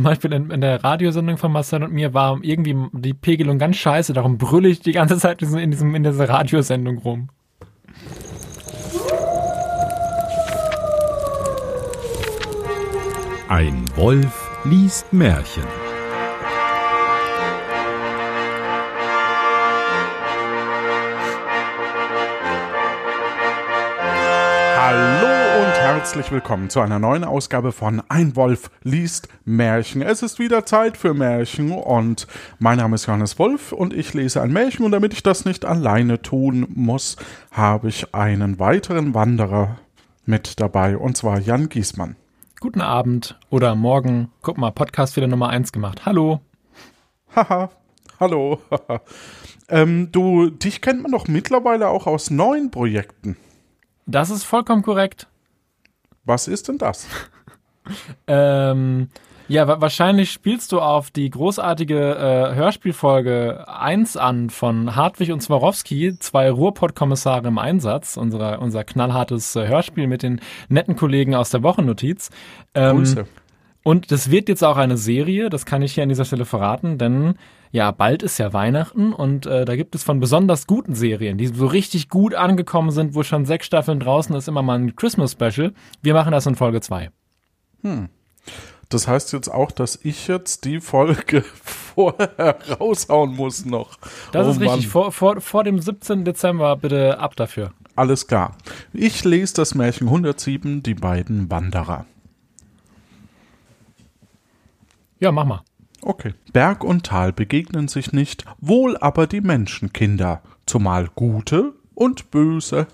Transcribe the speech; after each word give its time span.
zum 0.00 0.04
Beispiel 0.04 0.32
in, 0.32 0.50
in 0.50 0.62
der 0.62 0.82
Radiosendung 0.82 1.36
von 1.36 1.52
Marcel 1.52 1.82
und 1.82 1.92
mir 1.92 2.14
war 2.14 2.38
irgendwie 2.40 2.74
die 2.92 3.12
Pegelung 3.12 3.58
ganz 3.58 3.76
scheiße, 3.76 4.14
darum 4.14 4.38
brülle 4.38 4.70
ich 4.70 4.80
die 4.80 4.92
ganze 4.92 5.18
Zeit 5.18 5.42
in, 5.42 5.70
diesem, 5.70 5.94
in 5.94 6.02
dieser 6.02 6.26
Radiosendung 6.26 6.96
rum. 6.98 7.28
Ein 13.48 13.84
Wolf 13.96 14.50
liest 14.64 15.12
Märchen. 15.12 15.79
Herzlich 26.00 26.32
willkommen 26.32 26.70
zu 26.70 26.80
einer 26.80 26.98
neuen 26.98 27.24
Ausgabe 27.24 27.72
von 27.72 28.02
Ein 28.08 28.34
Wolf 28.34 28.70
liest 28.82 29.28
Märchen. 29.44 30.00
Es 30.00 30.22
ist 30.22 30.38
wieder 30.38 30.64
Zeit 30.64 30.96
für 30.96 31.12
Märchen 31.12 31.72
und 31.72 32.26
mein 32.58 32.78
Name 32.78 32.94
ist 32.94 33.04
Johannes 33.04 33.38
Wolf 33.38 33.72
und 33.72 33.92
ich 33.92 34.14
lese 34.14 34.40
ein 34.40 34.50
Märchen 34.50 34.86
und 34.86 34.92
damit 34.92 35.12
ich 35.12 35.22
das 35.22 35.44
nicht 35.44 35.66
alleine 35.66 36.22
tun 36.22 36.66
muss, 36.74 37.16
habe 37.50 37.90
ich 37.90 38.14
einen 38.14 38.58
weiteren 38.58 39.12
Wanderer 39.12 39.76
mit 40.24 40.58
dabei 40.58 40.96
und 40.96 41.18
zwar 41.18 41.38
Jan 41.38 41.68
Giesmann. 41.68 42.16
Guten 42.60 42.80
Abend 42.80 43.38
oder 43.50 43.74
morgen. 43.74 44.32
Guck 44.40 44.56
mal, 44.56 44.70
Podcast 44.70 45.16
wieder 45.16 45.26
Nummer 45.26 45.50
1 45.50 45.70
gemacht. 45.70 46.06
Hallo. 46.06 46.40
Haha, 47.36 47.68
hallo. 48.18 48.58
ähm, 49.68 50.10
du, 50.10 50.48
dich 50.48 50.80
kennt 50.80 51.02
man 51.02 51.12
doch 51.12 51.28
mittlerweile 51.28 51.88
auch 51.88 52.06
aus 52.06 52.30
neuen 52.30 52.70
Projekten. 52.70 53.36
Das 54.06 54.30
ist 54.30 54.44
vollkommen 54.44 54.80
korrekt. 54.80 55.26
Was 56.30 56.46
ist 56.46 56.68
denn 56.68 56.78
das? 56.78 57.08
ähm, 58.28 59.08
ja, 59.48 59.66
wa 59.66 59.80
wahrscheinlich 59.80 60.30
spielst 60.30 60.70
du 60.70 60.78
auf 60.78 61.10
die 61.10 61.28
großartige 61.28 61.98
äh, 61.98 62.54
Hörspielfolge 62.54 63.66
1 63.66 64.16
an 64.16 64.48
von 64.48 64.94
Hartwig 64.94 65.32
und 65.32 65.42
Swarovski, 65.42 66.16
zwei 66.20 66.52
Ruhrpott-Kommissare 66.52 67.48
im 67.48 67.58
Einsatz, 67.58 68.16
unser, 68.16 68.62
unser 68.62 68.84
knallhartes 68.84 69.56
äh, 69.56 69.66
Hörspiel 69.66 70.06
mit 70.06 70.22
den 70.22 70.40
netten 70.68 70.94
Kollegen 70.94 71.34
aus 71.34 71.50
der 71.50 71.64
Wochennotiz. 71.64 72.30
Ähm, 72.74 72.98
Grüße. 72.98 73.26
Und 73.82 74.12
das 74.12 74.30
wird 74.30 74.48
jetzt 74.48 74.62
auch 74.62 74.76
eine 74.76 74.98
Serie, 74.98 75.48
das 75.48 75.64
kann 75.64 75.82
ich 75.82 75.94
hier 75.94 76.02
an 76.02 76.10
dieser 76.10 76.26
Stelle 76.26 76.44
verraten, 76.44 76.98
denn 76.98 77.34
ja, 77.72 77.92
bald 77.92 78.22
ist 78.22 78.38
ja 78.38 78.52
Weihnachten 78.52 79.12
und 79.12 79.46
äh, 79.46 79.64
da 79.64 79.76
gibt 79.76 79.94
es 79.94 80.02
von 80.02 80.20
besonders 80.20 80.66
guten 80.66 80.94
Serien, 80.94 81.38
die 81.38 81.46
so 81.46 81.66
richtig 81.66 82.08
gut 82.08 82.34
angekommen 82.34 82.90
sind, 82.90 83.14
wo 83.14 83.22
schon 83.22 83.46
sechs 83.46 83.66
Staffeln 83.66 84.00
draußen 84.00 84.34
ist, 84.34 84.48
immer 84.48 84.62
mal 84.62 84.78
ein 84.78 84.96
Christmas 84.96 85.32
Special. 85.32 85.72
Wir 86.02 86.14
machen 86.14 86.32
das 86.32 86.46
in 86.46 86.56
Folge 86.56 86.80
zwei. 86.80 87.10
Hm. 87.82 88.08
Das 88.90 89.06
heißt 89.06 89.32
jetzt 89.32 89.48
auch, 89.48 89.70
dass 89.70 90.00
ich 90.02 90.26
jetzt 90.26 90.64
die 90.64 90.80
Folge 90.80 91.42
vorher 91.94 92.58
raushauen 92.80 93.36
muss 93.36 93.64
noch. 93.64 93.96
Das 94.32 94.46
oh 94.46 94.50
ist 94.50 94.60
richtig. 94.60 94.88
Vor, 94.88 95.12
vor, 95.12 95.40
vor 95.40 95.64
dem 95.64 95.80
17. 95.80 96.24
Dezember 96.24 96.76
bitte 96.76 97.18
ab 97.18 97.36
dafür. 97.36 97.72
Alles 97.94 98.26
klar. 98.26 98.56
Ich 98.92 99.24
lese 99.24 99.54
das 99.54 99.76
Märchen 99.76 100.08
107, 100.08 100.82
die 100.82 100.94
beiden 100.94 101.50
Wanderer. 101.50 102.04
Ja, 105.20 105.32
mach 105.32 105.44
mal. 105.44 105.62
Okay. 106.02 106.34
Berg 106.52 106.82
und 106.82 107.04
Tal 107.04 107.32
begegnen 107.32 107.88
sich 107.88 108.12
nicht, 108.12 108.44
wohl 108.58 108.96
aber 108.96 109.26
die 109.26 109.42
Menschenkinder, 109.42 110.42
zumal 110.66 111.08
gute 111.14 111.74
und 111.94 112.30
böse. 112.30 112.86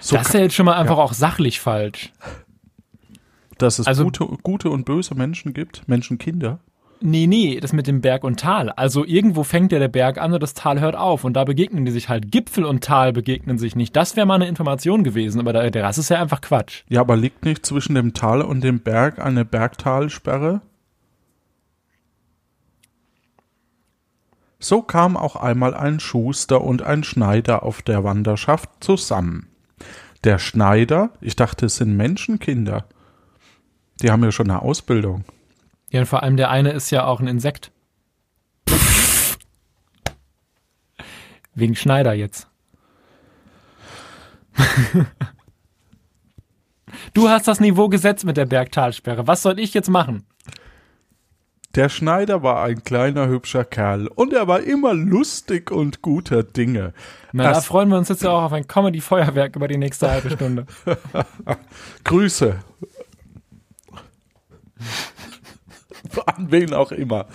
So 0.00 0.16
das 0.16 0.28
ist 0.28 0.34
ja 0.34 0.40
jetzt 0.40 0.54
schon 0.54 0.66
mal 0.66 0.76
einfach 0.76 0.98
ja. 0.98 1.02
auch 1.02 1.12
sachlich 1.12 1.60
falsch. 1.60 2.12
Dass 3.58 3.78
es 3.78 3.86
also, 3.86 4.04
gute, 4.04 4.26
gute 4.42 4.70
und 4.70 4.84
böse 4.84 5.14
Menschen 5.14 5.52
gibt, 5.54 5.88
Menschenkinder. 5.88 6.60
Nee, 7.00 7.26
nee, 7.26 7.58
das 7.60 7.72
mit 7.72 7.86
dem 7.86 8.00
Berg 8.00 8.24
und 8.24 8.40
Tal. 8.40 8.70
Also 8.70 9.04
irgendwo 9.04 9.42
fängt 9.42 9.72
ja 9.72 9.78
der 9.78 9.88
Berg 9.88 10.18
an 10.18 10.32
und 10.32 10.42
das 10.42 10.54
Tal 10.54 10.80
hört 10.80 10.96
auf 10.96 11.24
und 11.24 11.34
da 11.34 11.44
begegnen 11.44 11.84
die 11.84 11.90
sich 11.90 12.08
halt. 12.08 12.30
Gipfel 12.30 12.64
und 12.64 12.82
Tal 12.82 13.12
begegnen 13.12 13.58
sich 13.58 13.76
nicht. 13.76 13.94
Das 13.94 14.16
wäre 14.16 14.26
mal 14.26 14.36
eine 14.36 14.48
Information 14.48 15.04
gewesen, 15.04 15.40
aber 15.40 15.52
der 15.52 15.84
Rest 15.84 15.98
ist 15.98 16.08
ja 16.08 16.20
einfach 16.20 16.40
Quatsch. 16.40 16.82
Ja, 16.88 17.00
aber 17.00 17.16
liegt 17.16 17.44
nicht 17.44 17.66
zwischen 17.66 17.94
dem 17.94 18.14
Tal 18.14 18.42
und 18.42 18.62
dem 18.62 18.80
Berg 18.80 19.18
eine 19.18 19.44
Bergtalsperre? 19.44 20.62
So 24.64 24.80
kam 24.80 25.18
auch 25.18 25.36
einmal 25.36 25.74
ein 25.74 26.00
Schuster 26.00 26.62
und 26.62 26.80
ein 26.80 27.04
Schneider 27.04 27.64
auf 27.64 27.82
der 27.82 28.02
Wanderschaft 28.02 28.70
zusammen. 28.80 29.50
Der 30.24 30.38
Schneider, 30.38 31.10
ich 31.20 31.36
dachte, 31.36 31.66
es 31.66 31.76
sind 31.76 31.94
Menschenkinder. 31.98 32.86
Die 34.00 34.10
haben 34.10 34.24
ja 34.24 34.32
schon 34.32 34.50
eine 34.50 34.62
Ausbildung. 34.62 35.26
Ja, 35.90 36.00
und 36.00 36.06
vor 36.06 36.22
allem 36.22 36.38
der 36.38 36.48
eine 36.48 36.70
ist 36.70 36.88
ja 36.90 37.04
auch 37.04 37.20
ein 37.20 37.26
Insekt. 37.26 37.72
Wegen 41.54 41.76
Schneider 41.76 42.14
jetzt. 42.14 42.48
du 47.12 47.28
hast 47.28 47.46
das 47.46 47.60
Niveau 47.60 47.90
gesetzt 47.90 48.24
mit 48.24 48.38
der 48.38 48.46
Bergtalsperre. 48.46 49.26
Was 49.26 49.42
soll 49.42 49.58
ich 49.60 49.74
jetzt 49.74 49.90
machen? 49.90 50.24
Der 51.74 51.88
Schneider 51.88 52.42
war 52.42 52.62
ein 52.62 52.84
kleiner, 52.84 53.26
hübscher 53.26 53.64
Kerl 53.64 54.06
und 54.06 54.32
er 54.32 54.46
war 54.46 54.60
immer 54.60 54.94
lustig 54.94 55.72
und 55.72 56.02
guter 56.02 56.44
Dinge. 56.44 56.92
Na, 57.32 57.52
da 57.52 57.60
freuen 57.60 57.88
wir 57.88 57.98
uns 57.98 58.08
jetzt 58.08 58.22
ja 58.22 58.30
auch 58.30 58.42
auf 58.42 58.52
ein 58.52 58.68
Comedy-Feuerwerk 58.68 59.56
über 59.56 59.66
die 59.66 59.76
nächste 59.76 60.08
halbe 60.08 60.30
Stunde. 60.30 60.66
Grüße. 62.04 62.60
An 66.26 66.50
wen 66.50 66.74
auch 66.74 66.92
immer. 66.92 67.26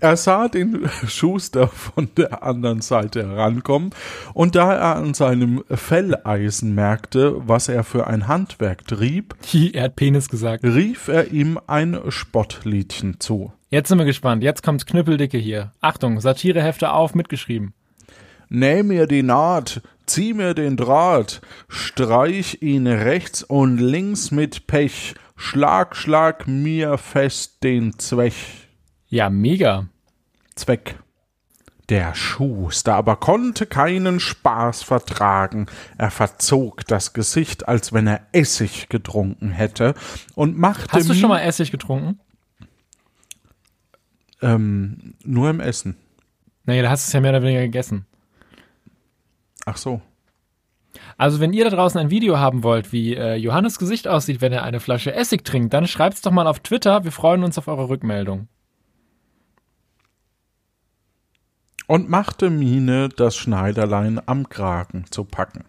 Er 0.00 0.16
sah 0.16 0.48
den 0.48 0.88
Schuster 1.06 1.68
von 1.68 2.08
der 2.16 2.42
anderen 2.42 2.80
Seite 2.80 3.26
herankommen 3.26 3.90
und 4.34 4.54
da 4.54 4.74
er 4.74 4.96
an 4.96 5.14
seinem 5.14 5.64
Felleisen 5.70 6.74
merkte, 6.74 7.36
was 7.46 7.68
er 7.68 7.84
für 7.84 8.06
ein 8.06 8.28
Handwerk 8.28 8.86
trieb, 8.86 9.34
er 9.72 9.84
hat 9.84 9.96
Penis 9.96 10.28
gesagt, 10.28 10.64
rief 10.64 11.08
er 11.08 11.30
ihm 11.32 11.58
ein 11.66 11.98
Spottliedchen 12.08 13.20
zu. 13.20 13.52
Jetzt 13.70 13.88
sind 13.88 13.98
wir 13.98 14.04
gespannt. 14.04 14.42
Jetzt 14.42 14.62
kommt's 14.62 14.84
Knüppeldicke 14.84 15.38
hier. 15.38 15.72
Achtung, 15.80 16.20
Satirehefte 16.20 16.92
auf, 16.92 17.14
mitgeschrieben. 17.14 17.72
Näh 18.50 18.82
mir 18.82 19.06
die 19.06 19.22
Naht, 19.22 19.80
zieh 20.04 20.34
mir 20.34 20.52
den 20.52 20.76
Draht, 20.76 21.40
streich 21.68 22.58
ihn 22.60 22.86
rechts 22.86 23.42
und 23.42 23.78
links 23.78 24.30
mit 24.30 24.66
Pech, 24.66 25.14
schlag, 25.42 25.96
schlag 25.96 26.46
mir 26.46 26.98
fest 26.98 27.62
den 27.62 27.98
Zweck. 27.98 28.34
Ja, 29.08 29.28
mega. 29.28 29.88
Zweck. 30.54 30.98
Der 31.88 32.14
Schuster 32.14 32.94
aber 32.94 33.16
konnte 33.16 33.66
keinen 33.66 34.20
Spaß 34.20 34.82
vertragen. 34.82 35.66
Er 35.98 36.10
verzog 36.10 36.86
das 36.86 37.12
Gesicht, 37.12 37.68
als 37.68 37.92
wenn 37.92 38.06
er 38.06 38.26
Essig 38.32 38.88
getrunken 38.88 39.50
hätte, 39.50 39.94
und 40.34 40.56
machte. 40.56 40.92
Hast 40.92 41.10
du 41.10 41.14
schon 41.14 41.28
mal 41.28 41.40
Essig 41.40 41.70
getrunken? 41.70 42.20
Ähm, 44.40 45.14
nur 45.24 45.50
im 45.50 45.60
Essen. 45.60 45.96
Naja, 46.64 46.82
da 46.82 46.90
hast 46.90 47.06
du 47.06 47.08
es 47.08 47.12
ja 47.12 47.20
mehr 47.20 47.32
oder 47.32 47.42
weniger 47.42 47.62
gegessen. 47.62 48.06
Ach 49.66 49.76
so. 49.76 50.00
Also, 51.16 51.40
wenn 51.40 51.52
ihr 51.52 51.64
da 51.64 51.76
draußen 51.76 52.00
ein 52.00 52.10
Video 52.10 52.38
haben 52.38 52.62
wollt, 52.62 52.92
wie 52.92 53.14
äh, 53.14 53.34
Johannes 53.34 53.78
Gesicht 53.78 54.08
aussieht, 54.08 54.40
wenn 54.40 54.52
er 54.52 54.62
eine 54.62 54.80
Flasche 54.80 55.14
Essig 55.14 55.44
trinkt, 55.44 55.72
dann 55.72 55.86
schreibt 55.86 56.14
es 56.14 56.22
doch 56.22 56.30
mal 56.30 56.46
auf 56.46 56.60
Twitter. 56.60 57.04
Wir 57.04 57.12
freuen 57.12 57.44
uns 57.44 57.58
auf 57.58 57.68
eure 57.68 57.88
Rückmeldung. 57.88 58.48
Und 61.86 62.08
machte 62.08 62.48
Miene, 62.48 63.08
das 63.08 63.36
Schneiderlein 63.36 64.20
am 64.24 64.48
Kragen 64.48 65.04
zu 65.10 65.24
packen. 65.24 65.64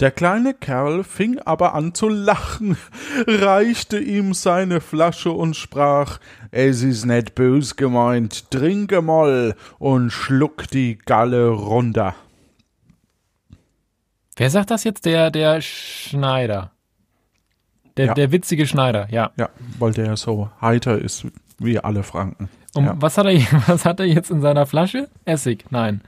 Der 0.00 0.10
kleine 0.10 0.52
Kerl 0.52 1.04
fing 1.04 1.38
aber 1.38 1.74
an 1.74 1.94
zu 1.94 2.08
lachen, 2.08 2.76
reichte 3.26 4.00
ihm 4.00 4.34
seine 4.34 4.80
Flasche 4.80 5.30
und 5.30 5.54
sprach, 5.54 6.18
es 6.50 6.82
ist 6.82 7.04
net 7.04 7.36
bös 7.36 7.76
gemeint, 7.76 8.50
trinke 8.50 9.00
moll 9.00 9.54
und 9.78 10.10
schluck 10.10 10.68
die 10.68 10.98
Galle 10.98 11.50
runter. 11.50 12.16
Wer 14.36 14.50
sagt 14.50 14.70
das 14.70 14.84
jetzt? 14.84 15.04
Der, 15.04 15.30
der 15.30 15.60
Schneider. 15.60 16.70
Der, 17.96 18.06
ja. 18.06 18.14
der 18.14 18.32
witzige 18.32 18.66
Schneider, 18.66 19.08
ja. 19.10 19.30
Ja, 19.36 19.50
weil 19.78 19.92
der 19.92 20.16
so 20.16 20.50
heiter 20.60 20.98
ist 20.98 21.26
wie 21.58 21.78
alle 21.78 22.02
Franken. 22.02 22.48
Und 22.74 22.84
ja. 22.86 22.94
was, 22.98 23.18
hat 23.18 23.26
er, 23.26 23.34
was 23.66 23.84
hat 23.84 24.00
er 24.00 24.06
jetzt 24.06 24.30
in 24.30 24.40
seiner 24.40 24.66
Flasche? 24.66 25.08
Essig? 25.24 25.66
Nein. 25.70 26.00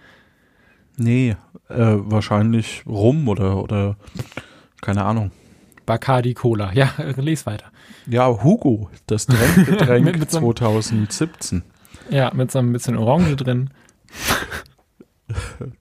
Nee, 0.97 1.37
äh, 1.69 1.77
wahrscheinlich 1.77 2.85
Rum 2.87 3.29
oder, 3.29 3.63
oder 3.63 3.97
keine 4.81 5.05
Ahnung. 5.05 5.31
Bacardi 5.85 6.33
Cola. 6.33 6.73
Ja, 6.73 6.91
les 7.17 7.45
weiter. 7.45 7.67
Ja, 8.07 8.29
Hugo, 8.43 8.89
das 9.07 9.27
Getränk 9.27 10.05
mit, 10.05 10.19
mit 10.19 10.31
2017. 10.31 11.63
Ja, 12.11 12.33
mit 12.35 12.51
so 12.51 12.59
ein 12.59 12.73
bisschen 12.73 12.97
Orange 12.97 13.37
drin. 13.37 13.71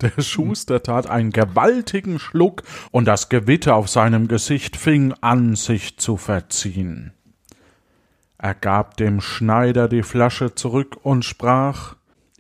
Der 0.01 0.21
Schuster 0.21 0.83
tat 0.83 1.09
einen 1.09 1.31
gewaltigen 1.31 2.19
Schluck 2.19 2.63
und 2.91 3.05
das 3.05 3.29
Gewitter 3.29 3.75
auf 3.75 3.89
seinem 3.89 4.27
Gesicht 4.27 4.77
fing 4.77 5.13
an, 5.21 5.55
sich 5.55 5.97
zu 5.97 6.17
verziehen. 6.17 7.13
Er 8.37 8.53
gab 8.53 8.97
dem 8.97 9.21
Schneider 9.21 9.87
die 9.87 10.03
Flasche 10.03 10.53
zurück 10.53 10.97
und 11.03 11.23
sprach 11.23 11.95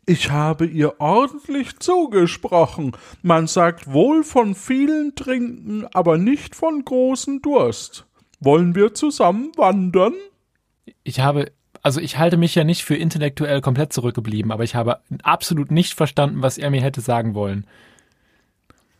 Ich 0.05 0.31
habe 0.31 0.65
ihr 0.65 0.99
ordentlich 0.99 1.79
zugesprochen. 1.79 2.91
Man 3.21 3.47
sagt 3.47 3.91
wohl 3.91 4.23
von 4.23 4.53
vielen 4.53 5.15
trinken, 5.15 5.87
aber 5.93 6.17
nicht 6.17 6.55
von 6.55 6.83
großen 6.83 7.41
Durst. 7.41 8.05
Wollen 8.41 8.75
wir 8.75 8.93
zusammen 8.93 9.51
wandern? 9.55 10.13
Ich 11.05 11.21
habe, 11.21 11.53
also 11.83 11.99
ich 11.99 12.17
halte 12.17 12.37
mich 12.37 12.55
ja 12.55 12.63
nicht 12.63 12.83
für 12.83 12.95
intellektuell 12.95 13.61
komplett 13.61 13.93
zurückgeblieben, 13.93 14.51
aber 14.51 14.63
ich 14.63 14.73
habe 14.73 14.99
absolut 15.21 15.69
nicht 15.69 15.93
verstanden, 15.93 16.41
was 16.41 16.57
er 16.57 16.69
mir 16.71 16.81
hätte 16.81 17.01
sagen 17.01 17.35
wollen. 17.35 17.67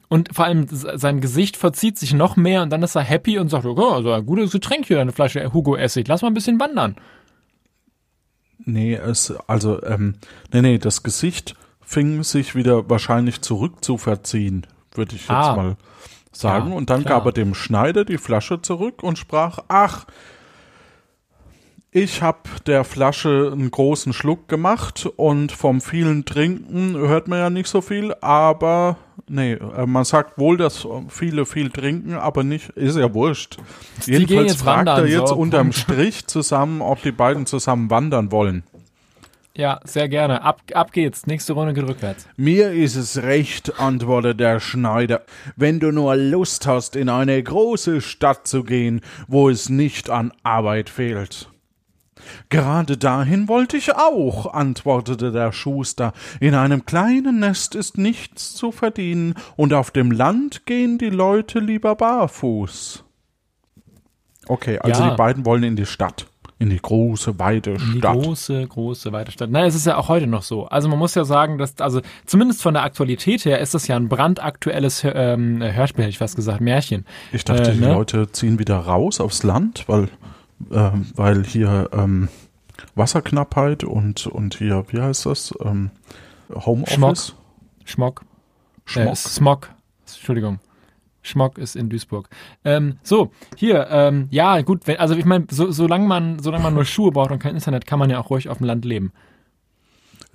Und 0.09 0.35
vor 0.35 0.45
allem 0.45 0.67
sein 0.69 1.21
Gesicht 1.21 1.57
verzieht 1.57 1.97
sich 1.97 2.13
noch 2.13 2.35
mehr 2.35 2.61
und 2.61 2.69
dann 2.69 2.83
ist 2.83 2.93
er 2.95 3.01
happy 3.01 3.39
und 3.39 3.49
sagt, 3.49 3.65
oh, 3.65 3.89
also 3.89 4.11
ein 4.11 4.25
gutes 4.25 4.51
Getränk 4.51 4.85
hier, 4.85 5.01
eine 5.01 5.11
Flasche 5.11 5.51
Hugo 5.53 5.75
Essig, 5.75 6.07
lass 6.07 6.21
mal 6.21 6.27
ein 6.27 6.35
bisschen 6.35 6.59
wandern. 6.59 6.97
Nee, 8.65 8.93
es, 8.95 9.31
also, 9.47 9.81
ähm, 9.83 10.15
nee, 10.51 10.61
nee, 10.61 10.77
das 10.77 11.03
Gesicht 11.03 11.55
fing 11.81 12.23
sich 12.23 12.53
wieder 12.55 12.89
wahrscheinlich 12.89 13.41
zurück 13.41 13.83
zu 13.83 13.97
verziehen, 13.97 14.67
würde 14.93 15.15
ich 15.15 15.21
jetzt 15.23 15.31
Ah. 15.31 15.55
mal 15.55 15.77
sagen. 16.31 16.69
Ja, 16.71 16.75
und 16.75 16.89
dann 16.89 17.01
klar. 17.03 17.19
gab 17.19 17.25
er 17.25 17.31
dem 17.31 17.55
Schneider 17.55 18.05
die 18.05 18.17
Flasche 18.17 18.61
zurück 18.61 19.03
und 19.03 19.17
sprach, 19.17 19.59
ach, 19.67 20.05
ich 21.93 22.21
hab 22.23 22.65
der 22.65 22.83
Flasche 22.83 23.51
einen 23.53 23.69
großen 23.69 24.13
Schluck 24.13 24.47
gemacht 24.47 25.07
und 25.15 25.51
vom 25.51 25.79
vielen 25.79 26.25
Trinken 26.25 26.97
hört 26.97 27.27
man 27.27 27.39
ja 27.39 27.49
nicht 27.49 27.67
so 27.67 27.81
viel, 27.81 28.15
aber 28.21 28.97
nee, 29.27 29.53
äh, 29.53 29.85
man 29.85 30.03
sagt 30.03 30.37
wohl, 30.39 30.57
dass 30.57 30.87
viele 31.09 31.45
viel 31.45 31.69
trinken, 31.69 32.15
aber 32.15 32.43
nicht, 32.43 32.69
ist 32.69 32.97
ja 32.97 33.13
wurscht. 33.13 33.57
Die 34.07 34.13
Jedenfalls 34.13 34.53
jetzt 34.53 34.61
fragt 34.61 34.87
er 34.87 34.95
wandern, 34.95 35.11
jetzt 35.11 35.29
so, 35.29 35.35
unterm 35.35 35.67
Punkt. 35.67 35.75
Strich 35.77 36.25
zusammen, 36.25 36.81
ob 36.81 37.01
die 37.03 37.11
beiden 37.11 37.45
zusammen 37.45 37.89
wandern 37.91 38.31
wollen. 38.31 38.63
Ja, 39.55 39.79
sehr 39.83 40.09
gerne. 40.09 40.41
Ab, 40.41 40.61
ab 40.73 40.91
geht's. 40.93 41.27
Nächste 41.27 41.53
Runde 41.53 41.75
geht 41.75 41.87
rückwärts. 41.87 42.27
Mir 42.37 42.71
ist 42.71 42.95
es 42.95 43.21
recht, 43.21 43.79
antwortete 43.79 44.35
der 44.35 44.59
Schneider, 44.59 45.21
wenn 45.55 45.79
du 45.79 45.91
nur 45.91 46.15
Lust 46.15 46.65
hast, 46.65 46.95
in 46.95 47.07
eine 47.07 47.41
große 47.43 48.01
Stadt 48.01 48.47
zu 48.47 48.63
gehen, 48.63 49.01
wo 49.27 49.49
es 49.49 49.69
nicht 49.69 50.09
an 50.09 50.33
Arbeit 50.41 50.89
fehlt. 50.89 51.52
Gerade 52.49 52.97
dahin 52.97 53.47
wollte 53.47 53.77
ich 53.77 53.95
auch, 53.95 54.53
antwortete 54.53 55.31
der 55.31 55.51
Schuster. 55.51 56.13
In 56.39 56.55
einem 56.55 56.85
kleinen 56.85 57.39
Nest 57.39 57.75
ist 57.75 57.97
nichts 57.97 58.53
zu 58.55 58.71
verdienen, 58.71 59.35
und 59.55 59.73
auf 59.73 59.91
dem 59.91 60.11
Land 60.11 60.65
gehen 60.65 60.97
die 60.97 61.09
Leute 61.09 61.59
lieber 61.59 61.95
barfuß. 61.95 63.03
Okay, 64.47 64.77
also 64.79 65.03
Ja. 65.03 65.11
die 65.11 65.15
beiden 65.15 65.45
wollen 65.45 65.63
in 65.63 65.75
die 65.75 65.85
Stadt, 65.85 66.27
in 66.59 66.69
die 66.69 66.77
große, 66.81 67.39
weite 67.39 67.75
Die 67.75 67.99
Stadt. 67.99 68.13
große, 68.21 68.67
große, 68.67 69.11
weite 69.13 69.31
Stadt. 69.31 69.49
Nein, 69.49 69.65
es 69.65 69.75
ist 69.75 69.85
ja 69.85 69.95
auch 69.97 70.09
heute 70.09 70.27
noch 70.27 70.43
so. 70.43 70.65
Also 70.67 70.89
man 70.89 70.99
muss 70.99 71.15
ja 71.15 71.23
sagen, 71.23 71.57
dass, 71.57 71.79
also 71.79 72.01
zumindest 72.25 72.61
von 72.61 72.73
der 72.73 72.83
Aktualität 72.83 73.45
her 73.45 73.59
ist 73.59 73.73
das 73.73 73.87
ja 73.87 73.95
ein 73.95 74.09
brandaktuelles 74.09 75.03
ähm, 75.05 75.61
Hörspiel, 75.63 76.03
hätte 76.03 76.09
ich 76.11 76.17
fast 76.17 76.35
gesagt, 76.35 76.59
Märchen. 76.61 77.05
Ich 77.31 77.45
dachte, 77.45 77.71
Äh, 77.71 77.73
die 77.75 77.79
ne? 77.81 77.93
Leute 77.93 78.31
ziehen 78.31 78.59
wieder 78.59 78.77
raus 78.77 79.21
aufs 79.21 79.43
Land, 79.43 79.85
weil, 79.87 80.09
ähm, 80.71 81.05
weil 81.15 81.43
hier 81.43 81.89
ähm, 81.93 82.29
Wasserknappheit 82.95 83.83
und, 83.83 84.27
und 84.27 84.55
hier, 84.55 84.85
wie 84.89 85.01
heißt 85.01 85.25
das? 85.25 85.53
Ähm, 85.63 85.91
Homeoffice? 86.53 87.35
Schmock. 87.85 88.25
Schmock. 88.85 89.07
Äh, 89.07 89.15
Smog. 89.15 89.69
Entschuldigung. 90.01 90.59
Schmock 91.21 91.57
ist 91.57 91.75
in 91.75 91.89
Duisburg. 91.89 92.29
Ähm, 92.65 92.97
so, 93.01 93.31
hier, 93.55 93.87
ähm, 93.89 94.27
ja, 94.29 94.61
gut, 94.61 94.85
wenn, 94.85 94.97
also 94.97 95.15
ich 95.15 95.25
meine, 95.25 95.47
so, 95.49 95.71
solange 95.71 96.05
man, 96.05 96.39
solange 96.39 96.63
man 96.63 96.73
nur 96.73 96.85
Schuhe 96.85 97.11
braucht 97.11 97.31
und 97.31 97.39
kein 97.39 97.55
Internet, 97.55 97.87
kann 97.87 97.99
man 97.99 98.09
ja 98.09 98.19
auch 98.19 98.29
ruhig 98.29 98.49
auf 98.49 98.57
dem 98.57 98.67
Land 98.67 98.83
leben. 98.83 99.13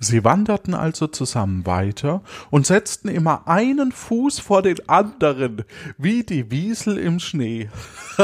Sie 0.01 0.23
wanderten 0.23 0.73
also 0.73 1.07
zusammen 1.07 1.65
weiter 1.65 2.21
und 2.49 2.65
setzten 2.65 3.09
immer 3.09 3.47
einen 3.47 3.91
Fuß 3.91 4.39
vor 4.39 4.61
den 4.61 4.87
anderen, 4.87 5.63
wie 5.97 6.23
die 6.23 6.49
Wiesel 6.51 6.97
im 6.97 7.19
Schnee. 7.19 7.69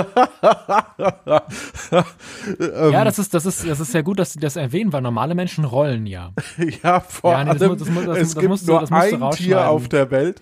Ähm. 2.59 2.91
ja, 2.91 3.03
das 3.03 3.17
ist, 3.19 3.33
das 3.33 3.45
ist, 3.45 3.67
das 3.67 3.79
ist 3.79 3.91
sehr 3.91 4.03
gut, 4.03 4.19
dass 4.19 4.33
Sie 4.33 4.39
das 4.39 4.55
erwähnen, 4.55 4.93
weil 4.93 5.01
normale 5.01 5.35
Menschen 5.35 5.63
rollen 5.65 6.05
ja. 6.05 6.31
Ja, 6.83 6.99
vor 6.99 7.31
Ja, 7.31 7.43
nee, 7.43 7.53
das 7.53 7.61
allem, 7.61 7.71
mu- 7.71 7.77
das 7.77 7.89
mu- 7.89 8.01
das- 8.03 8.17
es 8.19 8.35
gibt 8.35 8.49
musst 8.49 8.67
nur 8.67 8.91
ein 8.91 9.31
Tier 9.31 9.67
auf 9.69 9.87
der 9.87 10.11
Welt, 10.11 10.41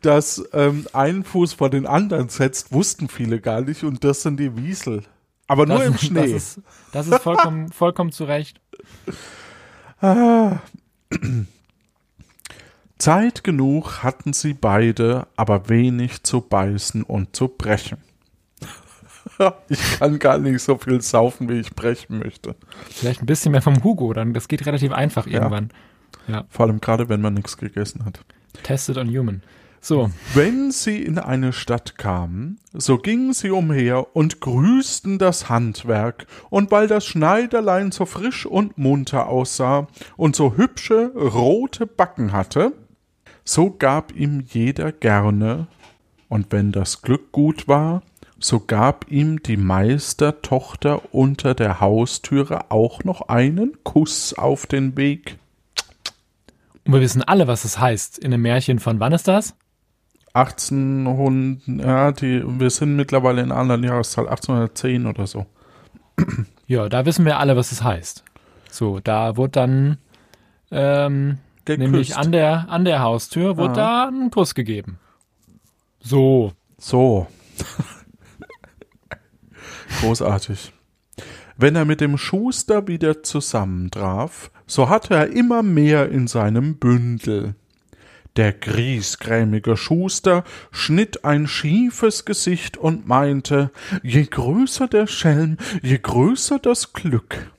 das 0.00 0.42
ähm, 0.52 0.86
einen 0.92 1.24
Fuß 1.24 1.54
vor 1.54 1.68
den 1.70 1.86
anderen 1.86 2.28
setzt, 2.28 2.72
wussten 2.72 3.08
viele 3.08 3.40
gar 3.40 3.60
nicht 3.62 3.82
und 3.84 4.04
das 4.04 4.22
sind 4.22 4.38
die 4.38 4.56
Wiesel. 4.56 5.02
Aber 5.48 5.66
nur 5.66 5.78
das, 5.78 5.86
im 5.88 5.98
Schnee. 5.98 6.32
Das 6.32 6.56
ist, 6.56 6.60
das 6.92 7.06
ist 7.08 7.18
vollkommen, 7.20 7.70
vollkommen 7.72 8.12
zu 8.12 8.24
Recht. 8.24 8.60
Zeit 12.98 13.44
genug 13.44 14.02
hatten 14.02 14.32
sie 14.32 14.54
beide, 14.54 15.26
aber 15.36 15.68
wenig 15.68 16.22
zu 16.22 16.40
beißen 16.40 17.02
und 17.02 17.36
zu 17.36 17.48
brechen. 17.48 17.98
ich 19.68 19.98
kann 19.98 20.18
gar 20.18 20.38
nicht 20.38 20.60
so 20.60 20.76
viel 20.76 21.00
saufen, 21.00 21.48
wie 21.48 21.60
ich 21.60 21.74
brechen 21.74 22.18
möchte. 22.18 22.54
Vielleicht 22.90 23.22
ein 23.22 23.26
bisschen 23.26 23.52
mehr 23.52 23.62
vom 23.62 23.82
Hugo, 23.84 24.12
dann 24.12 24.34
das 24.34 24.48
geht 24.48 24.66
relativ 24.66 24.92
einfach 24.92 25.26
irgendwann. 25.26 25.70
Vor 26.48 26.66
allem 26.66 26.80
gerade, 26.80 27.08
wenn 27.08 27.20
man 27.20 27.34
nichts 27.34 27.56
gegessen 27.56 28.04
hat. 28.04 28.20
Tested 28.62 28.98
on 28.98 29.08
human. 29.08 29.42
So, 29.84 30.12
Wenn 30.32 30.70
sie 30.70 31.02
in 31.02 31.18
eine 31.18 31.52
Stadt 31.52 31.98
kamen, 31.98 32.60
so 32.72 32.98
gingen 32.98 33.32
sie 33.32 33.50
umher 33.50 34.14
und 34.14 34.38
grüßten 34.40 35.18
das 35.18 35.48
Handwerk, 35.48 36.28
und 36.50 36.70
weil 36.70 36.86
das 36.86 37.04
Schneiderlein 37.04 37.90
so 37.90 38.06
frisch 38.06 38.46
und 38.46 38.78
munter 38.78 39.26
aussah 39.26 39.88
und 40.16 40.36
so 40.36 40.56
hübsche 40.56 41.10
rote 41.16 41.88
Backen 41.88 42.30
hatte, 42.30 42.74
so 43.42 43.72
gab 43.72 44.14
ihm 44.14 44.44
jeder 44.48 44.92
gerne, 44.92 45.66
und 46.28 46.52
wenn 46.52 46.70
das 46.70 47.02
Glück 47.02 47.32
gut 47.32 47.66
war, 47.66 48.02
so 48.38 48.60
gab 48.60 49.10
ihm 49.10 49.42
die 49.42 49.56
Meistertochter 49.56 51.12
unter 51.12 51.56
der 51.56 51.80
Haustüre 51.80 52.70
auch 52.70 53.02
noch 53.02 53.22
einen 53.22 53.82
Kuss 53.82 54.32
auf 54.32 54.66
den 54.66 54.96
Weg. 54.96 55.38
und 56.86 56.92
wir 56.92 57.00
wissen 57.00 57.24
alle, 57.24 57.48
was 57.48 57.64
es 57.64 57.80
heißt. 57.80 58.18
In 58.18 58.32
einem 58.32 58.42
Märchen 58.42 58.78
von 58.78 59.00
wann 59.00 59.12
ist 59.12 59.26
das? 59.26 59.56
1800, 60.34 61.84
ja, 61.84 62.12
die, 62.12 62.42
wir 62.46 62.70
sind 62.70 62.96
mittlerweile 62.96 63.42
in 63.42 63.52
einer 63.52 63.60
anderen 63.60 63.84
Jahreszahl, 63.84 64.28
1810 64.28 65.06
oder 65.06 65.26
so. 65.26 65.46
Ja, 66.66 66.88
da 66.88 67.04
wissen 67.04 67.24
wir 67.24 67.38
alle, 67.38 67.56
was 67.56 67.72
es 67.72 67.82
heißt. 67.82 68.24
So, 68.70 69.00
da 69.00 69.36
wurde 69.36 69.52
dann 69.52 69.98
ähm, 70.70 71.38
nämlich 71.68 72.16
an 72.16 72.32
der, 72.32 72.68
an 72.70 72.84
der 72.84 73.00
Haustür 73.00 73.56
wurde 73.56 73.74
da 73.74 74.08
ein 74.08 74.30
Kuss 74.30 74.54
gegeben. 74.54 74.98
So. 76.00 76.52
So. 76.78 77.26
Großartig. 80.00 80.72
Wenn 81.56 81.76
er 81.76 81.84
mit 81.84 82.00
dem 82.00 82.18
Schuster 82.18 82.88
wieder 82.88 83.22
zusammentraf, 83.22 84.50
so 84.66 84.88
hatte 84.88 85.14
er 85.14 85.28
immer 85.28 85.62
mehr 85.62 86.10
in 86.10 86.26
seinem 86.26 86.78
Bündel. 86.78 87.54
Der 88.36 88.52
griesgrämige 88.52 89.76
Schuster 89.76 90.44
schnitt 90.70 91.24
ein 91.24 91.46
schiefes 91.46 92.24
Gesicht 92.24 92.78
und 92.78 93.06
meinte, 93.06 93.70
je 94.02 94.24
größer 94.24 94.88
der 94.88 95.06
Schelm, 95.06 95.58
je 95.82 95.98
größer 95.98 96.58
das 96.58 96.94
Glück. 96.94 97.52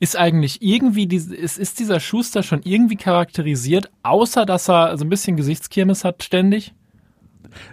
Ist 0.00 0.16
eigentlich 0.18 0.60
irgendwie, 0.60 1.04
ist 1.16 1.78
dieser 1.78 1.98
Schuster 1.98 2.42
schon 2.42 2.60
irgendwie 2.62 2.96
charakterisiert, 2.96 3.90
außer 4.02 4.44
dass 4.44 4.68
er 4.68 4.96
so 4.98 5.04
ein 5.04 5.08
bisschen 5.08 5.36
Gesichtskirmes 5.36 6.04
hat 6.04 6.22
ständig? 6.22 6.74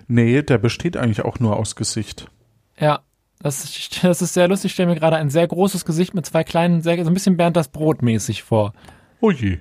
Nee, 0.08 0.42
der 0.42 0.58
besteht 0.58 0.96
eigentlich 0.98 1.24
auch 1.24 1.40
nur 1.40 1.58
aus 1.58 1.76
Gesicht. 1.76 2.28
Ja, 2.80 3.02
das, 3.42 3.64
ist- 3.66 4.04
das 4.04 4.22
ist 4.22 4.34
sehr 4.34 4.48
lustig. 4.48 4.70
Ich 4.70 4.74
stelle 4.74 4.90
mir 4.94 5.00
gerade 5.00 5.18
ein 5.18 5.30
sehr 5.30 5.48
großes 5.48 5.84
Gesicht 5.86 6.14
mit 6.14 6.26
zwei 6.26 6.44
kleinen, 6.46 6.82
sehr, 6.82 7.04
so 7.04 7.12
ein 7.12 7.14
bisschen 7.14 7.38
Bernd 7.38 7.58
das 7.58 7.68
Brot 7.68 8.02
mäßig 8.02 8.44
vor. 8.44 8.74
Oh 9.20 9.32
je. 9.32 9.58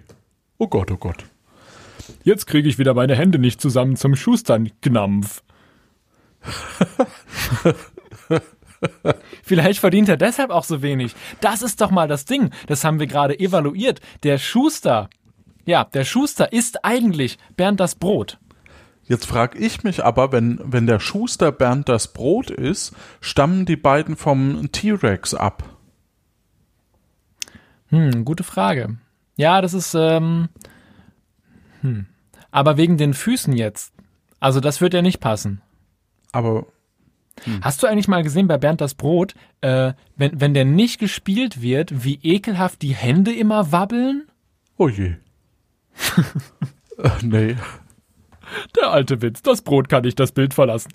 Oh 0.59 0.69
Gott, 0.69 0.91
oh 0.93 0.97
Gott. 0.97 1.25
Jetzt 2.23 2.47
kriege 2.47 2.69
ich 2.69 2.79
wieder 2.79 2.95
meine 2.95 3.17
Hände 3.17 3.39
nicht 3.39 3.61
zusammen 3.61 3.97
zum 3.97 4.17
Schustern-Knampf. 4.17 5.43
Vielleicht 9.43 9.81
verdient 9.81 10.09
er 10.09 10.17
deshalb 10.17 10.51
auch 10.51 10.65
so 10.65 10.83
wenig. 10.83 11.15
Das 11.41 11.63
ist 11.63 11.81
doch 11.81 11.91
mal 11.91 12.09
das 12.09 12.25
Ding. 12.25 12.51
Das 12.67 12.85
haben 12.85 13.01
wir 13.01 13.07
gerade 13.07 13.39
evaluiert. 13.39 14.01
Der 14.23 14.39
Schuster, 14.39 15.11
ja, 15.65 15.85
der 15.85 16.05
Schuster 16.05 16.53
ist 16.53 16.85
eigentlich 16.85 17.39
Bernd 17.57 17.81
das 17.81 17.95
Brot. 17.95 18.39
Jetzt 19.05 19.25
frag 19.25 19.59
ich 19.59 19.85
mich 19.85 20.05
aber, 20.05 20.33
wenn, 20.33 20.61
wenn 20.63 20.87
der 20.87 21.01
Schuster 21.01 21.51
Bernd 21.51 21.89
das 21.89 22.13
Brot 22.13 22.51
ist, 22.51 22.95
stammen 23.21 23.65
die 23.65 23.77
beiden 23.77 24.17
vom 24.17 24.71
T-Rex 24.71 25.33
ab. 25.33 25.65
Hm, 27.89 28.27
gute 28.27 28.45
Frage. 28.45 28.99
Ja, 29.37 29.63
das 29.63 29.73
ist, 29.73 29.95
ähm, 29.95 30.51
hm. 31.81 32.07
Aber 32.51 32.77
wegen 32.77 32.97
den 32.97 33.15
Füßen 33.15 33.53
jetzt. 33.53 33.93
Also 34.41 34.61
das 34.61 34.81
wird 34.81 34.95
ja 34.95 35.03
nicht 35.03 35.21
passen. 35.21 35.61
Aber 36.33 36.67
Hast 37.63 37.83
du 37.83 37.87
eigentlich 37.87 38.09
mal 38.09 38.23
gesehen 38.23 38.49
bei 38.49 38.59
Bernd 38.59 38.81
das 38.81 38.95
Brot, 38.95 39.35
äh, 39.61 39.93
wenn, 40.17 40.41
wenn 40.41 40.55
der 40.55 40.65
nicht 40.65 40.99
gespielt 40.99 41.63
wird, 41.63 42.05
wie 42.05 42.19
ekelhaft 42.23 42.83
die 42.83 42.95
Hände 42.95 43.33
immer 43.33 43.73
wabbeln? 43.73 44.27
Oh 44.77 44.89
je. 44.89 45.15
äh, 46.99 47.11
nee. 47.23 47.57
Der 48.77 48.91
alte 48.91 49.21
Witz, 49.23 49.43
das 49.43 49.63
Brot 49.63 49.89
kann 49.89 50.03
nicht 50.03 50.19
das 50.19 50.33
Bild 50.33 50.55
verlassen. 50.55 50.93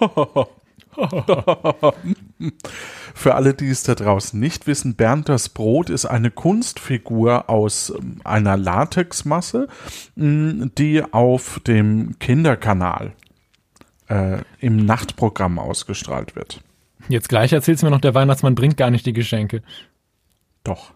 Für 3.14 3.34
alle, 3.34 3.54
die 3.54 3.68
es 3.68 3.82
da 3.82 3.94
draußen 3.94 4.38
nicht 4.38 4.66
wissen, 4.66 4.94
Bernd 4.94 5.28
das 5.28 5.48
Brot 5.48 5.90
ist 5.90 6.06
eine 6.06 6.30
Kunstfigur 6.30 7.48
aus 7.48 7.90
ähm, 7.90 8.20
einer 8.24 8.56
Latexmasse, 8.56 9.68
mh, 10.16 10.70
die 10.78 11.02
auf 11.12 11.60
dem 11.60 12.18
Kinderkanal 12.18 13.12
äh, 14.08 14.38
im 14.60 14.84
Nachtprogramm 14.84 15.58
ausgestrahlt 15.58 16.36
wird. 16.36 16.62
Jetzt 17.08 17.28
gleich 17.28 17.52
erzählst 17.52 17.82
du 17.82 17.86
mir 17.86 17.90
noch, 17.90 18.00
der 18.00 18.14
Weihnachtsmann 18.14 18.54
bringt 18.54 18.76
gar 18.76 18.90
nicht 18.90 19.06
die 19.06 19.12
Geschenke. 19.12 19.62
Doch. 20.64 20.92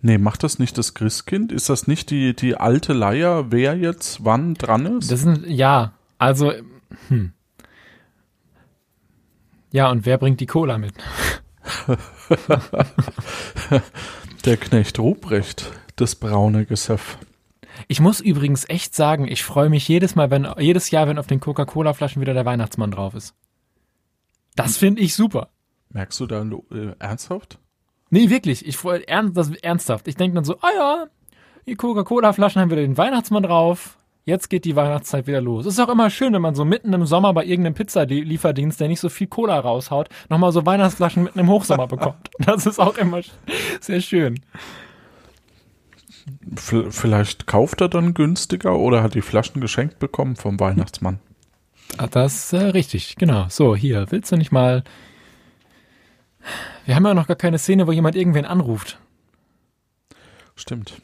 Nee, 0.00 0.18
macht 0.18 0.44
das 0.44 0.58
nicht 0.58 0.78
das 0.78 0.94
Christkind? 0.94 1.50
Ist 1.50 1.68
das 1.68 1.86
nicht 1.86 2.10
die, 2.10 2.34
die 2.34 2.56
alte 2.56 2.92
Leier, 2.92 3.50
wer 3.50 3.76
jetzt 3.76 4.24
wann 4.24 4.54
dran 4.54 4.86
ist? 4.98 5.10
Das 5.10 5.20
sind, 5.20 5.46
ja, 5.46 5.92
also, 6.18 6.52
hm. 7.08 7.32
Ja, 9.70 9.90
und 9.90 10.06
wer 10.06 10.18
bringt 10.18 10.40
die 10.40 10.46
Cola 10.46 10.78
mit? 10.78 10.94
Der 14.44 14.56
Knecht 14.56 14.98
Ruprecht, 14.98 15.70
das 15.96 16.14
braune 16.14 16.64
Gesöff. 16.64 17.18
Ich 17.86 18.00
muss 18.00 18.20
übrigens 18.20 18.68
echt 18.68 18.94
sagen, 18.94 19.28
ich 19.28 19.44
freue 19.44 19.68
mich 19.68 19.86
jedes 19.86 20.14
Mal, 20.14 20.30
wenn, 20.30 20.48
jedes 20.58 20.90
Jahr, 20.90 21.06
wenn 21.06 21.18
auf 21.18 21.26
den 21.26 21.40
Coca-Cola-Flaschen 21.40 22.22
wieder 22.22 22.34
der 22.34 22.46
Weihnachtsmann 22.46 22.90
drauf 22.90 23.14
ist. 23.14 23.34
Das 24.56 24.76
finde 24.76 25.02
ich 25.02 25.14
super. 25.14 25.50
Merkst 25.90 26.18
du 26.20 26.26
da 26.26 26.42
äh, 26.42 26.94
ernsthaft? 26.98 27.58
Nee, 28.10 28.30
wirklich. 28.30 28.66
Ich 28.66 28.76
freue 28.76 29.06
ernst, 29.06 29.36
das, 29.36 29.50
ernsthaft. 29.50 30.08
Ich 30.08 30.16
denke 30.16 30.34
dann 30.34 30.44
so, 30.44 30.58
ah 30.60 30.70
ja, 30.74 31.06
die 31.66 31.76
Coca-Cola-Flaschen 31.76 32.62
haben 32.62 32.70
wieder 32.70 32.82
den 32.82 32.96
Weihnachtsmann 32.96 33.42
drauf. 33.42 33.97
Jetzt 34.28 34.50
geht 34.50 34.66
die 34.66 34.76
Weihnachtszeit 34.76 35.26
wieder 35.26 35.40
los. 35.40 35.64
Es 35.64 35.72
ist 35.72 35.80
auch 35.80 35.88
immer 35.88 36.10
schön, 36.10 36.34
wenn 36.34 36.42
man 36.42 36.54
so 36.54 36.66
mitten 36.66 36.92
im 36.92 37.06
Sommer 37.06 37.32
bei 37.32 37.46
irgendeinem 37.46 37.72
Pizzalieferdienst, 37.72 38.78
der 38.78 38.88
nicht 38.88 39.00
so 39.00 39.08
viel 39.08 39.26
Cola 39.26 39.58
raushaut, 39.58 40.10
nochmal 40.28 40.52
so 40.52 40.66
Weihnachtsflaschen 40.66 41.22
mitten 41.22 41.38
im 41.38 41.48
Hochsommer 41.48 41.86
bekommt. 41.86 42.28
Das 42.38 42.66
ist 42.66 42.78
auch 42.78 42.98
immer 42.98 43.22
sehr 43.80 44.02
schön. 44.02 44.38
V 46.56 46.90
vielleicht 46.90 47.46
kauft 47.46 47.80
er 47.80 47.88
dann 47.88 48.12
günstiger 48.12 48.78
oder 48.78 49.02
hat 49.02 49.14
die 49.14 49.22
Flaschen 49.22 49.62
geschenkt 49.62 49.98
bekommen 49.98 50.36
vom 50.36 50.60
Weihnachtsmann. 50.60 51.20
Ach, 51.96 52.08
das 52.08 52.34
ist 52.34 52.52
äh, 52.52 52.66
richtig, 52.66 53.16
genau. 53.16 53.46
So, 53.48 53.74
hier, 53.74 54.08
willst 54.10 54.30
du 54.30 54.36
nicht 54.36 54.52
mal. 54.52 54.84
Wir 56.84 56.96
haben 56.96 57.06
ja 57.06 57.14
noch 57.14 57.28
gar 57.28 57.36
keine 57.36 57.58
Szene, 57.58 57.86
wo 57.86 57.92
jemand 57.92 58.14
irgendwen 58.14 58.44
anruft. 58.44 58.98
Stimmt. 60.54 61.00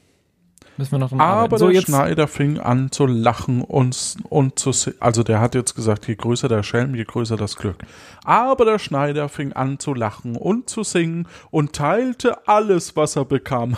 Müssen 0.76 0.92
wir 0.92 0.98
noch 0.98 1.10
dran 1.10 1.20
Aber. 1.20 1.58
So, 1.58 1.70
der 1.70 1.80
Schneider 1.80 2.26
fing 2.26 2.58
an 2.58 2.90
zu 2.90 3.06
lachen 3.06 3.62
und, 3.62 4.16
und 4.28 4.58
zu 4.58 4.72
also 5.00 5.22
der 5.22 5.40
hat 5.40 5.54
jetzt 5.54 5.74
gesagt, 5.74 6.08
je 6.08 6.16
größer 6.16 6.48
der 6.48 6.62
Schelm, 6.62 6.94
je 6.94 7.04
größer 7.04 7.36
das 7.36 7.56
Glück. 7.56 7.76
Aber 8.24 8.64
der 8.64 8.78
Schneider 8.78 9.28
fing 9.28 9.52
an 9.52 9.78
zu 9.78 9.94
lachen 9.94 10.36
und 10.36 10.68
zu 10.68 10.82
singen 10.82 11.28
und 11.50 11.74
teilte 11.74 12.48
alles, 12.48 12.96
was 12.96 13.16
er 13.16 13.24
bekam, 13.24 13.76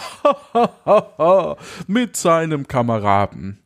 mit 1.87 2.17
seinem 2.17 2.67
Kameraden. 2.67 3.59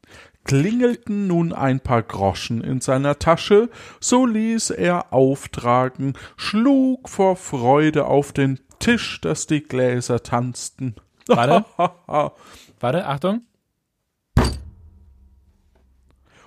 Klingelten 0.44 1.26
nun 1.26 1.52
ein 1.52 1.80
paar 1.80 2.02
Groschen 2.02 2.62
in 2.62 2.80
seiner 2.80 3.18
Tasche, 3.18 3.68
so 4.00 4.26
ließ 4.26 4.70
er 4.70 5.12
auftragen, 5.12 6.14
schlug 6.36 7.08
vor 7.08 7.36
Freude 7.36 8.06
auf 8.06 8.32
den 8.32 8.58
Tisch, 8.80 9.20
dass 9.20 9.46
die 9.46 9.62
Gläser 9.62 10.22
tanzten. 10.22 10.96
Warte. 11.28 11.64
warte, 12.80 13.06
Achtung. 13.06 13.42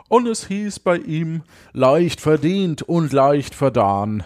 Und 0.10 0.28
es 0.28 0.48
hieß 0.48 0.80
bei 0.80 0.98
ihm, 0.98 1.44
leicht 1.72 2.22
verdient 2.22 2.84
und 2.84 3.13
leicht 3.13 3.56
verdan. 3.56 4.24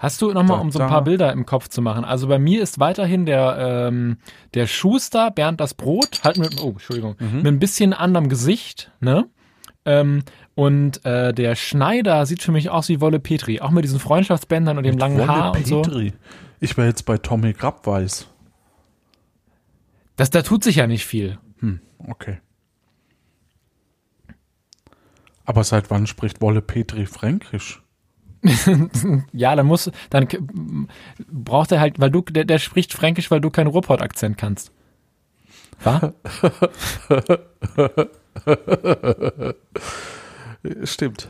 Hast 0.00 0.20
du 0.20 0.32
nochmal, 0.32 0.60
um 0.60 0.72
so 0.72 0.80
ein 0.80 0.88
paar 0.88 1.04
Bilder 1.04 1.32
im 1.32 1.46
Kopf 1.46 1.68
zu 1.68 1.80
machen? 1.80 2.04
Also 2.04 2.26
bei 2.26 2.38
mir 2.38 2.62
ist 2.62 2.80
weiterhin 2.80 3.24
der, 3.24 3.88
ähm, 3.88 4.16
der 4.54 4.66
Schuster, 4.66 5.30
Bernd 5.30 5.60
das 5.60 5.74
Brot, 5.74 6.20
halt 6.24 6.38
mit, 6.38 6.60
oh, 6.60 6.70
Entschuldigung, 6.70 7.14
mit 7.20 7.46
ein 7.46 7.58
bisschen 7.60 7.92
anderem 7.92 8.28
Gesicht, 8.28 8.90
ne? 9.00 9.28
Ähm, 9.84 10.22
und 10.54 11.04
äh, 11.06 11.32
der 11.32 11.54
Schneider 11.54 12.26
sieht 12.26 12.42
für 12.42 12.52
mich 12.52 12.68
aus 12.68 12.88
wie 12.88 13.00
Wolle 13.00 13.20
Petri, 13.20 13.60
auch 13.60 13.70
mit 13.70 13.84
diesen 13.84 14.00
Freundschaftsbändern 14.00 14.76
und 14.76 14.84
dem 14.84 14.98
langen 14.98 15.18
Wolle 15.18 15.28
Haar 15.28 15.52
und 15.54 15.66
so. 15.66 15.82
Petri. 15.82 16.12
Ich 16.58 16.76
wäre 16.76 16.88
jetzt 16.88 17.06
bei 17.06 17.16
Tommy 17.16 17.52
Grabweis. 17.52 18.26
Das, 20.20 20.28
da 20.28 20.42
tut 20.42 20.62
sich 20.62 20.76
ja 20.76 20.86
nicht 20.86 21.06
viel. 21.06 21.38
Hm, 21.60 21.80
okay. 22.06 22.40
Aber 25.46 25.64
seit 25.64 25.88
wann 25.90 26.06
spricht 26.06 26.42
Wolle 26.42 26.60
Petri 26.60 27.06
Fränkisch? 27.06 27.82
Ja, 29.32 29.56
dann 29.56 29.64
muss, 29.64 29.90
dann 30.10 30.28
braucht 31.26 31.72
er 31.72 31.80
halt, 31.80 32.00
weil 32.00 32.10
du, 32.10 32.20
der, 32.20 32.44
der 32.44 32.58
spricht 32.58 32.92
Fränkisch, 32.92 33.30
weil 33.30 33.40
du 33.40 33.48
keinen 33.48 33.68
Ruhrpott-Akzent 33.68 34.36
kannst. 34.36 34.72
Was? 35.82 36.12
Stimmt. 40.84 41.28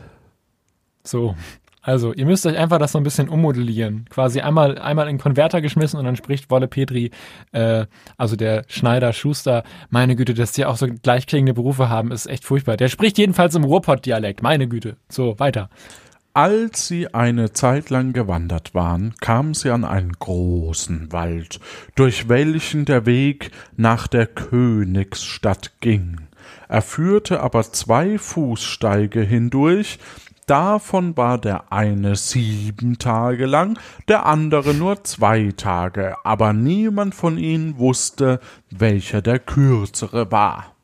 So. 1.05 1.37
Also, 1.81 2.13
ihr 2.13 2.25
müsst 2.25 2.45
euch 2.45 2.57
einfach 2.57 2.77
das 2.77 2.91
so 2.91 2.99
ein 2.99 3.03
bisschen 3.03 3.27
ummodellieren. 3.27 4.05
Quasi 4.09 4.41
einmal, 4.41 4.77
einmal 4.77 5.09
in 5.09 5.17
Konverter 5.17 5.61
geschmissen 5.61 5.97
und 5.97 6.05
dann 6.05 6.15
spricht 6.15 6.51
Wolle 6.51 6.67
Petri, 6.67 7.09
äh, 7.53 7.85
also 8.17 8.35
der 8.35 8.65
Schneider, 8.67 9.13
Schuster, 9.13 9.63
meine 9.89 10.15
Güte, 10.15 10.35
dass 10.35 10.51
die 10.51 10.65
auch 10.65 10.77
so 10.77 10.87
gleichklingende 10.87 11.55
Berufe 11.55 11.89
haben, 11.89 12.11
ist 12.11 12.27
echt 12.27 12.45
furchtbar. 12.45 12.77
Der 12.77 12.87
spricht 12.87 13.17
jedenfalls 13.17 13.55
im 13.55 13.63
Ruhrpott-Dialekt, 13.63 14.43
meine 14.43 14.67
Güte. 14.67 14.97
So, 15.09 15.39
weiter. 15.39 15.69
Als 16.33 16.87
sie 16.87 17.13
eine 17.13 17.51
Zeit 17.51 17.89
lang 17.89 18.13
gewandert 18.13 18.73
waren, 18.73 19.15
kamen 19.19 19.53
sie 19.53 19.69
an 19.69 19.83
einen 19.83 20.13
großen 20.13 21.11
Wald, 21.11 21.59
durch 21.95 22.29
welchen 22.29 22.85
der 22.85 23.05
Weg 23.05 23.51
nach 23.75 24.07
der 24.07 24.27
Königsstadt 24.27 25.81
ging. 25.81 26.29
Er 26.69 26.81
führte 26.81 27.41
aber 27.41 27.63
zwei 27.63 28.17
Fußsteige 28.17 29.19
hindurch, 29.19 29.99
davon 30.51 31.15
war 31.15 31.37
der 31.37 31.71
eine 31.71 32.15
sieben 32.17 32.97
Tage 32.99 33.45
lang, 33.45 33.79
der 34.09 34.25
andere 34.25 34.73
nur 34.73 35.03
zwei 35.05 35.51
Tage, 35.55 36.15
aber 36.25 36.51
niemand 36.53 37.15
von 37.15 37.37
ihnen 37.37 37.77
wusste, 37.79 38.39
welcher 38.69 39.21
der 39.21 39.39
kürzere 39.39 40.31
war. 40.31 40.75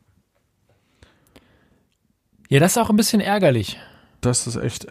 Ja, 2.50 2.60
das 2.62 2.72
ist 2.72 2.78
auch 2.78 2.90
ein 2.90 2.96
bisschen 2.96 3.20
ärgerlich. 3.20 3.78
Das 4.22 4.48
ist 4.48 4.56
echt. 4.56 4.88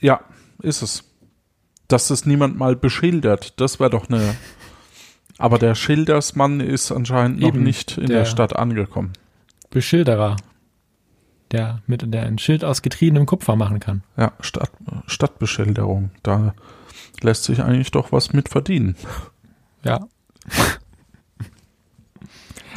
Ja, 0.00 0.20
ist 0.62 0.82
es. 0.82 1.04
Dass 1.88 2.10
es 2.10 2.26
niemand 2.26 2.58
mal 2.58 2.76
beschildert, 2.76 3.58
das 3.60 3.80
wäre 3.80 3.90
doch 3.90 4.08
eine. 4.08 4.36
Aber 5.38 5.58
der 5.58 5.74
Schildersmann 5.74 6.60
ist 6.60 6.92
anscheinend 6.92 7.40
noch 7.40 7.48
Eben, 7.48 7.62
nicht 7.62 7.96
in 7.96 8.06
der- 8.06 8.18
der 8.18 8.24
Stadt 8.26 8.54
angekommen. 8.54 9.14
Beschilderer. 9.70 10.36
Der 11.52 11.80
mit 11.86 12.04
der 12.14 12.22
ein 12.24 12.38
Schild 12.38 12.64
aus 12.64 12.82
getriebenem 12.82 13.26
Kupfer 13.26 13.56
machen 13.56 13.80
kann. 13.80 14.02
Ja, 14.16 14.32
Stadt, 14.40 14.70
Stadtbeschilderung. 15.06 16.10
Da 16.22 16.54
lässt 17.22 17.44
sich 17.44 17.60
eigentlich 17.62 17.90
doch 17.90 18.12
was 18.12 18.32
mit 18.32 18.48
verdienen. 18.48 18.94
Ja. 19.84 20.06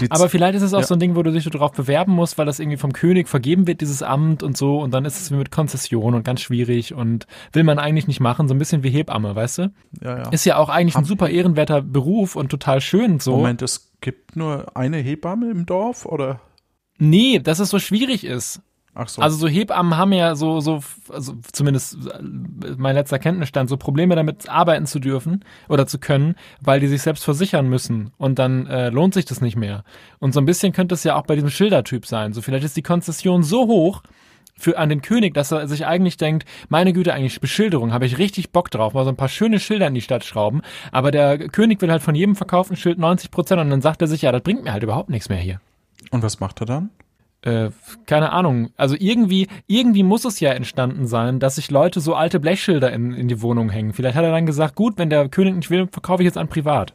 Aber 0.09 0.27
vielleicht 0.27 0.55
ist 0.55 0.63
es 0.63 0.73
auch 0.73 0.79
Ja. 0.81 0.85
so 0.87 0.95
ein 0.95 0.99
Ding, 0.99 1.15
wo 1.15 1.21
du 1.21 1.31
dich 1.31 1.43
so 1.43 1.49
drauf 1.51 1.71
bewerben 1.71 2.13
musst, 2.13 2.37
weil 2.37 2.45
das 2.47 2.59
irgendwie 2.59 2.77
vom 2.77 2.93
König 2.93 3.29
vergeben 3.29 3.67
wird, 3.67 3.79
dieses 3.81 4.01
Amt 4.01 4.41
und 4.41 4.57
so. 4.57 4.79
Und 4.79 4.91
dann 4.91 5.05
ist 5.05 5.21
es 5.21 5.31
wie 5.31 5.35
mit 5.35 5.51
Konzession 5.51 6.15
und 6.15 6.23
ganz 6.25 6.41
schwierig 6.41 6.93
und 6.93 7.27
will 7.53 7.63
man 7.63 7.77
eigentlich 7.79 8.07
nicht 8.07 8.19
machen. 8.19 8.47
So 8.47 8.55
ein 8.55 8.57
bisschen 8.57 8.83
wie 8.83 8.89
Hebamme, 8.89 9.35
weißt 9.35 9.59
du? 9.59 9.73
ja, 10.01 10.17
ja. 10.17 10.29
Ist 10.29 10.45
ja 10.45 10.57
auch 10.57 10.69
eigentlich 10.69 10.95
ein 10.97 11.05
super 11.05 11.29
ehrenwerter 11.29 11.81
Beruf 11.81 12.35
und 12.35 12.49
total 12.49 12.81
schön 12.81 13.19
so. 13.19 13.37
Moment, 13.37 13.61
es 13.61 13.91
gibt 14.01 14.35
nur 14.35 14.75
eine 14.75 14.97
Hebamme 14.97 15.51
im 15.51 15.65
Dorf 15.67 16.05
oder? 16.07 16.41
Nee, 17.03 17.39
dass 17.39 17.59
es 17.59 17.69
so 17.69 17.79
schwierig 17.79 18.23
ist. 18.23 18.61
Ach 18.95 19.09
so. 19.09 19.21
Also 19.21 19.37
so 19.37 19.47
Hebammen 19.47 19.97
haben 19.97 20.13
ja 20.13 20.35
so, 20.35 20.59
so, 20.59 20.81
also 21.09 21.33
zumindest 21.51 21.97
äh, 22.07 22.21
mein 22.77 22.95
letzter 22.95 23.17
Kenntnisstand, 23.17 23.67
so 23.67 23.75
Probleme 23.75 24.15
damit 24.15 24.47
arbeiten 24.47 24.85
zu 24.85 24.99
dürfen 24.99 25.43
oder 25.67 25.87
zu 25.87 25.97
können, 25.97 26.35
weil 26.61 26.79
die 26.79 26.87
sich 26.87 27.01
selbst 27.01 27.25
versichern 27.25 27.67
müssen 27.67 28.11
und 28.17 28.37
dann 28.37 28.67
äh, 28.67 28.89
lohnt 28.89 29.15
sich 29.15 29.25
das 29.25 29.41
nicht 29.41 29.57
mehr. 29.57 29.83
Und 30.19 30.33
so 30.33 30.39
ein 30.39 30.45
bisschen 30.45 30.73
könnte 30.73 30.93
es 30.93 31.03
ja 31.03 31.15
auch 31.15 31.23
bei 31.23 31.35
diesem 31.35 31.49
Schildertyp 31.49 32.05
sein. 32.05 32.33
So 32.33 32.41
vielleicht 32.41 32.65
ist 32.65 32.77
die 32.77 32.83
Konzession 32.83 33.41
so 33.41 33.67
hoch 33.67 34.03
für 34.55 34.77
an 34.77 34.89
den 34.89 35.01
König, 35.01 35.33
dass 35.33 35.51
er 35.51 35.67
sich 35.67 35.87
eigentlich 35.87 36.17
denkt, 36.17 36.47
meine 36.69 36.93
Güte, 36.93 37.13
eigentlich 37.13 37.41
Beschilderung, 37.41 37.91
habe 37.91 38.05
ich 38.05 38.19
richtig 38.19 38.51
Bock 38.51 38.69
drauf, 38.69 38.93
mal 38.93 39.03
so 39.03 39.09
ein 39.09 39.17
paar 39.17 39.27
schöne 39.27 39.59
Schilder 39.59 39.87
in 39.87 39.95
die 39.95 40.01
Stadt 40.01 40.23
schrauben. 40.23 40.61
Aber 40.91 41.09
der 41.09 41.49
König 41.49 41.81
will 41.81 41.91
halt 41.91 42.03
von 42.03 42.13
jedem 42.13 42.35
verkauften 42.35 42.77
Schild 42.77 42.99
90 42.99 43.31
Prozent 43.31 43.59
und 43.59 43.71
dann 43.71 43.81
sagt 43.81 44.03
er 44.03 44.07
sich, 44.07 44.21
ja, 44.21 44.31
das 44.31 44.43
bringt 44.43 44.63
mir 44.63 44.71
halt 44.71 44.83
überhaupt 44.83 45.09
nichts 45.09 45.29
mehr 45.29 45.39
hier. 45.39 45.59
Und 46.11 46.23
was 46.23 46.39
macht 46.39 46.61
er 46.61 46.65
dann? 46.65 46.89
äh, 47.43 47.71
keine 48.05 48.31
Ahnung. 48.31 48.71
Also 48.77 48.95
irgendwie, 48.97 49.47
irgendwie 49.67 50.03
muss 50.03 50.25
es 50.25 50.39
ja 50.39 50.51
entstanden 50.51 51.07
sein, 51.07 51.39
dass 51.39 51.55
sich 51.55 51.69
Leute 51.69 51.99
so 51.99 52.15
alte 52.15 52.39
Blechschilder 52.39 52.91
in, 52.91 53.11
in 53.11 53.27
die 53.27 53.41
Wohnung 53.41 53.69
hängen. 53.69 53.93
Vielleicht 53.93 54.15
hat 54.15 54.23
er 54.23 54.31
dann 54.31 54.45
gesagt, 54.45 54.75
gut, 54.75 54.97
wenn 54.97 55.09
der 55.09 55.29
König 55.29 55.55
nicht 55.55 55.69
will, 55.69 55.87
verkaufe 55.91 56.23
ich 56.23 56.25
jetzt 56.25 56.37
an 56.37 56.47
privat. 56.47 56.93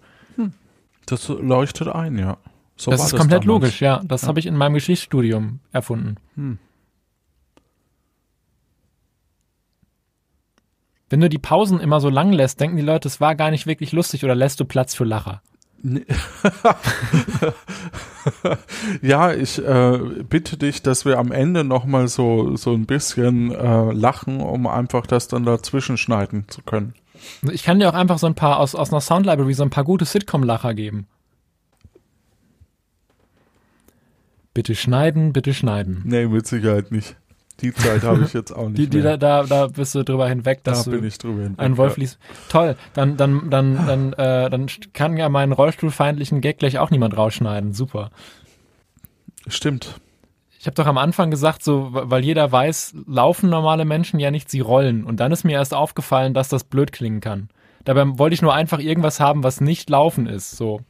Das 1.06 1.28
leuchtet 1.28 1.88
ein, 1.88 2.18
ja. 2.18 2.36
So 2.76 2.90
das 2.90 3.00
war 3.00 3.06
ist 3.06 3.16
komplett 3.16 3.44
damals. 3.44 3.62
logisch, 3.62 3.80
ja. 3.80 4.02
Das 4.04 4.26
habe 4.26 4.40
ich 4.40 4.46
in 4.46 4.56
meinem 4.56 4.74
Geschichtsstudium 4.74 5.60
erfunden. 5.72 6.16
Hm. 6.34 6.58
Wenn 11.10 11.20
du 11.20 11.30
die 11.30 11.38
Pausen 11.38 11.80
immer 11.80 12.00
so 12.00 12.10
lang 12.10 12.32
lässt, 12.32 12.60
denken 12.60 12.76
die 12.76 12.82
Leute, 12.82 13.08
es 13.08 13.20
war 13.20 13.34
gar 13.34 13.50
nicht 13.50 13.66
wirklich 13.66 13.92
lustig 13.92 14.22
oder 14.24 14.34
lässt 14.34 14.60
du 14.60 14.66
Platz 14.66 14.94
für 14.94 15.04
Lacher. 15.04 15.40
Ja, 19.02 19.32
ich 19.32 19.58
äh, 19.64 19.99
bitte 20.28 20.56
dich, 20.56 20.82
dass 20.82 21.04
wir 21.04 21.18
am 21.18 21.32
Ende 21.32 21.64
nochmal 21.64 22.08
so, 22.08 22.56
so 22.56 22.73
ein 22.75 22.87
bisschen 22.87 23.52
äh, 23.52 23.92
lachen, 23.92 24.40
um 24.40 24.66
einfach 24.66 25.06
das 25.06 25.28
dann 25.28 25.44
dazwischen 25.44 25.97
schneiden 25.97 26.44
zu 26.49 26.62
können. 26.62 26.94
Ich 27.50 27.62
kann 27.62 27.78
dir 27.78 27.88
auch 27.88 27.94
einfach 27.94 28.18
so 28.18 28.26
ein 28.26 28.35
paar 28.35 28.58
aus, 28.58 28.75
aus 28.75 28.92
einer 28.92 29.00
Soundlibrary 29.00 29.54
so 29.54 29.62
ein 29.62 29.70
paar 29.70 29.85
gute 29.85 30.04
Sitcom-Lacher 30.04 30.75
geben. 30.75 31.06
Bitte 34.54 34.75
schneiden, 34.75 35.32
bitte 35.32 35.54
schneiden. 35.54 36.02
Nee, 36.04 36.26
mit 36.26 36.47
Sicherheit 36.47 36.90
nicht. 36.90 37.16
Die 37.60 37.72
Zeit 37.74 38.02
habe 38.02 38.22
ich 38.24 38.32
jetzt 38.32 38.52
auch 38.52 38.68
nicht 38.68 38.78
Die, 38.78 38.88
die 38.88 38.98
da, 39.02 39.08
mehr. 39.10 39.16
da, 39.18 39.42
da 39.42 39.66
bist 39.66 39.94
du 39.94 40.04
drüber 40.04 40.28
hinweg, 40.28 40.60
da 40.62 40.70
dass 40.72 40.84
bin 40.84 41.00
du 41.00 41.06
ich 41.06 41.18
drüber 41.18 41.42
hinweg. 41.42 41.58
einen 41.58 41.76
Wolf 41.76 41.96
ja. 41.96 42.02
liest. 42.02 42.18
Toll, 42.48 42.76
dann, 42.94 43.16
dann, 43.16 43.50
dann, 43.50 43.86
dann, 43.86 44.12
äh, 44.14 44.48
dann 44.48 44.66
kann 44.92 45.16
ja 45.16 45.28
meinen 45.28 45.52
rollstuhlfeindlichen 45.52 46.40
Gag 46.40 46.58
gleich 46.58 46.78
auch 46.78 46.90
niemand 46.90 47.16
rausschneiden. 47.16 47.72
Super. 47.72 48.10
Stimmt. 49.48 50.00
Ich 50.60 50.66
habe 50.66 50.74
doch 50.74 50.86
am 50.86 50.98
Anfang 50.98 51.30
gesagt, 51.30 51.62
so, 51.62 51.88
weil 51.92 52.24
jeder 52.24 52.50
weiß, 52.50 52.94
laufen 53.06 53.48
normale 53.48 53.84
Menschen 53.84 54.18
ja 54.20 54.30
nicht, 54.30 54.50
sie 54.50 54.60
rollen. 54.60 55.04
Und 55.04 55.18
dann 55.20 55.32
ist 55.32 55.44
mir 55.44 55.52
erst 55.52 55.72
aufgefallen, 55.74 56.34
dass 56.34 56.48
das 56.48 56.64
blöd 56.64 56.92
klingen 56.92 57.20
kann. 57.20 57.48
Dabei 57.84 58.18
wollte 58.18 58.34
ich 58.34 58.42
nur 58.42 58.54
einfach 58.54 58.80
irgendwas 58.80 59.20
haben, 59.20 59.42
was 59.44 59.60
nicht 59.60 59.88
laufen 59.88 60.26
ist. 60.26 60.56
So, 60.56 60.80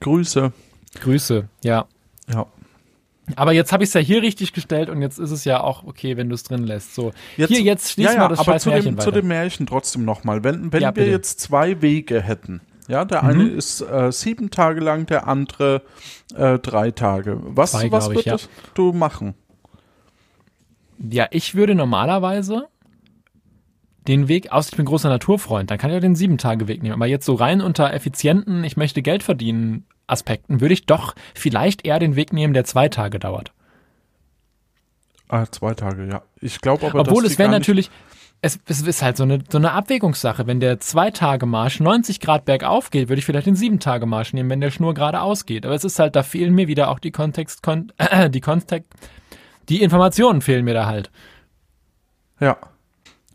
Grüße. 0.00 0.52
Grüße, 1.00 1.48
ja. 1.62 1.86
Ja. 2.32 2.46
Aber 3.36 3.52
jetzt 3.52 3.72
habe 3.72 3.84
ich 3.84 3.90
es 3.90 3.94
ja 3.94 4.00
hier 4.00 4.20
richtig 4.20 4.52
gestellt 4.52 4.90
und 4.90 5.00
jetzt 5.00 5.18
ist 5.18 5.30
es 5.30 5.44
ja 5.44 5.60
auch 5.62 5.84
okay, 5.84 6.16
wenn 6.16 6.28
du 6.28 6.34
es 6.34 6.42
drin 6.42 6.64
lässt. 6.64 6.94
So, 6.94 7.12
Jetzt, 7.36 7.50
hier, 7.50 7.60
jetzt 7.60 7.92
schließen 7.92 8.14
ja, 8.14 8.22
ja, 8.22 8.24
wir 8.24 8.28
das 8.30 8.40
aber 8.40 8.52
scheiß 8.52 8.62
zu 8.64 8.68
Märchen 8.70 8.84
dem, 8.92 8.98
weiter. 8.98 9.04
zu 9.04 9.10
dem 9.12 9.28
Märchen 9.28 9.66
trotzdem 9.66 10.04
nochmal. 10.04 10.42
Wenn, 10.44 10.72
wenn 10.72 10.82
Ja, 10.82 10.94
wir 10.96 11.06
jetzt 11.08 11.40
zwei 11.40 11.80
Wege 11.82 12.20
hätten, 12.20 12.60
ja, 12.88 13.04
der 13.04 13.22
eine 13.22 13.44
ist 13.48 13.80
äh, 13.80 14.10
sieben 14.10 14.50
Tage 14.50 14.80
lang, 14.80 15.06
der 15.06 15.28
andere 15.28 15.82
äh, 16.34 16.58
drei 16.58 16.90
Tage. 16.90 17.38
Was, 17.42 17.72
Zwei, 17.72 17.92
was 17.92 18.06
glaub 18.10 18.18
ich, 18.18 18.26
würdest 18.26 18.50
du 18.74 18.92
machen? 18.92 19.34
Ja, 20.98 21.28
ich 21.30 21.54
würde 21.54 21.74
normalerweise 21.74 22.68
den 24.08 24.26
Weg, 24.26 24.50
außer 24.50 24.70
ich 24.72 24.76
bin 24.76 24.86
großer 24.86 25.08
Naturfreund, 25.08 25.70
dann 25.70 25.78
kann 25.78 25.90
ich 25.90 25.96
auch 25.96 26.00
den 26.00 26.16
Sieben-Tage-Weg 26.16 26.82
nehmen. 26.82 26.94
Aber 26.94 27.06
jetzt 27.06 27.24
so 27.24 27.34
rein 27.34 27.60
unter 27.60 27.92
effizienten, 27.94 28.64
ich 28.64 28.76
möchte 28.76 29.00
Geld 29.00 29.22
verdienen 29.22 29.86
Aspekten, 30.12 30.60
würde 30.60 30.74
ich 30.74 30.86
doch 30.86 31.14
vielleicht 31.34 31.84
eher 31.84 31.98
den 31.98 32.14
Weg 32.14 32.32
nehmen, 32.32 32.54
der 32.54 32.64
zwei 32.64 32.88
Tage 32.88 33.18
dauert. 33.18 33.52
Ah, 35.28 35.46
zwei 35.50 35.74
Tage, 35.74 36.06
ja. 36.06 36.22
Ich 36.40 36.60
glaube 36.60 36.86
aber, 36.86 37.00
Obwohl 37.00 37.22
dass 37.22 37.32
es 37.32 37.38
wäre 37.38 37.50
natürlich, 37.50 37.90
es, 38.42 38.58
es 38.66 38.82
ist 38.82 39.02
halt 39.02 39.16
so 39.16 39.22
eine, 39.22 39.38
so 39.48 39.56
eine 39.56 39.72
Abwägungssache. 39.72 40.46
Wenn 40.46 40.60
der 40.60 40.80
Zwei-Tage-Marsch 40.80 41.80
90 41.80 42.20
Grad 42.20 42.44
bergauf 42.44 42.90
geht, 42.90 43.08
würde 43.08 43.20
ich 43.20 43.24
vielleicht 43.24 43.46
den 43.46 43.56
Sieben-Tage-Marsch 43.56 44.32
nehmen, 44.34 44.50
wenn 44.50 44.60
der 44.60 44.70
Schnur 44.72 44.94
geradeaus 44.94 45.46
geht. 45.46 45.64
Aber 45.64 45.74
es 45.74 45.84
ist 45.84 45.98
halt, 45.98 46.16
da 46.16 46.22
fehlen 46.22 46.54
mir 46.54 46.66
wieder 46.68 46.90
auch 46.90 46.98
die 46.98 47.12
Kontext, 47.12 47.62
kon, 47.62 47.92
die 48.30 48.40
Kontext, 48.40 48.92
die 49.68 49.80
Informationen 49.80 50.42
fehlen 50.42 50.64
mir 50.64 50.74
da 50.74 50.86
halt. 50.86 51.10
Ja. 52.40 52.58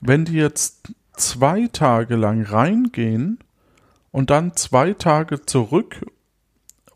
Wenn 0.01 0.25
die 0.25 0.33
jetzt 0.33 0.93
zwei 1.13 1.67
Tage 1.71 2.15
lang 2.15 2.43
reingehen 2.43 3.39
und 4.11 4.29
dann 4.29 4.55
zwei 4.55 4.93
Tage 4.93 5.41
zurück, 5.41 6.05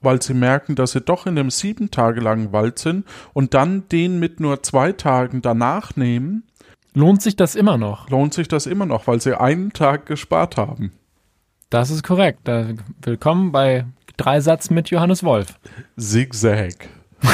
weil 0.01 0.21
sie 0.21 0.33
merken, 0.33 0.75
dass 0.75 0.91
sie 0.91 1.01
doch 1.01 1.25
in 1.25 1.35
dem 1.35 1.49
sieben 1.49 1.91
Tage 1.91 2.21
langen 2.21 2.51
Wald 2.51 2.79
sind 2.79 3.05
und 3.33 3.53
dann 3.53 3.87
den 3.89 4.19
mit 4.19 4.39
nur 4.39 4.63
zwei 4.63 4.91
Tagen 4.91 5.41
danach 5.41 5.95
nehmen, 5.95 6.43
Lohnt 6.93 7.21
sich 7.21 7.37
das 7.37 7.55
immer 7.55 7.77
noch? 7.77 8.09
lohnt 8.09 8.33
sich 8.33 8.49
das 8.49 8.65
immer 8.65 8.85
noch, 8.85 9.07
weil 9.07 9.21
sie 9.21 9.39
einen 9.39 9.71
Tag 9.71 10.05
gespart 10.05 10.57
haben. 10.57 10.91
Das 11.69 11.89
ist 11.89 12.03
korrekt. 12.03 12.41
Willkommen 13.01 13.53
bei 13.53 13.85
Dreisatz 14.17 14.69
mit 14.69 14.89
Johannes 14.89 15.23
Wolf. 15.23 15.57
Zigzag. 15.97 16.89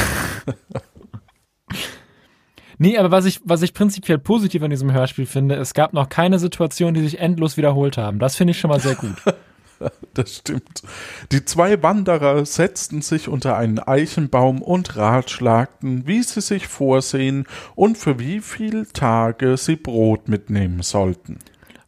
Nee, 2.80 2.98
aber 2.98 3.10
was 3.10 3.26
ich, 3.26 3.41
was 3.44 3.63
ich 3.63 3.74
prinzipiell 3.74 4.20
positiv 4.20 4.62
an 4.62 4.70
diesem 4.70 4.91
Hörspiel 4.94 5.26
finde, 5.26 5.56
es 5.56 5.74
gab 5.74 5.94
noch 5.94 6.10
keine 6.10 6.38
Situation, 6.38 6.94
die 6.94 7.02
sich 7.02 7.20
endlos 7.20 7.58
wiederholt 7.58 7.98
haben. 7.98 8.20
Das 8.20 8.36
finde 8.36 8.52
ich 8.52 8.60
schon 8.60 8.70
mal 8.70 8.80
sehr 8.80 8.94
gut. 8.96 9.15
Das 10.13 10.38
stimmt. 10.38 10.82
Die 11.32 11.46
zwei 11.46 11.84
Wanderer 11.84 12.44
setzten 12.46 13.04
sich 13.04 13.28
unter 13.28 13.56
einen 13.56 13.78
Eichenbaum 13.78 14.62
und 14.63 14.96
ratschlagten, 14.96 16.08
wie 16.08 16.24
sie 16.24 16.42
sich 16.42 16.68
vorsehen 16.68 17.46
und 17.76 18.00
für 18.00 18.18
wie 18.18 18.42
viele 18.42 18.88
Tage 18.88 19.58
sie 19.58 19.76
Brot 19.76 20.28
mitnehmen 20.28 20.82
sollten. 20.82 21.38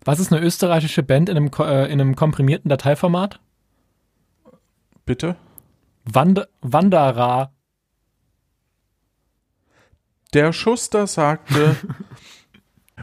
Was 0.06 0.20
ist 0.20 0.32
eine 0.32 0.46
österreichische 0.46 1.04
Band 1.04 1.30
in 1.30 1.38
einem, 1.38 1.52
äh, 1.60 1.92
in 1.92 2.00
einem 2.00 2.16
komprimierten 2.16 2.70
Dateiformat? 2.70 3.40
Bitte? 5.06 5.36
Wand 6.06 6.48
Wanderer. 6.62 7.52
Der 10.34 10.54
Schuster 10.54 11.08
sagte, 11.08 11.76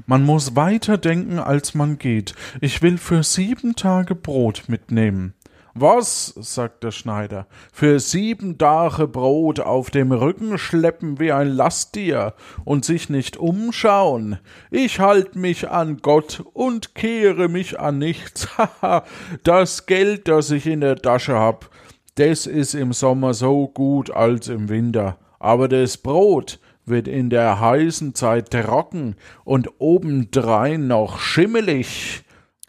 man 0.06 0.24
muss 0.24 0.56
weiter 0.56 0.98
denken, 0.98 1.38
als 1.38 1.74
man 1.74 1.98
geht. 1.98 2.34
Ich 2.60 2.82
will 2.82 2.98
für 2.98 3.22
sieben 3.22 3.76
Tage 3.76 4.14
Brot 4.14 4.64
mitnehmen. 4.68 5.34
Was? 5.78 6.32
sagt 6.40 6.84
der 6.84 6.90
Schneider. 6.90 7.46
Für 7.70 8.00
sieben 8.00 8.56
Tage 8.56 9.06
Brot 9.06 9.60
auf 9.60 9.90
dem 9.90 10.10
Rücken 10.10 10.56
schleppen 10.56 11.20
wie 11.20 11.32
ein 11.32 11.48
Lasttier 11.48 12.32
und 12.64 12.86
sich 12.86 13.10
nicht 13.10 13.36
umschauen. 13.36 14.38
Ich 14.70 15.00
halt 15.00 15.36
mich 15.36 15.68
an 15.68 15.98
Gott 15.98 16.42
und 16.54 16.94
kehre 16.94 17.48
mich 17.50 17.78
an 17.78 17.98
nichts. 17.98 18.48
Haha, 18.56 19.04
das 19.44 19.84
Geld, 19.84 20.28
das 20.28 20.50
ich 20.50 20.66
in 20.66 20.80
der 20.80 20.96
Tasche 20.96 21.34
hab, 21.34 21.68
das 22.14 22.46
ist 22.46 22.72
im 22.72 22.94
Sommer 22.94 23.34
so 23.34 23.68
gut 23.68 24.10
als 24.10 24.48
im 24.48 24.70
Winter. 24.70 25.18
Aber 25.38 25.68
das 25.68 25.98
Brot 25.98 26.58
wird 26.86 27.08
in 27.08 27.30
der 27.30 27.60
heißen 27.60 28.14
Zeit 28.14 28.50
trocken 28.50 29.16
und 29.44 29.70
obendrein 29.78 30.86
noch 30.86 31.18
schimmelig. 31.18 32.22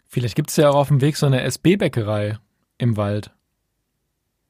Vielleicht 0.08 0.34
gibt 0.34 0.50
es 0.50 0.56
ja 0.56 0.70
auch 0.70 0.74
auf 0.76 0.88
dem 0.88 1.00
Weg 1.00 1.16
so 1.16 1.26
eine 1.26 1.42
SB-Bäckerei 1.42 2.38
im 2.78 2.96
Wald. 2.96 3.30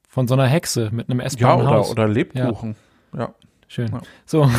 Von 0.09 0.27
so 0.27 0.35
einer 0.35 0.47
Hexe 0.47 0.91
mit 0.93 1.11
einem 1.11 1.21
Ja, 1.21 1.27
essbaren 1.27 1.61
oder, 1.61 1.71
Haus. 1.71 1.91
oder 1.91 2.09
Lebkuchen. 2.09 2.77
Ja. 3.17 3.35
Schön. 3.67 3.89
Ja. 3.93 4.01
So, 4.25 4.51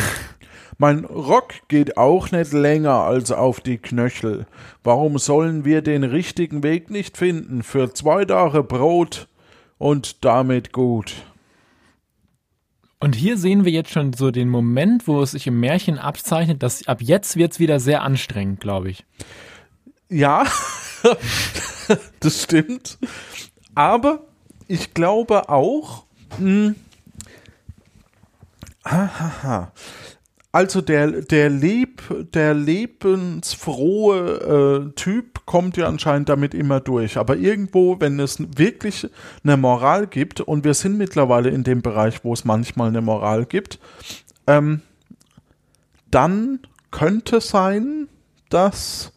Mein 0.77 1.03
Rock 1.03 1.53
geht 1.67 1.97
auch 1.97 2.31
nicht 2.31 2.53
länger 2.53 2.93
als 3.03 3.31
auf 3.31 3.59
die 3.59 3.77
Knöchel. 3.79 4.45
Warum 4.83 5.17
sollen 5.17 5.65
wir 5.65 5.81
den 5.81 6.03
richtigen 6.05 6.63
Weg 6.63 6.89
nicht 6.89 7.17
finden? 7.17 7.63
Für 7.63 7.93
zwei 7.93 8.23
Tage 8.23 8.63
Brot 8.63 9.27
und 9.77 10.23
damit 10.23 10.71
gut. 10.71 11.13
Und 12.99 13.15
hier 13.15 13.37
sehen 13.37 13.65
wir 13.65 13.71
jetzt 13.71 13.91
schon 13.91 14.13
so 14.13 14.31
den 14.31 14.49
Moment, 14.49 15.07
wo 15.07 15.21
es 15.21 15.31
sich 15.31 15.47
im 15.47 15.59
Märchen 15.59 15.97
abzeichnet, 15.97 16.61
dass 16.63 16.87
ab 16.87 17.01
jetzt 17.01 17.37
wird 17.37 17.53
es 17.53 17.59
wieder 17.59 17.79
sehr 17.79 18.01
anstrengend, 18.03 18.59
glaube 18.59 18.89
ich. 18.89 19.05
Ja, 20.09 20.45
das 22.19 22.43
stimmt. 22.43 22.97
Aber 23.73 24.25
ich 24.67 24.93
glaube 24.93 25.49
auch, 25.49 26.03
mh, 26.39 26.75
hahaha. 28.85 29.71
Also 30.51 30.81
der, 30.81 31.21
der, 31.21 31.49
Leb, 31.49 32.01
der 32.33 32.55
lebensfrohe 32.55 34.89
äh, 34.89 34.91
Typ 34.95 35.45
kommt 35.45 35.77
ja 35.77 35.87
anscheinend 35.87 36.29
damit 36.29 36.55
immer 36.55 36.79
durch. 36.79 37.17
Aber 37.17 37.37
irgendwo, 37.37 37.99
wenn 37.99 38.19
es 38.19 38.39
wirklich 38.57 39.07
eine 39.43 39.57
Moral 39.57 40.07
gibt, 40.07 40.41
und 40.41 40.63
wir 40.63 40.73
sind 40.73 40.97
mittlerweile 40.97 41.49
in 41.49 41.63
dem 41.63 41.83
Bereich, 41.83 42.23
wo 42.23 42.33
es 42.33 42.45
manchmal 42.45 42.87
eine 42.87 43.01
Moral 43.01 43.45
gibt, 43.45 43.77
ähm, 44.47 44.81
dann 46.09 46.61
könnte 46.89 47.41
sein, 47.41 48.07
dass 48.49 49.13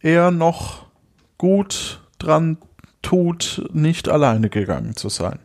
er 0.00 0.32
noch 0.32 0.86
gut 1.38 2.00
dran 2.18 2.58
tut, 3.02 3.64
nicht 3.72 4.08
alleine 4.08 4.48
gegangen 4.48 4.96
zu 4.96 5.08
sein. 5.08 5.38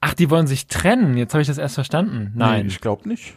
Ach, 0.00 0.14
die 0.14 0.30
wollen 0.30 0.46
sich 0.46 0.66
trennen. 0.66 1.16
Jetzt 1.16 1.34
habe 1.34 1.42
ich 1.42 1.48
das 1.48 1.58
erst 1.58 1.74
verstanden. 1.74 2.32
Nein. 2.34 2.66
Nee, 2.66 2.68
ich 2.68 2.80
glaube 2.80 3.08
nicht. 3.08 3.34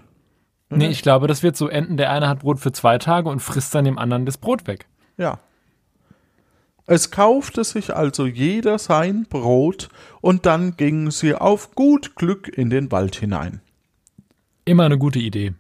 Nee, 0.70 0.88
ich 0.88 1.02
glaube, 1.02 1.28
das 1.28 1.44
wird 1.44 1.58
so 1.58 1.68
enden. 1.68 1.98
Der 1.98 2.12
eine 2.12 2.30
hat 2.30 2.40
Brot 2.40 2.60
für 2.60 2.72
zwei 2.72 2.98
Tage 2.98 3.30
und 3.30 3.42
frisst 3.42 3.76
dann 3.76 3.84
dem 3.84 3.98
anderen 3.98 4.26
das 4.26 4.38
Brot 4.38 4.68
weg. 4.68 4.88
Ja. 5.18 5.40
Es 6.86 7.12
kaufte 7.12 7.64
sich 7.64 7.94
also 7.96 8.26
jeder 8.26 8.80
sein 8.80 9.26
Brot, 9.30 9.90
und 10.22 10.46
dann 10.46 10.78
gingen 10.78 11.12
sie 11.12 11.36
auf 11.36 11.76
gut 11.76 12.16
Glück 12.16 12.48
in 12.48 12.70
den 12.70 12.92
Wald 12.92 13.16
hinein. 13.16 13.62
Immer 14.66 14.86
eine 14.86 14.98
gute 14.98 15.20
Idee. 15.20 15.54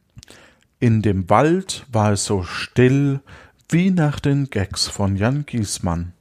In 0.80 1.02
dem 1.02 1.30
Wald 1.30 1.86
war 1.92 2.14
es 2.14 2.26
so 2.26 2.44
still 2.44 3.22
wie 3.70 3.92
nach 3.92 4.20
den 4.20 4.50
Gags 4.50 4.88
von 4.88 5.16
Jan 5.16 5.46
Giesmann. 5.46 6.14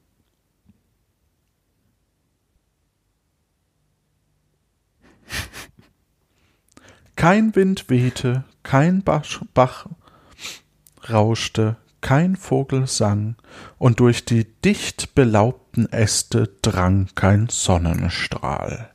Kein 7.16 7.54
Wind 7.54 7.90
wehte, 7.90 8.44
kein 8.62 9.02
Bach, 9.02 9.42
Bach 9.52 9.86
rauschte, 11.10 11.76
kein 12.00 12.36
Vogel 12.36 12.86
sang, 12.86 13.36
und 13.78 14.00
durch 14.00 14.24
die 14.24 14.46
dicht 14.64 15.14
belaubten 15.14 15.86
Äste 15.92 16.50
drang 16.62 17.08
kein 17.14 17.48
Sonnenstrahl. 17.50 18.90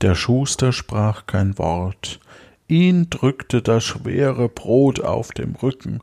Der 0.00 0.14
Schuster 0.14 0.72
sprach 0.72 1.26
kein 1.26 1.58
Wort, 1.58 2.20
ihn 2.68 3.10
drückte 3.10 3.60
das 3.60 3.84
schwere 3.84 4.48
Brot 4.48 5.00
auf 5.00 5.32
dem 5.32 5.54
Rücken, 5.54 6.00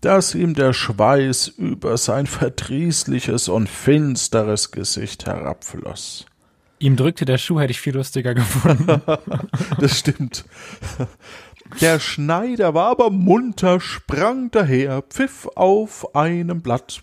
dass 0.00 0.34
ihm 0.34 0.54
der 0.54 0.72
Schweiß 0.72 1.48
über 1.48 1.96
sein 1.96 2.26
verdrießliches 2.26 3.48
und 3.48 3.68
finsteres 3.68 4.70
Gesicht 4.70 5.26
herabfloß. 5.26 6.26
Ihm 6.80 6.96
drückte 6.96 7.24
der 7.24 7.38
Schuh, 7.38 7.58
hätte 7.60 7.72
ich 7.72 7.80
viel 7.80 7.94
lustiger 7.94 8.34
gefunden. 8.34 9.02
Das 9.80 9.98
stimmt. 9.98 10.44
Der 11.80 12.00
Schneider 12.00 12.74
war 12.74 12.90
aber 12.90 13.10
munter, 13.10 13.80
sprang 13.80 14.50
daher, 14.50 15.02
pfiff 15.02 15.46
auf 15.54 16.14
einem 16.16 16.62
Blatt 16.62 17.02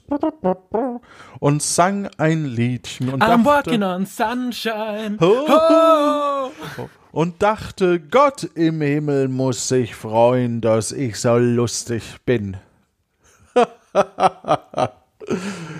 und 1.39 1.61
sang 1.61 2.09
ein 2.17 2.45
Liedchen 2.45 3.09
und 3.09 3.21
I'm 3.21 3.43
dachte, 3.43 3.45
walking 3.45 3.83
on 3.83 4.05
sunshine. 4.05 5.17
Ho, 5.21 5.47
Ho! 5.47 6.89
und 7.11 7.41
dachte, 7.41 7.99
Gott 7.99 8.43
im 8.55 8.81
Himmel 8.81 9.27
muss 9.27 9.67
sich 9.67 9.95
freuen, 9.95 10.61
dass 10.61 10.91
ich 10.91 11.17
so 11.17 11.37
lustig 11.37 12.17
bin. 12.25 12.57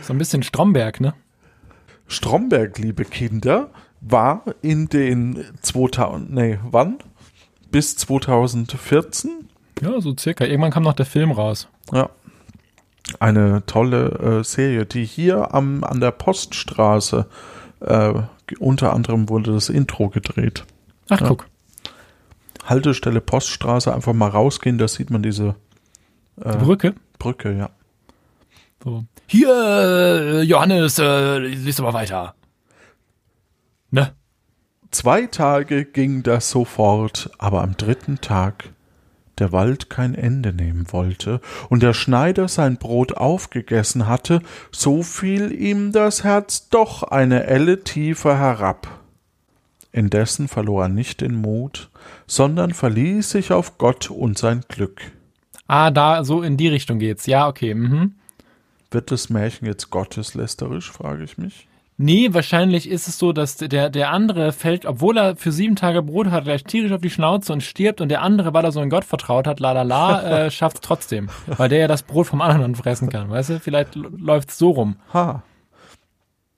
So 0.02 0.14
ein 0.14 0.18
bisschen 0.18 0.44
Stromberg, 0.44 1.02
ne? 1.02 1.14
Stromberg, 2.08 2.78
liebe 2.78 3.04
Kinder, 3.04 3.70
war 4.02 4.44
in 4.62 4.88
den 4.88 5.44
2000, 5.62 6.34
nee, 6.34 6.60
wann? 6.64 6.98
Bis 7.72 7.96
2014? 7.98 9.50
Ja, 9.82 10.00
so 10.00 10.16
circa. 10.18 10.46
Irgendwann 10.46 10.72
kam 10.72 10.84
noch 10.84 10.94
der 10.94 11.06
Film 11.06 11.32
raus. 11.32 11.68
Ja. 11.92 12.10
Eine 13.20 13.64
tolle 13.66 14.40
äh, 14.40 14.44
Serie, 14.44 14.86
die 14.86 15.06
hier 15.06 15.54
am, 15.54 15.84
an 15.84 16.00
der 16.00 16.12
Poststraße, 16.12 17.28
äh, 17.82 18.14
unter 18.60 18.94
anderem 18.94 19.30
wurde 19.30 19.54
das 19.54 19.70
Intro 19.70 20.10
gedreht. 20.10 20.66
Ach, 21.10 21.22
Ja. 21.22 21.28
guck. 21.28 21.48
Haltestelle 22.66 23.22
Poststraße, 23.22 23.94
einfach 23.94 24.14
mal 24.14 24.30
rausgehen, 24.30 24.78
da 24.80 24.88
sieht 24.88 25.12
man 25.12 25.22
diese 25.22 25.56
äh, 26.42 26.56
Brücke. 26.58 26.96
Brücke, 27.20 27.56
ja. 27.56 27.70
So. 28.84 29.04
Hier, 29.28 29.50
äh, 29.50 30.42
Johannes, 30.42 30.98
äh, 30.98 31.38
lies 31.40 31.76
doch 31.76 31.84
mal 31.84 31.94
weiter. 31.94 32.34
Zwei 34.96 35.26
Tage 35.26 35.84
ging 35.84 36.24
das 36.24 36.50
so 36.50 36.64
fort, 36.64 37.30
aber 37.38 37.64
am 37.64 37.76
dritten 37.76 38.22
Tag 38.22 38.70
der 39.40 39.52
Wald 39.52 39.90
kein 39.90 40.16
Ende 40.16 40.54
nehmen 40.54 40.86
wollte 40.90 41.42
und 41.68 41.84
der 41.84 41.94
Schneider 41.94 42.48
sein 42.48 42.78
Brot 42.78 43.12
aufgegessen 43.12 44.08
hatte, 44.08 44.42
so 44.72 45.04
fiel 45.04 45.52
ihm 45.52 45.92
das 45.92 46.24
Herz 46.24 46.70
doch 46.70 47.04
eine 47.04 47.44
Elle 47.44 47.84
tiefer 47.84 48.40
herab. 48.40 49.02
Indessen 49.92 50.48
verlor 50.48 50.84
er 50.84 50.90
nicht 50.90 51.20
den 51.20 51.36
Mut, 51.36 51.90
sondern 52.26 52.74
verließ 52.74 53.30
sich 53.30 53.52
auf 53.52 53.78
Gott 53.78 54.10
und 54.10 54.38
sein 54.38 54.62
Glück. 54.70 55.02
Ah, 55.68 55.92
da, 55.92 56.24
so 56.24 56.42
in 56.42 56.56
die 56.56 56.70
Richtung 56.70 57.00
geht's. 57.00 57.26
Ja, 57.26 57.50
okay. 57.50 57.74
Mhm. 57.74 58.14
Wird 58.92 59.12
das 59.12 59.30
Märchen 59.30 59.68
jetzt 59.68 59.90
gotteslästerisch, 59.90 60.90
frage 60.90 61.26
ich 61.26 61.38
mich. 61.38 61.68
Nee, 61.98 62.34
wahrscheinlich 62.34 62.90
ist 62.90 63.08
es 63.08 63.18
so, 63.18 63.32
dass 63.32 63.56
der, 63.56 63.90
der 63.90 64.10
andere 64.10 64.52
fällt, 64.52 64.86
obwohl 64.86 65.18
er 65.18 65.38
für 65.38 65.54
sieben 65.54 65.78
Tage 65.78 66.02
Brot 66.02 66.28
hat, 66.28 66.44
gleich 66.44 66.66
tierisch 66.66 66.92
auf 66.92 67.00
die 67.00 67.10
Schnauze 67.10 67.54
und 67.54 67.62
stirbt 67.64 68.02
und 68.02 68.10
der 68.10 68.22
andere, 68.22 68.54
weil 68.54 68.66
er 68.66 68.74
so 68.74 68.82
in 68.82 68.90
Gott 68.90 69.06
vertraut 69.06 69.48
hat, 69.48 69.62
la 69.62 69.72
la 69.72 69.84
la, 69.84 70.22
äh, 70.46 70.52
schafft's 70.52 70.82
trotzdem. 70.82 71.30
Weil 71.48 71.70
der 71.70 71.80
ja 71.80 71.88
das 71.88 72.04
Brot 72.04 72.28
vom 72.28 72.42
anderen 72.42 72.76
fressen 72.76 73.10
kann, 73.10 73.30
weißt 73.30 73.50
du? 73.52 73.60
Vielleicht 73.62 73.96
l- 73.96 74.12
läuft's 74.18 74.58
so 74.58 74.72
rum. 74.72 74.98
Ha. 75.14 75.44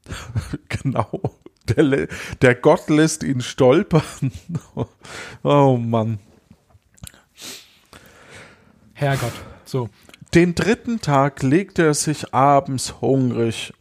genau. 0.69 1.21
Der, 1.67 2.07
der 2.41 2.55
Gott 2.55 2.89
lässt 2.89 3.23
ihn 3.23 3.41
stolpern. 3.41 4.01
oh 5.43 5.77
Mann. 5.77 6.17
Herrgott. 8.93 9.33
So. 9.65 9.89
Den 10.33 10.55
dritten 10.55 10.99
Tag 11.01 11.43
legte 11.43 11.83
er 11.83 11.93
sich 11.93 12.33
abends 12.33 13.01
hungrig 13.01 13.73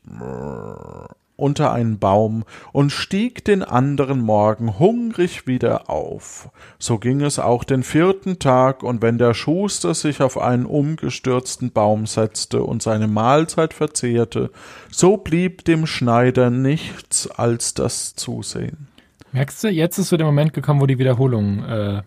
unter 1.36 1.72
einen 1.72 1.98
Baum 1.98 2.44
und 2.72 2.90
stieg 2.90 3.44
den 3.44 3.62
anderen 3.62 4.20
Morgen 4.20 4.78
hungrig 4.78 5.46
wieder 5.46 5.90
auf. 5.90 6.48
So 6.78 6.98
ging 6.98 7.20
es 7.20 7.38
auch 7.38 7.62
den 7.64 7.82
vierten 7.82 8.38
Tag, 8.38 8.82
und 8.82 9.02
wenn 9.02 9.18
der 9.18 9.34
Schuster 9.34 9.94
sich 9.94 10.22
auf 10.22 10.38
einen 10.38 10.66
umgestürzten 10.66 11.70
Baum 11.72 12.06
setzte 12.06 12.62
und 12.62 12.82
seine 12.82 13.06
Mahlzeit 13.06 13.74
verzehrte, 13.74 14.50
so 14.90 15.16
blieb 15.18 15.64
dem 15.64 15.86
Schneider 15.86 16.50
nichts 16.50 17.30
als 17.30 17.74
das 17.74 18.14
Zusehen. 18.14 18.88
Merkst 19.32 19.62
du, 19.64 19.68
jetzt 19.68 19.98
ist 19.98 20.08
so 20.08 20.16
der 20.16 20.26
Moment 20.26 20.54
gekommen, 20.54 20.80
wo 20.80 20.86
die 20.86 20.98
Wiederholungen 20.98 21.62
äh, 21.64 22.02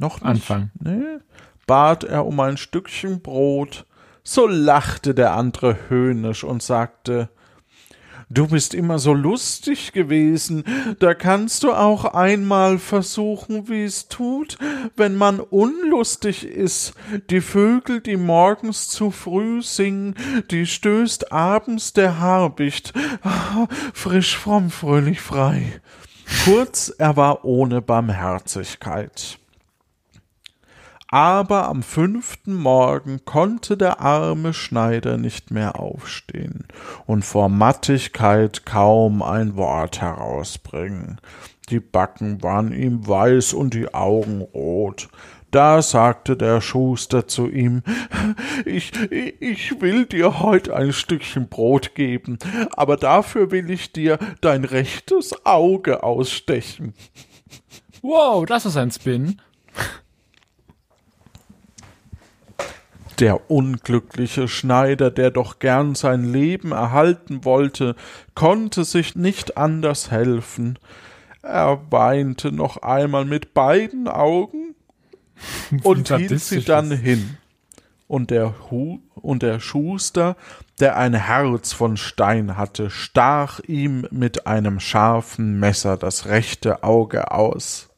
Noch 0.00 0.16
nicht. 0.16 0.24
anfangen. 0.26 0.72
Nee, 0.80 1.18
bat 1.68 2.02
er 2.02 2.26
um 2.26 2.40
ein 2.40 2.56
Stückchen 2.56 3.20
Brot, 3.20 3.86
so 4.24 4.48
lachte 4.48 5.14
der 5.14 5.34
andere 5.34 5.76
höhnisch 5.88 6.42
und 6.42 6.62
sagte 6.62 7.28
Du 8.34 8.46
bist 8.46 8.72
immer 8.72 8.98
so 8.98 9.12
lustig 9.12 9.92
gewesen, 9.92 10.64
da 11.00 11.12
kannst 11.12 11.64
du 11.64 11.72
auch 11.74 12.06
einmal 12.06 12.78
versuchen, 12.78 13.68
wie 13.68 13.84
es 13.84 14.08
tut, 14.08 14.56
wenn 14.96 15.16
man 15.16 15.38
unlustig 15.38 16.46
ist. 16.46 16.94
Die 17.28 17.42
Vögel, 17.42 18.00
die 18.00 18.16
morgens 18.16 18.88
zu 18.88 19.10
früh 19.10 19.60
singen, 19.60 20.14
die 20.50 20.64
stößt 20.64 21.30
abends 21.30 21.92
der 21.92 22.20
Habicht. 22.20 22.94
Ah, 23.22 23.66
Frisch, 23.92 24.34
fromm, 24.38 24.70
fröhlich, 24.70 25.20
frei. 25.20 25.82
Kurz, 26.46 26.88
er 26.96 27.18
war 27.18 27.44
ohne 27.44 27.82
Barmherzigkeit. 27.82 29.41
Aber 31.12 31.68
am 31.68 31.82
fünften 31.82 32.54
Morgen 32.54 33.20
konnte 33.26 33.76
der 33.76 34.00
arme 34.00 34.54
Schneider 34.54 35.18
nicht 35.18 35.50
mehr 35.50 35.78
aufstehen 35.78 36.64
und 37.04 37.22
vor 37.22 37.50
Mattigkeit 37.50 38.64
kaum 38.64 39.20
ein 39.20 39.54
Wort 39.54 40.00
herausbringen. 40.00 41.20
Die 41.68 41.80
Backen 41.80 42.42
waren 42.42 42.72
ihm 42.72 43.06
weiß 43.06 43.52
und 43.52 43.74
die 43.74 43.92
Augen 43.92 44.40
rot. 44.40 45.10
Da 45.50 45.82
sagte 45.82 46.34
der 46.34 46.62
Schuster 46.62 47.28
zu 47.28 47.46
ihm, 47.46 47.82
ich, 48.64 48.92
ich 49.10 49.82
will 49.82 50.06
dir 50.06 50.40
heut 50.40 50.70
ein 50.70 50.94
Stückchen 50.94 51.50
Brot 51.50 51.94
geben, 51.94 52.38
aber 52.74 52.96
dafür 52.96 53.50
will 53.50 53.68
ich 53.68 53.92
dir 53.92 54.18
dein 54.40 54.64
rechtes 54.64 55.44
Auge 55.44 56.02
ausstechen. 56.02 56.94
Wow, 58.00 58.46
das 58.46 58.64
ist 58.64 58.78
ein 58.78 58.90
Spin. 58.90 59.38
Der 63.18 63.50
unglückliche 63.50 64.48
Schneider, 64.48 65.10
der 65.10 65.30
doch 65.30 65.58
gern 65.58 65.94
sein 65.94 66.24
Leben 66.24 66.72
erhalten 66.72 67.44
wollte, 67.44 67.94
konnte 68.34 68.84
sich 68.84 69.16
nicht 69.16 69.56
anders 69.56 70.10
helfen. 70.10 70.78
Er 71.42 71.80
weinte 71.90 72.52
noch 72.52 72.78
einmal 72.78 73.24
mit 73.24 73.54
beiden 73.54 74.08
Augen 74.08 74.74
und 75.82 76.14
hielt 76.14 76.40
sie 76.40 76.64
dann 76.64 76.90
hin. 76.90 77.36
Und 78.06 78.30
der, 78.30 78.70
Hu 78.70 79.00
und 79.14 79.42
der 79.42 79.58
Schuster, 79.58 80.36
der 80.80 80.96
ein 80.96 81.14
Herz 81.14 81.72
von 81.72 81.96
Stein 81.96 82.56
hatte, 82.56 82.90
stach 82.90 83.60
ihm 83.60 84.06
mit 84.10 84.46
einem 84.46 84.80
scharfen 84.80 85.58
Messer 85.58 85.96
das 85.96 86.26
rechte 86.26 86.82
Auge 86.82 87.30
aus. 87.30 87.91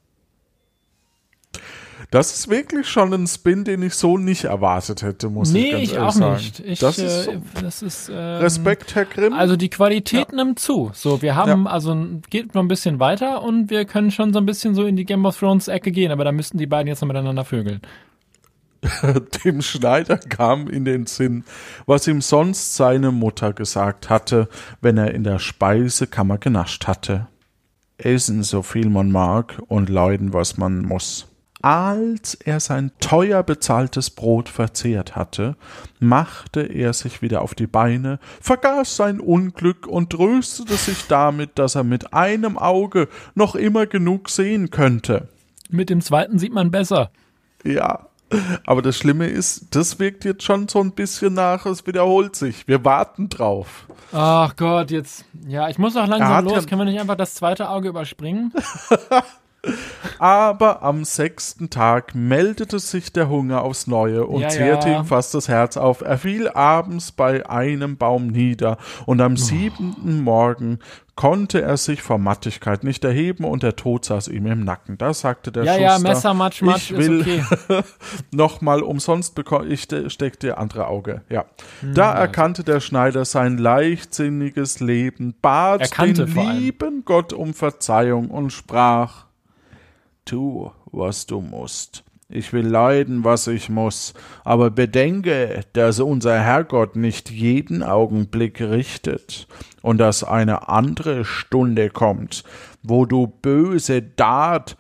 Das 2.15 2.33
ist 2.33 2.49
wirklich 2.49 2.89
schon 2.89 3.13
ein 3.13 3.27
Spin, 3.27 3.65
den 3.65 3.83
ich 3.83 3.95
so 3.95 4.19
nicht 4.19 4.45
erwartet 4.45 5.03
hätte, 5.03 5.29
muss 5.29 5.49
ich 5.49 5.55
Nee, 5.55 5.71
ganz 5.73 5.83
ich 5.83 5.93
ehrlich 5.95 6.09
auch 6.09 6.13
sagen. 6.13 6.35
nicht. 6.37 6.61
Ich, 6.61 6.79
das 6.79 6.99
äh, 7.01 7.07
ist 7.07 7.25
so. 7.25 7.33
das 7.61 7.83
ist 7.83 8.09
ähm, 8.09 8.15
Respekt, 8.15 8.95
Herr 8.95 9.05
Grimm. 9.05 9.33
Also 9.33 9.57
die 9.57 9.69
Qualität 9.69 10.33
nimmt 10.33 10.61
zu. 10.61 10.93
So, 10.95 11.23
wir 11.23 11.35
haben 11.35 11.67
also 11.67 12.07
geht 12.31 12.55
noch 12.55 12.63
ein 12.63 12.69
bisschen 12.69 13.01
weiter 13.01 13.43
und 13.43 13.69
wir 13.69 13.85
können 13.85 14.13
schon 14.13 14.33
so 14.33 14.39
ein 14.39 14.47
bisschen 14.47 14.77
so 14.77 14.85
in 14.85 14.95
die 14.95 15.05
Game 15.05 15.27
of 15.27 15.37
Thrones 15.37 15.67
Ecke 15.67 15.91
gehen, 15.91 16.13
aber 16.13 16.23
da 16.23 16.31
müssten 16.31 16.57
die 16.57 16.69
beiden 16.69 16.87
jetzt 16.87 17.01
noch 17.01 17.09
miteinander 17.09 17.45
vögeln. 17.45 17.81
Dem 19.45 19.61
Schneider 19.61 20.19
kam 20.19 20.69
in 20.69 20.85
den 20.85 21.07
Sinn, 21.07 21.43
was 21.85 22.07
ihm 22.07 22.21
sonst 22.21 22.77
seine 22.77 23.11
Mutter 23.11 23.53
gesagt 23.53 24.09
hatte, 24.09 24.49
wenn 24.81 24.99
er 24.99 25.13
in 25.13 25.25
der 25.25 25.41
Speisekammer 25.41 26.39
genascht 26.39 26.87
hatte. 26.87 27.27
Essen 27.99 28.45
so 28.45 28.63
viel 28.63 28.89
man 28.89 29.11
mag 29.11 29.61
und 29.67 29.89
leiden, 29.89 30.33
was 30.33 30.57
man 30.59 30.83
muss. 30.83 31.27
Als 31.65 32.35
er 32.35 32.61
sein 32.61 32.93
teuer 33.01 33.43
bezahltes 33.43 34.11
Brot 34.11 34.51
verzehrt 34.51 35.17
hatte, 35.17 35.57
machte 35.99 36.61
er 36.61 36.93
sich 36.93 37.23
wieder 37.23 37.41
auf 37.41 37.55
die 37.55 37.67
Beine, 37.67 38.19
vergaß 38.43 38.97
sein 38.97 39.19
Unglück 39.19 39.87
und 39.87 40.11
tröstete 40.11 40.75
sich 40.75 41.07
damit, 41.09 41.59
dass 41.59 41.75
er 41.75 41.85
mit 41.85 42.13
einem 42.13 42.59
Auge 42.59 43.09
noch 43.35 43.55
immer 43.55 43.87
genug 43.87 44.29
sehen 44.29 44.69
könnte. 44.69 45.29
Mit 45.71 45.89
dem 45.89 46.03
zweiten 46.03 46.39
sieht 46.39 46.53
man 46.53 46.71
besser. 46.71 47.11
Ja, 47.65 48.09
aber 48.67 48.83
das 48.83 48.99
Schlimme 48.99 49.29
ist, 49.29 49.75
das 49.75 49.99
wirkt 49.99 50.27
jetzt 50.27 50.43
schon 50.43 50.69
so 50.69 50.81
ein 50.81 50.93
bisschen 50.93 51.33
nach, 51.33 51.65
es 51.65 51.87
wiederholt 51.87 52.37
sich. 52.37 52.69
Wir 52.69 52.85
warten 52.85 53.31
drauf. 53.31 53.87
Ach 54.13 54.55
Gott, 54.57 54.91
jetzt. 54.91 55.25
Ja, 55.47 55.71
ich 55.71 55.79
muss 55.79 55.97
auch 55.97 56.09
langsam 56.09 56.45
los. 56.45 56.57
Ja 56.57 56.69
Können 56.69 56.83
wir 56.83 56.85
nicht 56.85 57.01
einfach 57.01 57.17
das 57.17 57.33
zweite 57.35 57.71
Auge 57.71 57.89
überspringen? 57.89 58.53
Aber 60.19 60.83
am 60.83 61.05
sechsten 61.05 61.71
Tag 61.71 62.15
meldete 62.15 62.79
sich 62.79 63.13
der 63.13 63.29
Hunger 63.29 63.63
aufs 63.63 63.87
Neue 63.87 64.27
und 64.27 64.43
ja, 64.43 64.49
zehrte 64.49 64.91
ja. 64.91 65.01
ihm 65.01 65.05
fast 65.05 65.35
das 65.35 65.49
Herz 65.49 65.77
auf. 65.77 66.01
Er 66.01 66.19
fiel 66.19 66.49
abends 66.49 67.13
bei 67.13 67.49
einem 67.49 67.97
Baum 67.97 68.29
nieder 68.29 68.79
und 69.07 69.21
am 69.21 69.33
oh. 69.33 69.37
siebenten 69.37 70.23
Morgen 70.23 70.79
konnte 71.17 71.63
er 71.63 71.77
sich 71.77 72.03
vor 72.03 72.19
Mattigkeit 72.19 72.83
nicht 72.83 73.05
erheben 73.05 73.45
und 73.45 73.63
der 73.63 73.77
Tod 73.77 74.05
saß 74.05 74.29
ihm 74.29 74.47
im 74.47 74.65
Nacken. 74.65 74.99
Da 74.99 75.15
sagte 75.15 75.53
der 75.53 75.65
ja, 75.65 75.73
Schuster, 75.75 75.87
ja, 75.87 75.99
Messer, 75.99 76.35
Matsch, 76.35 76.63
Matsch, 76.63 76.91
ich 76.91 76.97
will 76.97 77.21
okay. 77.21 77.83
nochmal 78.33 78.83
umsonst 78.83 79.35
bekommen, 79.35 79.71
ich 79.71 79.87
steck 80.09 80.41
dir 80.41 80.59
andere 80.59 80.89
Auge. 80.89 81.23
Ja. 81.29 81.45
Hm, 81.81 81.95
da 81.95 82.13
erkannte 82.13 82.65
der 82.65 82.81
Schneider 82.81 83.25
sein 83.25 83.59
leichtsinniges 83.59 84.81
Leben, 84.81 85.35
bat 85.41 85.97
den 85.99 86.15
lieben 86.15 87.05
Gott 87.05 87.33
um 87.33 87.55
Verzeihung 87.55 88.31
und 88.31 88.53
sprach, 88.53 89.27
tu, 90.25 90.71
was 90.87 91.27
du 91.27 91.41
musst. 91.41 92.05
Ich 92.29 92.53
will 92.53 92.67
leiden, 92.67 93.23
was 93.23 93.47
ich 93.47 93.69
muss, 93.69 94.15
aber 94.45 94.71
bedenke, 94.71 95.61
dass 95.75 96.01
unser 96.01 96.41
Herrgott 96.41 96.97
nicht 96.97 97.31
jeden 97.31 97.83
Augenblick 97.83 98.61
richtet 98.61 99.47
und 99.83 99.99
dass 99.99 100.25
eine 100.25 100.69
andere 100.69 101.25
Stunde 101.25 101.91
kommt, 101.91 102.43
wo 102.83 103.05
du 103.05 103.27
böse 103.27 104.17
Tat 104.17 104.77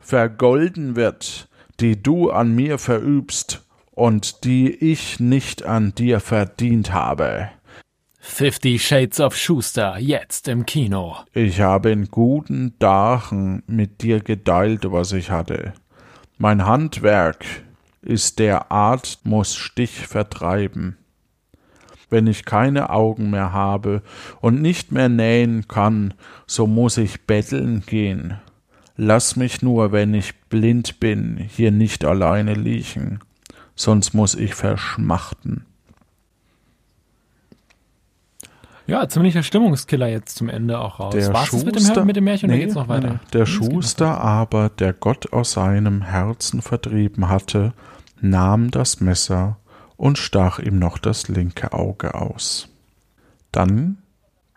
vergolden 0.00 0.96
wird, 0.96 1.48
die 1.78 2.02
du 2.02 2.30
an 2.30 2.54
mir 2.54 2.78
verübst 2.78 3.64
und 3.92 4.44
die 4.44 4.74
ich 4.74 5.20
nicht 5.20 5.64
an 5.64 5.94
dir 5.94 6.20
verdient 6.20 6.92
habe. 6.92 7.50
Fifty 8.30 8.78
Shades 8.78 9.18
of 9.18 9.34
Schuster, 9.36 9.98
jetzt 9.98 10.46
im 10.46 10.64
Kino. 10.64 11.16
Ich 11.32 11.60
habe 11.60 11.90
in 11.90 12.08
guten 12.08 12.78
Tagen 12.78 13.64
mit 13.66 14.00
dir 14.02 14.20
geteilt, 14.20 14.92
was 14.92 15.10
ich 15.10 15.32
hatte. 15.32 15.72
Mein 16.36 16.64
Handwerk 16.64 17.44
ist 18.00 18.38
der 18.38 18.70
Art, 18.70 19.18
muss 19.24 19.56
Stich 19.56 20.06
vertreiben. 20.06 20.98
Wenn 22.10 22.28
ich 22.28 22.44
keine 22.44 22.90
Augen 22.90 23.30
mehr 23.30 23.52
habe 23.52 24.02
und 24.40 24.62
nicht 24.62 24.92
mehr 24.92 25.08
nähen 25.08 25.66
kann, 25.66 26.14
so 26.46 26.68
muss 26.68 26.96
ich 26.96 27.26
betteln 27.26 27.82
gehen. 27.84 28.38
Lass 28.96 29.34
mich 29.34 29.62
nur, 29.62 29.90
wenn 29.90 30.14
ich 30.14 30.38
blind 30.48 31.00
bin, 31.00 31.38
hier 31.38 31.72
nicht 31.72 32.04
alleine 32.04 32.54
liegen, 32.54 33.18
sonst 33.74 34.14
muss 34.14 34.36
ich 34.36 34.54
verschmachten. 34.54 35.64
Ja, 38.88 39.06
ziemlicher 39.06 39.42
Stimmungskiller 39.42 40.08
jetzt 40.08 40.36
zum 40.36 40.48
Ende 40.48 40.80
auch 40.80 40.98
raus. 40.98 41.14
Der 41.14 41.32
War's 41.34 41.48
Schuster, 41.48 41.66
mit 41.66 41.96
dem, 41.96 42.06
mit 42.06 42.16
dem 42.16 42.24
Märchen 42.24 42.48
nee, 42.48 42.60
geht's 42.60 42.74
noch 42.74 42.88
weiter? 42.88 43.12
Nee, 43.12 43.18
der 43.34 43.44
Schuster 43.44 44.18
aber, 44.18 44.70
der 44.70 44.94
Gott 44.94 45.30
aus 45.30 45.52
seinem 45.52 46.00
Herzen 46.00 46.62
vertrieben 46.62 47.28
hatte, 47.28 47.74
nahm 48.22 48.70
das 48.70 49.02
Messer 49.02 49.58
und 49.98 50.16
stach 50.16 50.58
ihm 50.58 50.78
noch 50.78 50.96
das 50.96 51.28
linke 51.28 51.74
Auge 51.74 52.14
aus. 52.14 52.70
Dann 53.52 53.98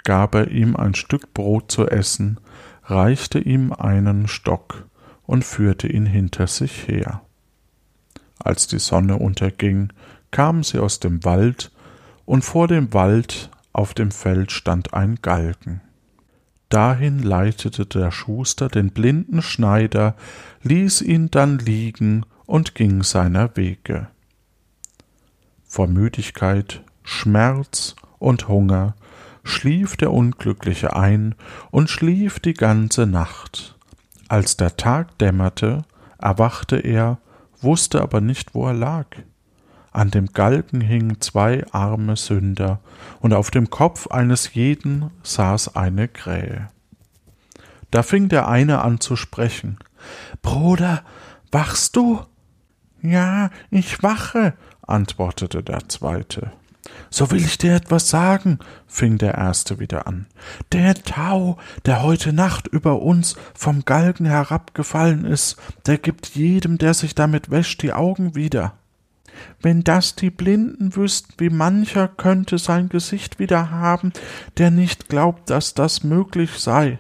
gab 0.06 0.34
er 0.34 0.48
ihm 0.48 0.78
ein 0.78 0.96
Stück 0.96 1.34
Brot 1.34 1.70
zu 1.70 1.88
essen, 1.88 2.40
reichte 2.86 3.38
ihm 3.38 3.74
einen 3.74 4.30
Stock 4.30 4.88
und 5.26 5.44
führte 5.44 5.90
ihn 5.90 6.06
hinter 6.06 6.48
sich 6.48 6.88
her. 6.88 7.22
Als 8.40 8.68
die 8.68 8.80
Sonne 8.80 9.18
unterging, 9.18 9.92
kamen 10.32 10.64
sie 10.64 10.80
aus 10.80 11.02
dem 11.02 11.26
Wald, 11.26 11.70
und 12.26 12.46
vor 12.46 12.70
dem 12.70 12.94
Wald 12.94 13.51
auf 13.74 13.94
dem 13.94 14.12
Feld 14.12 14.52
stand 14.52 14.94
ein 14.94 15.16
Galgen. 15.22 15.82
Dahin 16.70 17.20
leitete 17.20 17.86
der 17.86 18.12
Schuster 18.12 18.70
den 18.70 18.92
blinden 18.92 19.42
Schneider, 19.42 20.16
ließ 20.64 21.02
ihn 21.02 21.30
dann 21.30 21.60
liegen 21.60 22.26
und 22.46 22.76
ging 22.76 23.04
seiner 23.04 23.56
Wege. 23.58 24.08
Vor 25.66 25.88
Müdigkeit, 25.88 26.82
Schmerz 27.04 27.96
und 28.20 28.48
Hunger 28.48 28.96
schlief 29.44 29.98
der 29.98 30.12
Unglückliche 30.12 30.96
ein 30.96 31.36
und 31.72 31.90
schlief 31.90 32.40
die 32.40 32.54
ganze 32.54 33.06
Nacht. 33.06 33.78
Als 34.28 34.56
der 34.56 34.78
Tag 34.78 35.18
dämmerte, 35.18 35.84
erwachte 36.18 36.78
er, 36.78 37.18
wusste 37.60 38.02
aber 38.02 38.22
nicht, 38.22 38.54
wo 38.54 38.68
er 38.68 38.74
lag. 38.74 39.08
An 39.92 40.10
dem 40.10 40.28
Galgen 40.28 40.80
hingen 40.80 41.20
zwei 41.20 41.66
arme 41.72 42.16
Sünder, 42.16 42.80
und 43.20 43.34
auf 43.34 43.52
dem 43.52 43.70
Kopf 43.70 44.08
eines 44.08 44.54
jeden 44.54 45.12
saß 45.22 45.76
eine 45.76 46.08
Krähe. 46.08 46.70
Da 47.92 48.04
fing 48.04 48.30
der 48.30 48.48
eine 48.48 48.82
an 48.82 49.02
zu 49.02 49.18
sprechen. 49.18 49.78
Bruder, 50.42 51.04
wachst 51.52 51.98
du? 51.98 52.22
Ja, 53.02 53.50
ich 53.70 54.02
wache, 54.02 54.54
antwortete 54.82 55.62
der 55.62 55.90
zweite. 55.90 56.54
So 57.10 57.30
will 57.30 57.44
ich 57.44 57.58
dir 57.58 57.76
etwas 57.76 58.10
sagen, 58.10 58.60
fing 58.88 59.18
der 59.18 59.36
erste 59.36 59.80
wieder 59.80 60.08
an. 60.08 60.28
Der 60.72 60.96
Tau, 60.96 61.58
der 61.86 62.02
heute 62.02 62.32
Nacht 62.32 62.68
über 62.68 63.02
uns 63.02 63.36
vom 63.54 63.84
Galgen 63.84 64.26
herabgefallen 64.26 65.26
ist, 65.26 65.58
der 65.86 65.98
gibt 65.98 66.28
jedem, 66.28 66.78
der 66.78 66.94
sich 66.94 67.14
damit 67.14 67.52
wäscht, 67.52 67.82
die 67.82 67.94
Augen 67.94 68.36
wieder. 68.36 68.74
Wenn 69.62 69.84
das 69.84 70.16
die 70.16 70.30
Blinden 70.30 70.96
wüssten, 70.96 71.34
wie 71.38 71.50
mancher 71.50 72.08
könnte 72.08 72.58
sein 72.58 72.90
Gesicht 72.90 73.40
wieder 73.40 73.72
haben, 73.72 74.14
der 74.58 74.72
nicht 74.72 75.10
glaubt, 75.10 75.50
dass 75.50 75.74
das 75.74 76.04
möglich 76.04 76.52
sei. 76.60 77.00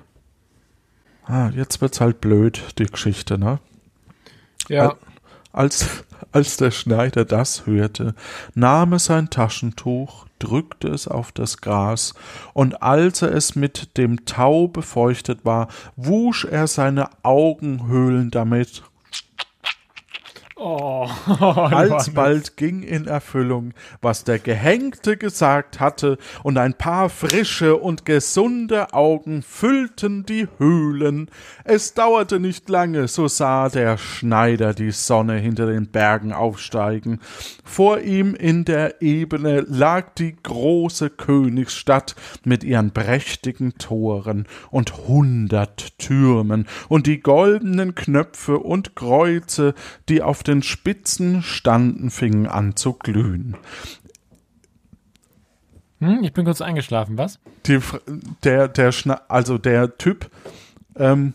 Ah, 1.25 1.49
jetzt 1.49 1.81
wird's 1.81 2.01
halt 2.01 2.21
blöd, 2.21 2.61
die 2.77 2.85
Geschichte, 2.85 3.37
ne? 3.37 3.59
Ja. 4.67 4.95
Als, 5.53 6.03
als 6.31 6.57
der 6.57 6.71
Schneider 6.71 7.25
das 7.25 7.65
hörte, 7.65 8.15
nahm 8.53 8.93
er 8.93 8.99
sein 8.99 9.29
Taschentuch, 9.29 10.25
drückte 10.39 10.87
es 10.87 11.07
auf 11.07 11.31
das 11.31 11.61
Gras, 11.61 12.13
und 12.53 12.81
als 12.81 13.21
er 13.21 13.33
es 13.33 13.55
mit 13.55 13.97
dem 13.97 14.25
Tau 14.25 14.67
befeuchtet 14.67 15.45
war, 15.45 15.67
wusch 15.95 16.45
er 16.45 16.67
seine 16.67 17.09
Augenhöhlen 17.23 18.31
damit 18.31 18.83
Oh, 20.63 21.07
Alsbald 21.39 22.55
ging 22.55 22.83
in 22.83 23.07
Erfüllung, 23.07 23.73
was 23.99 24.25
der 24.25 24.37
Gehängte 24.37 25.17
gesagt 25.17 25.79
hatte, 25.79 26.19
und 26.43 26.59
ein 26.59 26.75
paar 26.75 27.09
frische 27.09 27.77
und 27.77 28.05
gesunde 28.05 28.93
Augen 28.93 29.41
füllten 29.41 30.23
die 30.23 30.47
Höhlen. 30.59 31.31
Es 31.63 31.95
dauerte 31.95 32.39
nicht 32.39 32.69
lange, 32.69 33.07
so 33.07 33.27
sah 33.27 33.69
der 33.69 33.97
Schneider 33.97 34.75
die 34.75 34.91
Sonne 34.91 35.37
hinter 35.37 35.65
den 35.65 35.87
Bergen 35.87 36.31
aufsteigen. 36.31 37.21
Vor 37.63 38.01
ihm 38.01 38.35
in 38.35 38.63
der 38.63 39.01
Ebene 39.01 39.61
lag 39.61 40.13
die 40.13 40.35
große 40.43 41.09
Königsstadt 41.09 42.13
mit 42.43 42.63
ihren 42.63 42.91
prächtigen 42.91 43.79
Toren 43.79 44.45
und 44.69 45.07
hundert 45.07 45.97
Türmen 45.97 46.67
und 46.87 47.07
die 47.07 47.19
goldenen 47.19 47.95
Knöpfe 47.95 48.59
und 48.59 48.95
Kreuze, 48.95 49.73
die 50.07 50.21
auf 50.21 50.43
den 50.43 50.50
Spitzen 50.61 51.41
standen, 51.41 52.09
fingen 52.09 52.47
an 52.47 52.75
zu 52.75 52.93
glühen. 52.93 53.55
Hm, 55.99 56.23
ich 56.23 56.33
bin 56.33 56.45
kurz 56.45 56.61
eingeschlafen, 56.61 57.17
was? 57.17 57.39
Die, 57.67 57.79
der, 58.43 58.67
der, 58.67 58.91
also 59.29 59.57
der 59.57 59.97
Typ, 59.97 60.29
ähm, 60.97 61.33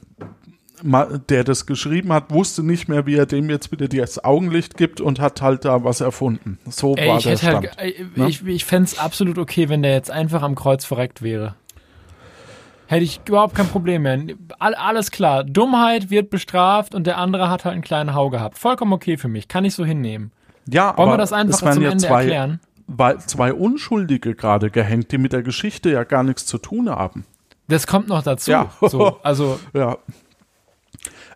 der 0.82 1.44
das 1.44 1.66
geschrieben 1.66 2.12
hat, 2.12 2.30
wusste 2.30 2.62
nicht 2.62 2.88
mehr, 2.88 3.06
wie 3.06 3.14
er 3.14 3.26
dem 3.26 3.48
jetzt 3.48 3.72
wieder 3.72 3.88
das 3.88 4.22
Augenlicht 4.22 4.76
gibt 4.76 5.00
und 5.00 5.20
hat 5.20 5.40
halt 5.40 5.64
da 5.64 5.84
was 5.84 6.00
erfunden. 6.00 6.58
So 6.68 6.94
Ey, 6.96 7.08
war 7.08 7.20
der 7.20 7.36
Stand. 7.36 7.76
Halt, 7.78 8.16
ne? 8.16 8.28
Ich, 8.28 8.44
ich 8.44 8.64
fände 8.64 8.84
es 8.84 8.98
absolut 8.98 9.38
okay, 9.38 9.68
wenn 9.68 9.82
der 9.82 9.92
jetzt 9.92 10.10
einfach 10.10 10.42
am 10.42 10.54
Kreuz 10.54 10.84
verreckt 10.84 11.22
wäre. 11.22 11.54
Hätte 12.88 13.04
ich 13.04 13.20
überhaupt 13.26 13.54
kein 13.54 13.66
Problem 13.68 14.02
mehr. 14.02 14.18
All, 14.58 14.74
alles 14.74 15.10
klar. 15.10 15.42
Dummheit 15.44 16.08
wird 16.10 16.30
bestraft 16.30 16.94
und 16.94 17.06
der 17.06 17.18
andere 17.18 17.50
hat 17.50 17.64
halt 17.64 17.72
einen 17.74 17.82
kleinen 17.82 18.14
Hau 18.14 18.30
gehabt. 18.30 18.58
Vollkommen 18.58 18.92
okay 18.92 19.16
für 19.16 19.28
mich. 19.28 19.48
Kann 19.48 19.64
ich 19.64 19.74
so 19.74 19.84
hinnehmen. 19.84 20.30
Ja, 20.68 20.96
Wollen 20.96 21.08
aber 21.08 21.12
wir 21.14 21.18
das 21.18 21.32
einfach 21.32 21.72
zum 21.72 21.82
ja 21.82 21.90
Ende 21.90 22.04
zwei, 22.06 22.22
erklären? 22.22 22.60
weil 22.86 23.18
zwei 23.18 23.52
Unschuldige 23.52 24.34
gerade 24.36 24.70
gehängt, 24.70 25.10
die 25.10 25.18
mit 25.18 25.32
der 25.32 25.42
Geschichte 25.42 25.90
ja 25.90 26.04
gar 26.04 26.22
nichts 26.22 26.46
zu 26.46 26.58
tun 26.58 26.88
haben. 26.88 27.24
Das 27.68 27.86
kommt 27.88 28.06
noch 28.08 28.22
dazu. 28.22 28.50
Ja. 28.52 28.70
So, 28.80 29.18
also, 29.24 29.58
Ja. 29.74 29.98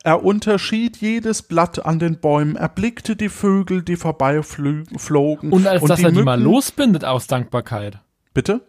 Er 0.03 0.25
unterschied 0.25 0.97
jedes 0.99 1.43
Blatt 1.43 1.85
an 1.85 1.99
den 1.99 2.21
Bäumen, 2.21 2.57
er 2.57 2.69
blickte 2.71 3.17
die 3.17 3.29
Vögel, 3.29 3.83
die 3.83 3.97
vorbeiflogen. 3.97 5.53
und 5.53 5.67
als 5.67 5.85
dass 5.85 6.01
er 6.03 6.11
die 6.13 6.23
mal 6.23 6.39
Mücken- 6.39 6.51
losbindet 6.53 7.05
aus 7.05 7.27
Dankbarkeit. 7.27 7.99
Bitte? 8.33 8.63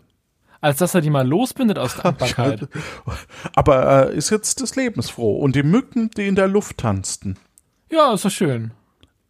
Als 0.62 0.78
dass 0.78 0.94
er 0.94 1.02
die 1.02 1.10
mal 1.10 1.28
losbindet 1.28 1.80
aus 1.80 1.96
Dankbarkeit. 1.96 2.68
Aber 3.56 3.76
er 3.78 4.10
ist 4.12 4.30
jetzt 4.30 4.62
des 4.62 4.76
Lebens 4.76 5.10
froh. 5.10 5.38
Und 5.38 5.56
die 5.56 5.64
Mücken, 5.64 6.12
die 6.12 6.28
in 6.28 6.36
der 6.36 6.48
Luft 6.48 6.78
tanzten. 6.78 7.38
Ja, 7.90 8.14
ist 8.14 8.26
doch 8.26 8.32
schön. 8.32 8.72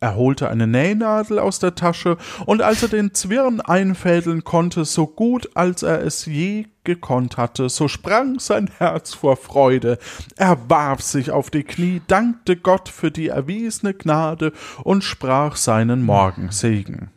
Er 0.03 0.15
holte 0.15 0.49
eine 0.49 0.65
Nähnadel 0.65 1.37
aus 1.37 1.59
der 1.59 1.75
Tasche, 1.75 2.17
und 2.47 2.63
als 2.63 2.81
er 2.81 2.89
den 2.89 3.13
Zwirn 3.13 3.61
einfädeln 3.61 4.43
konnte, 4.43 4.83
so 4.83 5.05
gut 5.05 5.51
als 5.53 5.83
er 5.83 6.01
es 6.01 6.25
je 6.25 6.65
gekonnt 6.83 7.37
hatte, 7.37 7.69
so 7.69 7.87
sprang 7.87 8.39
sein 8.39 8.67
Herz 8.79 9.13
vor 9.13 9.37
Freude. 9.37 9.99
Er 10.37 10.57
warf 10.69 11.01
sich 11.01 11.29
auf 11.29 11.51
die 11.51 11.63
Knie, 11.63 12.01
dankte 12.07 12.55
Gott 12.55 12.89
für 12.89 13.11
die 13.11 13.27
erwiesene 13.27 13.93
Gnade 13.93 14.53
und 14.83 15.03
sprach 15.03 15.55
seinen 15.55 16.01
Morgensegen. 16.01 17.11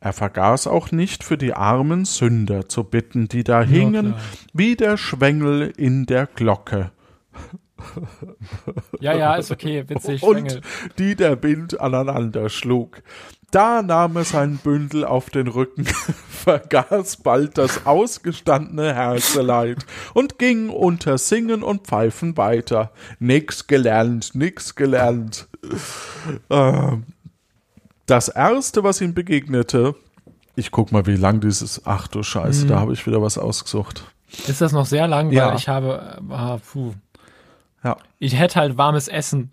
Er 0.00 0.12
vergaß 0.12 0.66
auch 0.66 0.92
nicht 0.92 1.24
für 1.24 1.38
die 1.38 1.54
armen 1.54 2.04
Sünder 2.04 2.68
zu 2.68 2.84
bitten, 2.84 3.28
die 3.28 3.44
da 3.44 3.62
hingen 3.62 4.12
klar. 4.12 4.20
wie 4.52 4.76
der 4.76 4.96
Schwengel 4.96 5.72
in 5.76 6.06
der 6.06 6.26
Glocke. 6.26 6.92
Ja, 9.00 9.14
ja, 9.14 9.36
ist 9.36 9.50
okay, 9.50 9.84
witzig. 9.88 10.22
und 10.22 10.50
Schwengel. 10.50 10.60
die 10.98 11.14
der 11.14 11.42
Wind 11.42 11.78
aneinander 11.80 12.48
schlug. 12.48 13.02
Da 13.50 13.80
nahm 13.82 14.16
er 14.16 14.24
sein 14.24 14.58
Bündel 14.58 15.04
auf 15.04 15.30
den 15.30 15.46
Rücken, 15.46 15.84
vergaß 16.28 17.18
bald 17.18 17.56
das 17.58 17.86
ausgestandene 17.86 18.94
Herzeleid 18.94 19.86
und 20.14 20.38
ging 20.38 20.68
unter 20.68 21.16
Singen 21.16 21.62
und 21.62 21.86
Pfeifen 21.86 22.36
weiter. 22.36 22.92
Nix 23.18 23.66
gelernt, 23.66 24.34
nix 24.34 24.74
gelernt. 24.74 25.48
Ähm, 26.50 27.04
Das 28.06 28.28
erste, 28.28 28.84
was 28.84 29.00
ihm 29.00 29.14
begegnete, 29.14 29.94
ich 30.54 30.70
guck 30.70 30.92
mal, 30.92 31.06
wie 31.06 31.16
lang 31.16 31.40
dieses, 31.40 31.82
ach 31.86 32.08
du 32.08 32.22
Scheiße, 32.22 32.64
Mhm. 32.64 32.68
da 32.68 32.80
habe 32.80 32.92
ich 32.92 33.06
wieder 33.06 33.20
was 33.20 33.36
ausgesucht. 33.38 34.04
Ist 34.46 34.60
das 34.60 34.72
noch 34.72 34.86
sehr 34.86 35.06
lang? 35.08 35.28
Weil 35.28 35.34
Ja. 35.36 35.54
ich 35.54 35.68
habe, 35.68 36.18
äh, 36.28 36.32
ah, 36.32 36.58
puh. 36.58 36.94
Ja. 37.84 37.96
Ich 38.18 38.36
hätte 38.38 38.60
halt 38.60 38.78
warmes 38.78 39.08
Essen. 39.08 39.50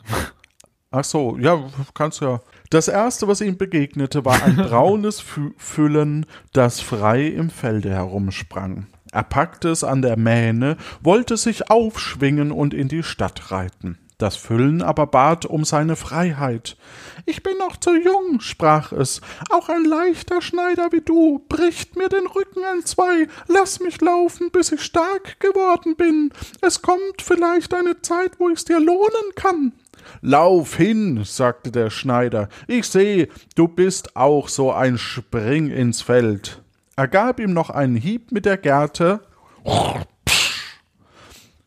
Ach 0.91 1.03
so, 1.03 1.37
ja, 1.39 1.59
kannst 1.93 2.21
ja. 2.21 2.39
Das 2.69 2.87
erste, 2.87 3.27
was 3.27 3.41
ihm 3.41 3.57
begegnete, 3.57 4.25
war 4.25 4.41
ein 4.43 4.55
braunes 4.69 5.19
Fü 5.19 5.51
Füllen, 5.57 6.25
das 6.53 6.79
frei 6.79 7.27
im 7.27 7.49
Felde 7.49 7.89
herumsprang. 7.91 8.87
Er 9.11 9.23
packte 9.23 9.69
es 9.69 9.83
an 9.83 10.01
der 10.01 10.17
Mähne, 10.17 10.77
wollte 11.01 11.37
sich 11.37 11.69
aufschwingen 11.69 12.51
und 12.51 12.73
in 12.73 12.87
die 12.87 13.03
Stadt 13.03 13.51
reiten. 13.51 13.97
Das 14.17 14.35
Füllen 14.35 14.81
aber 14.81 15.07
bat 15.07 15.45
um 15.45 15.65
seine 15.65 15.95
Freiheit. 15.95 16.77
Ich 17.25 17.43
bin 17.43 17.57
noch 17.57 17.77
zu 17.77 17.95
jung, 17.95 18.39
sprach 18.39 18.91
es. 18.91 19.21
Auch 19.49 19.69
ein 19.69 19.85
leichter 19.85 20.41
Schneider 20.41 20.91
wie 20.91 21.01
du 21.01 21.43
bricht 21.49 21.95
mir 21.95 22.09
den 22.09 22.27
Rücken 22.27 22.63
entzwei. 22.73 23.27
Lass 23.47 23.79
mich 23.79 23.99
laufen, 24.01 24.51
bis 24.51 24.71
ich 24.71 24.81
stark 24.81 25.39
geworden 25.39 25.95
bin. 25.95 26.31
Es 26.61 26.81
kommt 26.81 27.21
vielleicht 27.21 27.73
eine 27.73 28.01
Zeit, 28.01 28.39
wo 28.39 28.49
ich's 28.49 28.65
dir 28.65 28.79
lohnen 28.79 29.35
kann. 29.35 29.73
Lauf 30.21 30.75
hin, 30.75 31.21
sagte 31.23 31.71
der 31.71 31.89
Schneider. 31.89 32.49
Ich 32.67 32.87
seh, 32.87 33.29
du 33.55 33.67
bist 33.67 34.15
auch 34.15 34.47
so 34.47 34.71
ein 34.71 34.97
Spring 34.97 35.69
ins 35.69 36.01
Feld. 36.01 36.61
Er 36.95 37.07
gab 37.07 37.39
ihm 37.39 37.53
noch 37.53 37.69
einen 37.69 37.95
Hieb 37.95 38.31
mit 38.31 38.45
der 38.45 38.57
Gerte 38.57 39.21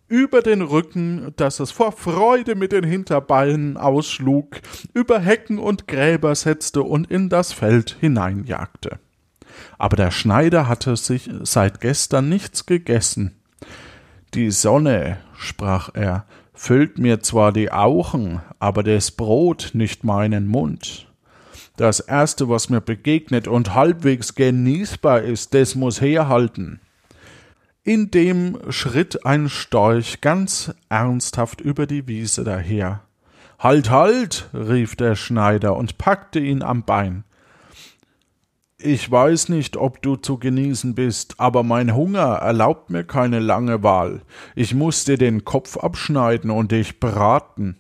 über 0.09 0.41
den 0.41 0.63
Rücken, 0.63 1.33
dass 1.37 1.61
es 1.61 1.71
vor 1.71 1.93
Freude 1.93 2.55
mit 2.55 2.73
den 2.73 2.85
Hinterbeinen 2.85 3.77
ausschlug, 3.77 4.61
über 4.95 5.19
Hecken 5.19 5.59
und 5.59 5.89
Gräber 5.89 6.35
setzte 6.35 6.83
und 6.83 7.11
in 7.11 7.29
das 7.29 7.53
Feld 7.53 7.97
hineinjagte. 8.01 8.99
Aber 9.79 9.97
der 9.97 10.11
Schneider 10.11 10.69
hatte 10.69 10.97
sich 10.97 11.31
seit 11.43 11.81
gestern 11.81 12.29
nichts 12.29 12.67
gegessen. 12.67 13.37
Die 14.35 14.51
Sonne, 14.51 15.19
sprach 15.37 15.91
er, 15.95 16.27
füllt 16.55 16.99
mir 16.99 17.21
zwar 17.21 17.53
die 17.53 17.71
Augen, 17.73 18.43
aber 18.59 18.83
das 18.83 19.11
Brot 19.11 19.71
nicht 19.75 20.05
meinen 20.05 20.47
Mund. 20.47 21.07
Das 21.77 22.01
erste, 22.01 22.49
was 22.49 22.71
mir 22.71 22.81
begegnet 22.81 23.49
und 23.49 23.75
halbwegs 23.75 24.35
genießbar 24.35 25.23
ist, 25.23 25.53
das 25.53 25.75
muss 25.75 26.01
herhalten. 26.01 26.81
In 27.87 28.11
dem 28.11 28.59
schritt 28.71 29.25
ein 29.25 29.49
Storch 29.49 30.21
ganz 30.21 30.75
ernsthaft 30.89 31.61
über 31.61 31.87
die 31.87 32.09
Wiese 32.09 32.43
daher. 32.43 33.03
Halt, 33.61 33.91
halt, 33.91 34.51
rief 34.53 34.97
der 34.97 35.15
Schneider 35.15 35.77
und 35.77 35.97
packte 35.97 36.41
ihn 36.41 36.65
am 36.65 36.83
Bein. 36.83 37.23
Ich 38.77 39.09
weiß 39.09 39.51
nicht, 39.51 39.77
ob 39.77 40.03
du 40.03 40.17
zu 40.17 40.37
genießen 40.37 40.97
bist, 40.97 41.39
aber 41.39 41.63
mein 41.63 41.95
Hunger 41.95 42.39
erlaubt 42.39 42.91
mir 42.91 43.05
keine 43.05 43.39
lange 43.39 43.85
Wahl. 43.85 44.23
Ich 44.57 44.75
muss 44.75 45.05
dir 45.05 45.17
den 45.17 45.45
Kopf 45.45 45.77
abschneiden 45.77 46.51
und 46.51 46.73
dich 46.73 46.99
braten. 46.99 47.77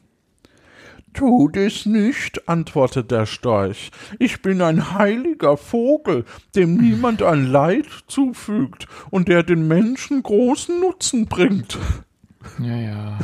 Tut 1.16 1.56
es 1.56 1.86
nicht, 1.86 2.46
antwortete 2.46 3.08
der 3.08 3.24
Storch. 3.24 3.90
Ich 4.18 4.42
bin 4.42 4.60
ein 4.60 4.92
heiliger 4.92 5.56
Vogel, 5.56 6.26
dem 6.54 6.76
niemand 6.76 7.22
ein 7.22 7.46
Leid 7.46 7.86
zufügt 8.06 8.86
und 9.10 9.28
der 9.28 9.42
den 9.42 9.66
Menschen 9.66 10.22
großen 10.22 10.78
Nutzen 10.78 11.24
bringt. 11.24 11.78
Ja, 12.60 12.76
ja. 12.76 13.18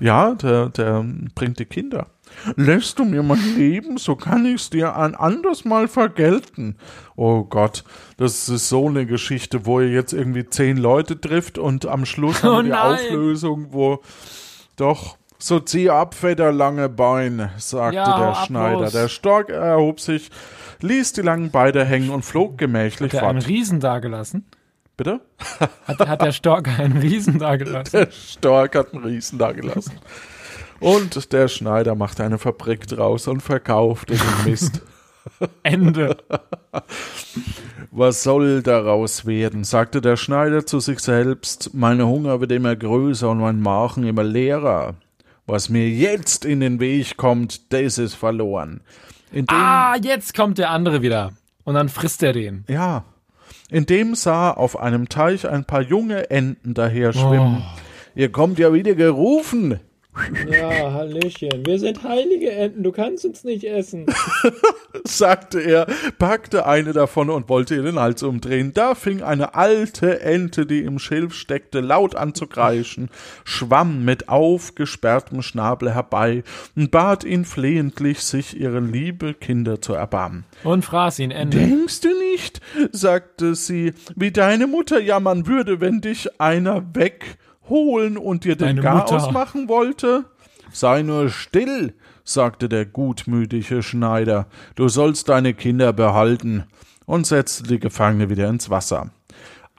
Ja, 0.00 0.34
der, 0.34 0.70
der 0.70 1.04
bringt 1.34 1.58
die 1.58 1.66
Kinder. 1.66 2.06
Lässt 2.56 2.98
du 2.98 3.04
mir 3.04 3.22
mein 3.22 3.54
Leben, 3.56 3.98
so 3.98 4.16
kann 4.16 4.46
ich's 4.46 4.70
dir 4.70 4.96
ein 4.96 5.14
anderes 5.14 5.66
Mal 5.66 5.88
vergelten. 5.88 6.76
Oh 7.16 7.44
Gott, 7.44 7.84
das 8.16 8.48
ist 8.48 8.68
so 8.70 8.88
eine 8.88 9.04
Geschichte, 9.04 9.66
wo 9.66 9.80
ihr 9.80 9.90
jetzt 9.90 10.14
irgendwie 10.14 10.48
zehn 10.48 10.78
Leute 10.78 11.20
trifft 11.20 11.58
und 11.58 11.84
am 11.86 12.06
Schluss 12.06 12.42
haben 12.42 12.52
Oh 12.52 12.56
wir 12.56 12.62
die 12.64 12.68
nein. 12.70 12.94
Auflösung, 12.94 13.68
wo 13.72 14.00
doch 14.76 15.18
so 15.38 15.60
zieh 15.60 15.90
ab, 15.90 16.14
Feder 16.14 16.52
lange 16.52 16.88
Bein, 16.88 17.50
sagte 17.58 17.96
Ja, 17.96 18.18
der 18.18 18.44
Schneider. 18.46 18.80
los. 18.80 18.92
Der 18.92 19.08
Stork 19.08 19.50
erhob 19.50 20.00
sich, 20.00 20.30
ließ 20.80 21.12
die 21.12 21.22
langen 21.22 21.50
Beine 21.50 21.84
hängen 21.84 22.10
und 22.10 22.24
flog 22.24 22.58
gemächlich 22.58 23.12
Hat 23.12 23.22
er 23.22 23.28
einen 23.28 23.40
fort. 23.40 23.50
Riesen 23.50 23.80
dagelassen? 23.80 24.46
Bitte? 24.96 25.20
Hat, 25.86 26.00
hat 26.00 26.22
der 26.22 26.32
Stork 26.32 26.68
einen 26.78 26.96
Riesen 26.96 27.38
dagelassen? 27.38 27.90
Der 27.92 28.10
Stork 28.10 28.74
hat 28.76 28.94
einen 28.94 29.04
Riesen 29.04 29.38
da 29.38 29.52
gelassen. 29.52 29.92
Und 30.80 31.32
der 31.32 31.48
Schneider 31.48 31.94
machte 31.94 32.24
eine 32.24 32.38
Fabrik 32.38 32.86
draus 32.86 33.28
und 33.28 33.42
verkaufte 33.42 34.14
den 34.14 34.50
Mist. 34.50 34.80
Ende. 35.62 36.16
Was 37.90 38.22
soll 38.22 38.62
daraus 38.62 39.26
werden? 39.26 39.64
sagte 39.64 40.00
der 40.00 40.16
Schneider 40.16 40.64
zu 40.66 40.80
sich 40.80 41.00
selbst. 41.00 41.70
Mein 41.74 42.02
Hunger 42.02 42.40
wird 42.40 42.52
immer 42.52 42.76
größer 42.76 43.30
und 43.30 43.38
mein 43.38 43.60
Magen 43.60 44.04
immer 44.04 44.22
leerer. 44.22 44.94
Was 45.46 45.68
mir 45.68 45.88
jetzt 45.88 46.44
in 46.44 46.60
den 46.60 46.80
Weg 46.80 47.16
kommt, 47.16 47.72
das 47.72 47.98
ist 47.98 48.14
verloren. 48.14 48.80
Ah, 49.46 49.96
jetzt 49.96 50.34
kommt 50.34 50.58
der 50.58 50.70
andere 50.70 51.02
wieder. 51.02 51.32
Und 51.64 51.74
dann 51.74 51.88
frisst 51.88 52.22
er 52.22 52.32
den. 52.32 52.64
Ja. 52.68 53.04
In 53.70 53.86
dem 53.86 54.14
sah 54.14 54.50
auf 54.50 54.78
einem 54.78 55.08
Teich 55.08 55.48
ein 55.48 55.64
paar 55.64 55.82
junge 55.82 56.30
Enten 56.30 56.74
daher 56.74 57.12
schwimmen. 57.12 57.64
Ihr 58.14 58.30
kommt 58.32 58.58
ja 58.58 58.72
wieder 58.72 58.94
gerufen. 58.94 59.80
Ja, 60.50 60.92
Hallöchen. 60.92 61.64
Wir 61.66 61.78
sind 61.78 62.02
heilige 62.02 62.50
Enten. 62.50 62.82
Du 62.82 62.92
kannst 62.92 63.24
uns 63.24 63.44
nicht 63.44 63.64
essen. 63.64 64.06
sagte 65.04 65.60
er, 65.60 65.86
packte 66.18 66.66
eine 66.66 66.92
davon 66.92 67.30
und 67.30 67.48
wollte 67.48 67.74
ihr 67.74 67.82
den 67.82 67.98
Hals 67.98 68.22
umdrehen. 68.22 68.72
Da 68.72 68.94
fing 68.94 69.22
eine 69.22 69.54
alte 69.54 70.20
Ente, 70.20 70.66
die 70.66 70.80
im 70.80 70.98
Schilf 70.98 71.34
steckte, 71.34 71.80
laut 71.80 72.14
an 72.14 72.34
zu 72.34 72.46
kreischen, 72.46 73.10
schwamm 73.44 74.04
mit 74.04 74.28
aufgesperrtem 74.28 75.42
Schnabel 75.42 75.94
herbei 75.94 76.42
und 76.74 76.90
bat 76.90 77.24
ihn 77.24 77.44
flehentlich, 77.44 78.20
sich 78.20 78.58
ihre 78.58 78.80
liebe 78.80 79.34
Kinder 79.34 79.80
zu 79.80 79.94
erbarmen. 79.94 80.44
Und 80.64 80.84
fraß 80.84 81.18
ihn. 81.20 81.30
Ende. 81.30 81.58
Denkst 81.58 82.00
du 82.00 82.08
nicht, 82.32 82.60
sagte 82.92 83.54
sie, 83.54 83.92
wie 84.14 84.30
deine 84.30 84.66
Mutter 84.66 85.00
jammern 85.00 85.46
würde, 85.46 85.80
wenn 85.80 86.00
dich 86.00 86.40
einer 86.40 86.80
wegholen 87.66 88.16
und 88.16 88.44
dir 88.44 88.56
den 88.56 88.80
Garaus 88.80 89.30
machen 89.30 89.68
wollte? 89.68 90.24
Sei 90.72 91.02
nur 91.02 91.30
still, 91.30 91.94
sagte 92.24 92.68
der 92.68 92.86
gutmütige 92.86 93.82
Schneider, 93.82 94.46
du 94.74 94.88
sollst 94.88 95.28
deine 95.28 95.54
Kinder 95.54 95.92
behalten, 95.92 96.64
und 97.04 97.24
setzte 97.24 97.62
die 97.62 97.78
Gefangene 97.78 98.30
wieder 98.30 98.48
ins 98.48 98.68
Wasser. 98.68 99.10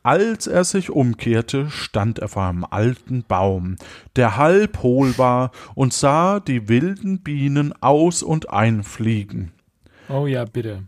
Als 0.01 0.47
er 0.47 0.63
sich 0.63 0.89
umkehrte, 0.89 1.69
stand 1.69 2.19
er 2.19 2.29
vor 2.29 2.43
einem 2.43 2.63
alten 2.63 3.25
Baum, 3.27 3.75
der 4.15 4.37
halb 4.37 4.81
hohl 4.81 5.17
war, 5.17 5.51
und 5.75 5.91
sah 5.91 6.39
die 6.39 6.69
wilden 6.69 7.19
Bienen 7.19 7.73
aus 7.81 8.23
und 8.23 8.49
einfliegen. 8.49 9.51
Oh 10.07 10.25
ja, 10.25 10.45
bitte. 10.45 10.83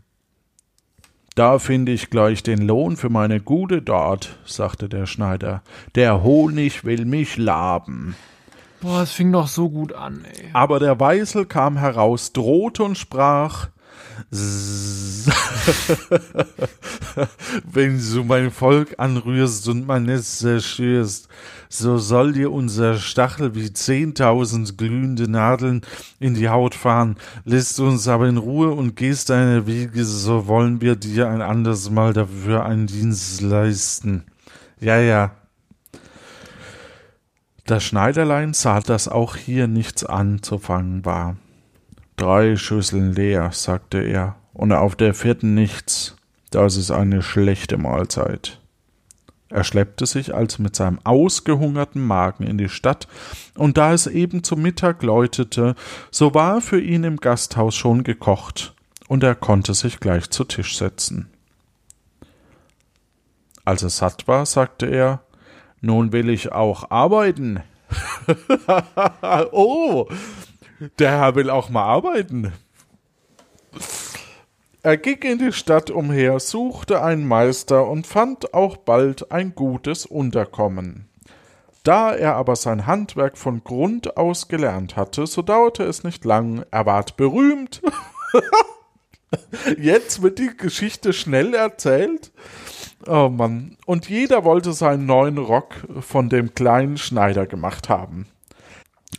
Da 1.40 1.58
finde 1.58 1.92
ich 1.92 2.10
gleich 2.10 2.42
den 2.42 2.60
Lohn 2.60 2.98
für 2.98 3.08
meine 3.08 3.40
gute 3.40 3.82
Tat, 3.82 4.36
sagte 4.44 4.90
der 4.90 5.06
Schneider. 5.06 5.62
Der 5.94 6.22
Honig 6.22 6.84
will 6.84 7.06
mich 7.06 7.38
laben. 7.38 8.14
Boah, 8.82 9.00
es 9.00 9.12
fing 9.12 9.32
doch 9.32 9.48
so 9.48 9.70
gut 9.70 9.94
an, 9.94 10.26
ey. 10.30 10.50
Aber 10.52 10.78
der 10.78 11.00
Weißel 11.00 11.46
kam 11.46 11.78
heraus, 11.78 12.34
drohte 12.34 12.82
und 12.82 12.98
sprach, 12.98 13.68
Wenn 17.64 17.98
du 17.98 18.24
mein 18.24 18.50
Volk 18.50 18.94
anrührst 18.98 19.68
und 19.68 19.86
mein 19.86 20.04
Netz 20.04 20.38
zerstörst, 20.38 21.28
so 21.68 21.98
soll 21.98 22.32
dir 22.32 22.50
unser 22.52 22.98
Stachel 22.98 23.54
wie 23.54 23.72
zehntausend 23.72 24.76
glühende 24.76 25.30
Nadeln 25.30 25.82
in 26.18 26.34
die 26.34 26.48
Haut 26.48 26.74
fahren. 26.74 27.16
Lässt 27.44 27.78
uns 27.80 28.08
aber 28.08 28.28
in 28.28 28.36
Ruhe 28.36 28.72
und 28.72 28.96
gehst 28.96 29.30
deine 29.30 29.66
Wege, 29.66 30.04
so 30.04 30.46
wollen 30.46 30.80
wir 30.80 30.96
dir 30.96 31.28
ein 31.28 31.42
anderes 31.42 31.90
Mal 31.90 32.12
dafür 32.12 32.64
einen 32.64 32.86
Dienst 32.86 33.40
leisten. 33.40 34.24
Ja, 34.80 34.98
ja, 34.98 35.32
das 37.70 37.84
Schneiderlein 37.84 38.52
sah, 38.52 38.80
dass 38.80 39.06
auch 39.06 39.36
hier 39.36 39.68
nichts 39.68 40.04
anzufangen 40.04 41.04
war. 41.04 41.36
Drei 42.20 42.54
Schüsseln 42.56 43.14
leer, 43.14 43.50
sagte 43.50 44.02
er, 44.02 44.36
und 44.52 44.72
auf 44.72 44.94
der 44.94 45.14
vierten 45.14 45.54
nichts. 45.54 46.16
Das 46.50 46.76
ist 46.76 46.90
eine 46.90 47.22
schlechte 47.22 47.78
Mahlzeit. 47.78 48.60
Er 49.48 49.64
schleppte 49.64 50.04
sich 50.04 50.34
also 50.34 50.62
mit 50.62 50.76
seinem 50.76 50.98
ausgehungerten 51.02 52.06
Magen 52.06 52.44
in 52.44 52.58
die 52.58 52.68
Stadt, 52.68 53.08
und 53.56 53.78
da 53.78 53.94
es 53.94 54.06
eben 54.06 54.44
zu 54.44 54.56
Mittag 54.56 55.02
läutete, 55.02 55.74
so 56.10 56.34
war 56.34 56.60
für 56.60 56.78
ihn 56.78 57.04
im 57.04 57.16
Gasthaus 57.16 57.74
schon 57.74 58.04
gekocht, 58.04 58.74
und 59.08 59.24
er 59.24 59.34
konnte 59.34 59.72
sich 59.72 59.98
gleich 59.98 60.28
zu 60.28 60.44
Tisch 60.44 60.76
setzen. 60.76 61.30
Als 63.64 63.82
er 63.82 63.88
satt 63.88 64.28
war, 64.28 64.44
sagte 64.44 64.84
er 64.84 65.22
nun 65.80 66.12
will 66.12 66.28
ich 66.28 66.52
auch 66.52 66.90
arbeiten. 66.90 67.62
oh, 69.52 70.06
der 70.98 71.10
Herr 71.10 71.34
will 71.34 71.50
auch 71.50 71.68
mal 71.68 71.84
arbeiten. 71.84 72.52
Er 74.82 74.96
ging 74.96 75.18
in 75.18 75.38
die 75.38 75.52
Stadt 75.52 75.90
umher, 75.90 76.40
suchte 76.40 77.02
einen 77.02 77.28
Meister 77.28 77.86
und 77.86 78.06
fand 78.06 78.54
auch 78.54 78.78
bald 78.78 79.30
ein 79.30 79.54
gutes 79.54 80.06
Unterkommen. 80.06 81.10
Da 81.82 82.14
er 82.14 82.36
aber 82.36 82.56
sein 82.56 82.86
Handwerk 82.86 83.36
von 83.36 83.62
Grund 83.62 84.16
aus 84.16 84.48
gelernt 84.48 84.96
hatte, 84.96 85.26
so 85.26 85.42
dauerte 85.42 85.84
es 85.84 86.02
nicht 86.04 86.24
lang, 86.24 86.64
er 86.70 86.86
ward 86.86 87.16
berühmt. 87.16 87.82
Jetzt 89.78 90.22
wird 90.22 90.38
die 90.38 90.56
Geschichte 90.56 91.12
schnell 91.12 91.54
erzählt. 91.54 92.32
Oh 93.06 93.28
Mann. 93.28 93.76
Und 93.86 94.08
jeder 94.08 94.44
wollte 94.44 94.72
seinen 94.72 95.06
neuen 95.06 95.38
Rock 95.38 95.74
von 96.00 96.28
dem 96.28 96.54
kleinen 96.54 96.98
Schneider 96.98 97.46
gemacht 97.46 97.88
haben. 97.88 98.26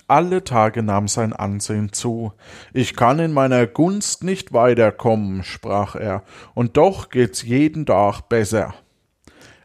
Alle 0.08 0.44
Tage 0.44 0.84
nahm 0.84 1.08
sein 1.08 1.34
Ansehen 1.34 1.92
zu. 1.92 2.34
Ich 2.74 2.96
kann 2.96 3.20
in 3.20 3.34
meiner 3.34 3.68
Gunst 3.68 4.24
nicht 4.24 4.54
weiterkommen, 4.54 5.44
sprach 5.44 5.96
er, 5.96 6.24
und 6.54 6.78
doch 6.78 7.10
geht's 7.10 7.44
jeden 7.44 7.86
Tag 7.86 8.22
besser. 8.30 8.74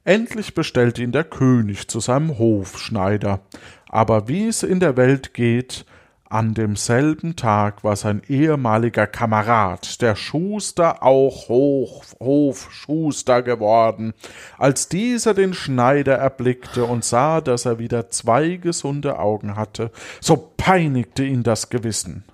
Endlich 0.04 0.54
bestellte 0.54 1.02
ihn 1.02 1.12
der 1.12 1.24
König 1.24 1.88
zu 1.88 1.98
seinem 1.98 2.38
Hofschneider. 2.38 3.40
Aber 3.88 4.28
wie 4.28 4.46
es 4.46 4.62
in 4.62 4.78
der 4.78 4.96
Welt 4.96 5.34
geht, 5.34 5.84
an 6.28 6.54
demselben 6.54 7.36
Tag 7.36 7.84
war 7.84 7.96
sein 7.96 8.22
ehemaliger 8.28 9.06
Kamerad, 9.06 10.00
der 10.02 10.16
Schuster, 10.16 11.02
auch 11.02 11.48
Hoch, 11.48 12.04
Hofschuster 12.20 13.42
geworden. 13.42 14.12
Als 14.58 14.88
dieser 14.88 15.34
den 15.34 15.54
Schneider 15.54 16.16
erblickte 16.16 16.84
und 16.84 17.04
sah, 17.04 17.40
dass 17.40 17.64
er 17.64 17.78
wieder 17.78 18.10
zwei 18.10 18.56
gesunde 18.56 19.18
Augen 19.18 19.56
hatte, 19.56 19.90
so 20.20 20.52
peinigte 20.56 21.24
ihn 21.24 21.42
das 21.42 21.70
Gewissen. 21.70 22.24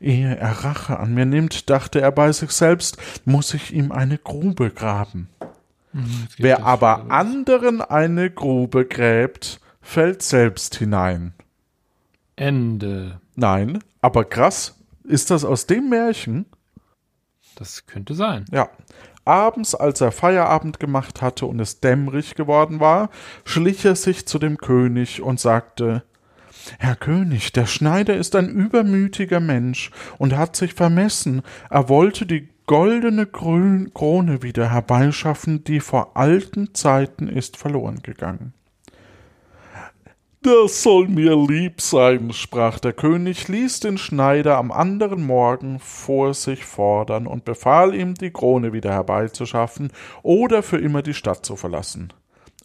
Ehe 0.00 0.36
er 0.36 0.64
Rache 0.64 0.98
an 0.98 1.14
mir 1.14 1.26
nimmt, 1.26 1.68
dachte 1.68 2.00
er 2.00 2.12
bei 2.12 2.32
sich 2.32 2.52
selbst, 2.52 2.96
muss 3.24 3.52
ich 3.54 3.72
ihm 3.74 3.92
eine 3.92 4.18
Grube 4.18 4.70
graben. 4.70 5.28
Mhm, 5.92 6.28
Wer 6.38 6.64
aber 6.64 7.10
anderen 7.10 7.80
eine 7.80 8.30
Grube 8.30 8.86
gräbt, 8.86 9.60
fällt 9.80 10.22
selbst 10.22 10.76
hinein. 10.76 11.34
Ende. 12.38 13.20
Nein, 13.34 13.80
aber 14.00 14.24
krass. 14.24 14.76
Ist 15.04 15.30
das 15.30 15.44
aus 15.44 15.66
dem 15.66 15.88
Märchen? 15.88 16.46
Das 17.56 17.86
könnte 17.86 18.14
sein. 18.14 18.44
Ja. 18.52 18.68
Abends, 19.24 19.74
als 19.74 20.00
er 20.00 20.12
Feierabend 20.12 20.80
gemacht 20.80 21.20
hatte 21.20 21.46
und 21.46 21.60
es 21.60 21.80
dämmerig 21.80 22.34
geworden 22.34 22.80
war, 22.80 23.10
schlich 23.44 23.84
er 23.84 23.96
sich 23.96 24.26
zu 24.26 24.38
dem 24.38 24.56
König 24.56 25.20
und 25.20 25.38
sagte 25.40 26.02
Herr 26.78 26.96
König, 26.96 27.52
der 27.52 27.66
Schneider 27.66 28.16
ist 28.16 28.36
ein 28.36 28.48
übermütiger 28.48 29.40
Mensch 29.40 29.90
und 30.18 30.36
hat 30.36 30.56
sich 30.56 30.74
vermessen. 30.74 31.42
Er 31.70 31.88
wollte 31.88 32.26
die 32.26 32.48
goldene 32.66 33.26
Krone 33.26 34.42
wieder 34.42 34.70
herbeischaffen, 34.70 35.64
die 35.64 35.80
vor 35.80 36.16
alten 36.16 36.74
Zeiten 36.74 37.28
ist 37.28 37.56
verloren 37.56 38.02
gegangen. 38.02 38.52
Das 40.42 40.84
soll 40.84 41.08
mir 41.08 41.34
lieb 41.34 41.80
sein, 41.80 42.32
sprach 42.32 42.78
der 42.78 42.92
König, 42.92 43.48
ließ 43.48 43.80
den 43.80 43.98
Schneider 43.98 44.56
am 44.56 44.70
anderen 44.70 45.26
Morgen 45.26 45.80
vor 45.80 46.32
sich 46.32 46.64
fordern 46.64 47.26
und 47.26 47.44
befahl 47.44 47.92
ihm, 47.92 48.14
die 48.14 48.30
Krone 48.30 48.72
wieder 48.72 48.92
herbeizuschaffen 48.92 49.90
oder 50.22 50.62
für 50.62 50.78
immer 50.78 51.02
die 51.02 51.14
Stadt 51.14 51.44
zu 51.44 51.56
verlassen. 51.56 52.12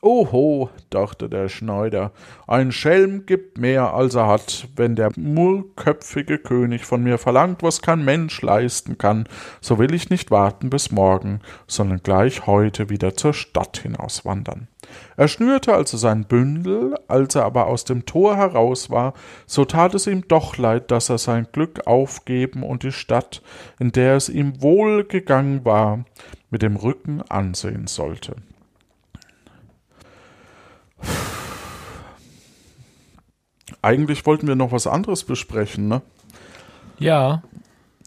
Oho, 0.03 0.69
dachte 0.89 1.29
der 1.29 1.47
Schneider, 1.47 2.11
ein 2.45 2.73
Schelm 2.73 3.25
gibt 3.25 3.57
mehr, 3.57 3.93
als 3.93 4.15
er 4.15 4.27
hat. 4.27 4.67
Wenn 4.75 4.97
der 4.97 5.11
murrköpfige 5.15 6.39
König 6.39 6.83
von 6.83 7.03
mir 7.03 7.17
verlangt, 7.17 7.63
was 7.63 7.81
kein 7.81 8.03
Mensch 8.03 8.41
leisten 8.41 8.97
kann, 8.97 9.29
so 9.61 9.79
will 9.79 9.93
ich 9.93 10.09
nicht 10.09 10.29
warten 10.29 10.69
bis 10.69 10.91
morgen, 10.91 11.39
sondern 11.67 12.03
gleich 12.03 12.45
heute 12.47 12.89
wieder 12.89 13.15
zur 13.15 13.33
Stadt 13.33 13.77
hinauswandern. 13.77 14.67
Er 15.15 15.29
schnürte 15.29 15.73
also 15.73 15.95
sein 15.95 16.25
Bündel, 16.25 16.95
als 17.07 17.35
er 17.35 17.45
aber 17.45 17.67
aus 17.67 17.85
dem 17.85 18.05
Tor 18.05 18.35
heraus 18.35 18.89
war, 18.89 19.13
so 19.45 19.63
tat 19.63 19.95
es 19.95 20.05
ihm 20.05 20.27
doch 20.27 20.57
leid, 20.57 20.91
dass 20.91 21.07
er 21.07 21.17
sein 21.17 21.47
Glück 21.53 21.87
aufgeben 21.87 22.63
und 22.63 22.83
die 22.83 22.91
Stadt, 22.91 23.41
in 23.79 23.93
der 23.93 24.17
es 24.17 24.27
ihm 24.27 24.61
wohl 24.61 25.05
gegangen 25.05 25.63
war, 25.63 26.03
mit 26.49 26.61
dem 26.61 26.75
Rücken 26.75 27.21
ansehen 27.29 27.87
sollte. 27.87 28.35
Eigentlich 33.81 34.25
wollten 34.25 34.47
wir 34.47 34.55
noch 34.55 34.71
was 34.71 34.87
anderes 34.87 35.23
besprechen, 35.25 35.87
ne? 35.87 36.01
Ja. 36.99 37.43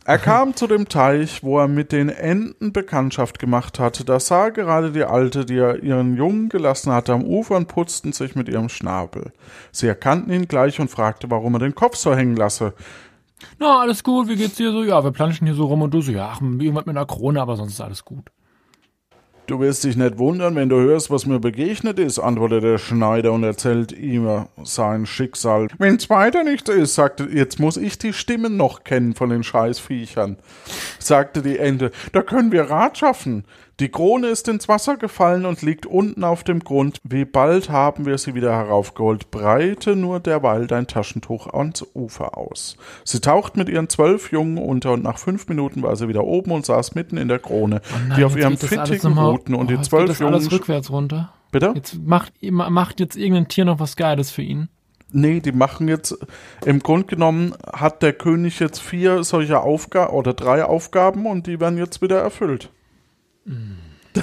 Er 0.06 0.18
kam 0.18 0.54
zu 0.54 0.68
dem 0.68 0.88
Teich, 0.88 1.42
wo 1.42 1.58
er 1.58 1.66
mit 1.66 1.90
den 1.90 2.08
Enten 2.08 2.72
Bekanntschaft 2.72 3.40
gemacht 3.40 3.80
hatte. 3.80 4.04
Da 4.04 4.20
sah 4.20 4.50
gerade 4.50 4.92
die 4.92 5.02
Alte, 5.02 5.44
die 5.44 5.58
er 5.58 5.82
ihren 5.82 6.16
Jungen 6.16 6.48
gelassen 6.48 6.92
hatte, 6.92 7.12
am 7.12 7.24
Ufer 7.24 7.56
und 7.56 7.66
putzten 7.66 8.12
sich 8.12 8.36
mit 8.36 8.48
ihrem 8.48 8.68
Schnabel. 8.68 9.32
Sie 9.72 9.88
erkannten 9.88 10.32
ihn 10.32 10.46
gleich 10.46 10.78
und 10.78 10.92
fragte, 10.92 11.28
warum 11.30 11.54
er 11.54 11.58
den 11.58 11.74
Kopf 11.74 11.96
so 11.96 12.14
hängen 12.14 12.36
lasse. 12.36 12.72
Na, 13.58 13.80
alles 13.80 14.04
gut, 14.04 14.28
wie 14.28 14.36
geht's 14.36 14.54
dir 14.54 14.70
so? 14.70 14.84
Ja, 14.84 15.02
wir 15.02 15.10
planschen 15.10 15.46
hier 15.46 15.56
so 15.56 15.66
rum 15.66 15.82
und 15.82 15.92
du 15.92 16.00
so, 16.00 16.12
ja, 16.12 16.30
ach, 16.32 16.40
irgendwas 16.40 16.86
mit 16.86 16.96
einer 16.96 17.06
Krone, 17.06 17.42
aber 17.42 17.56
sonst 17.56 17.72
ist 17.72 17.80
alles 17.80 18.04
gut. 18.04 18.30
Du 19.46 19.60
wirst 19.60 19.84
dich 19.84 19.96
nicht 19.96 20.18
wundern, 20.18 20.56
wenn 20.56 20.68
du 20.68 20.80
hörst, 20.80 21.08
was 21.08 21.24
mir 21.24 21.38
begegnet 21.38 22.00
ist, 22.00 22.18
antwortete 22.18 22.66
der 22.72 22.78
Schneider 22.78 23.32
und 23.32 23.44
erzählt 23.44 23.92
ihm 23.92 24.46
sein 24.64 25.06
Schicksal. 25.06 25.68
Wenn's 25.78 26.10
weiter 26.10 26.42
nichts 26.42 26.68
ist, 26.68 26.96
sagte, 26.96 27.28
jetzt 27.30 27.60
muss 27.60 27.76
ich 27.76 27.96
die 27.96 28.12
Stimmen 28.12 28.56
noch 28.56 28.82
kennen 28.82 29.14
von 29.14 29.30
den 29.30 29.44
Scheißviechern, 29.44 30.36
sagte 30.98 31.42
die 31.42 31.58
Ente. 31.58 31.92
Da 32.10 32.22
können 32.22 32.50
wir 32.50 32.64
Rat 32.64 32.98
schaffen. 32.98 33.44
Die 33.78 33.90
Krone 33.90 34.28
ist 34.28 34.48
ins 34.48 34.68
Wasser 34.68 34.96
gefallen 34.96 35.44
und 35.44 35.60
liegt 35.60 35.84
unten 35.84 36.24
auf 36.24 36.44
dem 36.44 36.60
Grund. 36.60 36.98
Wie 37.04 37.26
bald 37.26 37.68
haben 37.68 38.06
wir 38.06 38.16
sie 38.16 38.34
wieder 38.34 38.56
heraufgeholt? 38.56 39.30
Breite 39.30 39.96
nur 39.96 40.18
derweil 40.18 40.66
dein 40.66 40.86
Taschentuch 40.86 41.48
ans 41.48 41.84
Ufer 41.94 42.38
aus. 42.38 42.78
Sie 43.04 43.20
taucht 43.20 43.58
mit 43.58 43.68
ihren 43.68 43.90
zwölf 43.90 44.32
Jungen 44.32 44.56
unter 44.56 44.92
und 44.92 45.02
nach 45.02 45.18
fünf 45.18 45.46
Minuten 45.48 45.82
war 45.82 45.94
sie 45.96 46.08
wieder 46.08 46.24
oben 46.24 46.52
und 46.52 46.64
saß 46.64 46.94
mitten 46.94 47.18
in 47.18 47.28
der 47.28 47.38
Krone, 47.38 47.82
oh 47.92 47.98
nein, 48.08 48.16
die 48.16 48.24
auf 48.24 48.34
ihrem 48.34 48.56
fittigen 48.56 49.18
ruhten 49.18 49.54
und 49.54 49.66
oh, 49.66 49.76
die 49.76 49.82
zwölf 49.82 50.04
geht 50.04 50.10
das 50.10 50.18
Jungen. 50.20 50.32
alles 50.32 50.50
rückwärts 50.50 50.90
runter? 50.90 51.34
Bitte? 51.52 51.72
Jetzt 51.74 51.98
macht, 52.02 52.32
macht 52.42 52.98
jetzt 52.98 53.14
irgendein 53.14 53.48
Tier 53.48 53.66
noch 53.66 53.78
was 53.78 53.96
Geiles 53.96 54.30
für 54.30 54.42
ihn. 54.42 54.70
Nee, 55.12 55.40
die 55.40 55.52
machen 55.52 55.86
jetzt, 55.86 56.16
im 56.64 56.80
Grunde 56.80 57.08
genommen 57.08 57.54
hat 57.74 58.02
der 58.02 58.14
König 58.14 58.58
jetzt 58.58 58.80
vier 58.80 59.22
solcher 59.22 59.62
Aufgaben 59.62 60.14
oder 60.14 60.32
drei 60.32 60.64
Aufgaben 60.64 61.26
und 61.26 61.46
die 61.46 61.60
werden 61.60 61.76
jetzt 61.76 62.00
wieder 62.00 62.20
erfüllt. 62.20 62.70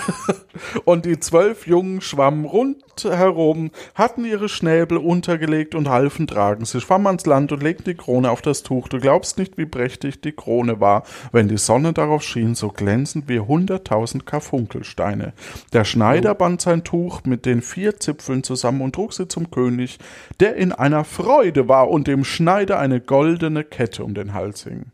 und 0.85 1.05
die 1.05 1.19
zwölf 1.19 1.67
Jungen 1.67 2.01
schwammen 2.01 2.45
rundherum, 2.45 3.71
hatten 3.95 4.25
ihre 4.25 4.49
Schnäbel 4.49 4.97
untergelegt 4.97 5.75
und 5.75 5.89
halfen 5.89 6.27
tragen. 6.27 6.65
Sie 6.65 6.81
schwammen 6.81 7.07
ans 7.07 7.25
Land 7.25 7.51
und 7.51 7.63
legten 7.63 7.85
die 7.85 7.95
Krone 7.95 8.29
auf 8.31 8.41
das 8.41 8.63
Tuch. 8.63 8.87
Du 8.87 8.99
glaubst 8.99 9.37
nicht, 9.37 9.57
wie 9.57 9.65
prächtig 9.65 10.21
die 10.21 10.31
Krone 10.31 10.79
war, 10.79 11.03
wenn 11.31 11.47
die 11.47 11.57
Sonne 11.57 11.93
darauf 11.93 12.23
schien, 12.23 12.55
so 12.55 12.69
glänzend 12.69 13.29
wie 13.29 13.39
hunderttausend 13.39 14.25
Karfunkelsteine. 14.25 15.33
Der 15.73 15.85
Schneider 15.85 16.35
band 16.35 16.61
sein 16.61 16.83
Tuch 16.83 17.21
mit 17.25 17.45
den 17.45 17.61
vier 17.61 17.99
Zipfeln 17.99 18.43
zusammen 18.43 18.81
und 18.81 18.95
trug 18.95 19.13
sie 19.13 19.27
zum 19.27 19.51
König, 19.51 19.99
der 20.39 20.55
in 20.55 20.71
einer 20.71 21.03
Freude 21.03 21.67
war 21.67 21.89
und 21.89 22.07
dem 22.07 22.23
Schneider 22.23 22.79
eine 22.79 22.99
goldene 22.99 23.63
Kette 23.63 24.03
um 24.03 24.13
den 24.13 24.33
Hals 24.33 24.63
hing. 24.63 24.91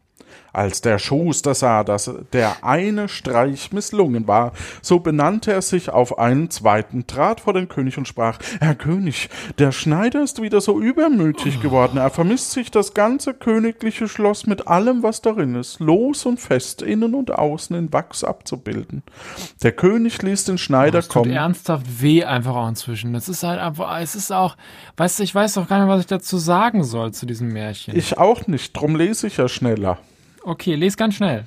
Als 0.54 0.82
der 0.82 1.00
Schuster 1.00 1.54
sah, 1.54 1.84
dass 1.84 2.12
der 2.34 2.64
eine 2.64 3.08
Streich 3.08 3.72
misslungen 3.72 4.28
war, 4.28 4.54
so 4.82 5.00
benannte 5.00 5.52
er 5.54 5.62
sich 5.62 5.90
auf 5.90 6.18
einen 6.20 6.50
zweiten, 6.50 7.08
trat 7.08 7.40
vor 7.42 7.54
den 7.54 7.68
König 7.68 7.98
und 7.98 8.08
sprach, 8.08 8.40
Herr 8.60 8.76
König, 8.76 9.30
der 9.58 9.72
Schneider 9.72 10.24
ist 10.24 10.42
wieder 10.42 10.62
so 10.62 10.80
übermütig 10.80 11.62
geworden, 11.62 11.98
er 11.98 12.10
vermisst 12.10 12.52
sich 12.52 12.72
das 12.72 12.94
ganze 12.94 13.34
königliche 13.34 14.08
Schloss 14.08 14.46
mit 14.48 14.68
allem, 14.68 15.04
was 15.04 15.22
darin 15.22 15.56
ist, 15.56 15.80
los 15.80 16.26
und 16.26 16.40
fest, 16.40 16.82
innen 16.82 17.14
und 17.16 17.32
außen 17.32 17.76
in 17.76 17.94
Wachs 17.94 18.24
abzubilden. 18.24 19.04
Der 19.64 19.72
König 19.72 20.22
ließ 20.22 20.46
den 20.46 20.58
Schneider 20.58 20.98
Oh, 20.98 21.00
es 21.00 21.10
kommen. 21.10 21.26
tut 21.26 21.34
ernsthaft 21.36 22.02
weh 22.02 22.24
einfach 22.24 22.56
auch 22.56 22.68
inzwischen. 22.70 23.14
Das 23.14 23.30
ist 23.30 23.44
halt 23.44 23.60
einfach, 23.60 24.00
es 24.00 24.16
ist 24.16 24.32
auch, 24.32 24.56
weißt 24.98 25.20
du, 25.20 25.24
ich 25.24 25.36
weiß 25.36 25.54
doch 25.54 25.68
gar 25.68 25.80
nicht, 25.80 25.88
was 25.90 26.02
ich 26.02 26.08
dazu 26.08 26.38
sagen 26.38 26.84
soll 26.84 27.12
zu 27.14 27.26
diesem 27.26 27.50
Märchen. 27.50 27.96
Ich 27.96 28.18
auch 28.18 28.48
nicht, 28.48 28.74
drum 28.74 28.96
lese 28.96 29.28
ich 29.28 29.38
ja 29.38 29.48
schneller. 29.48 29.98
Okay, 30.44 30.76
les 30.76 30.98
ganz 30.98 31.16
schnell. 31.16 31.44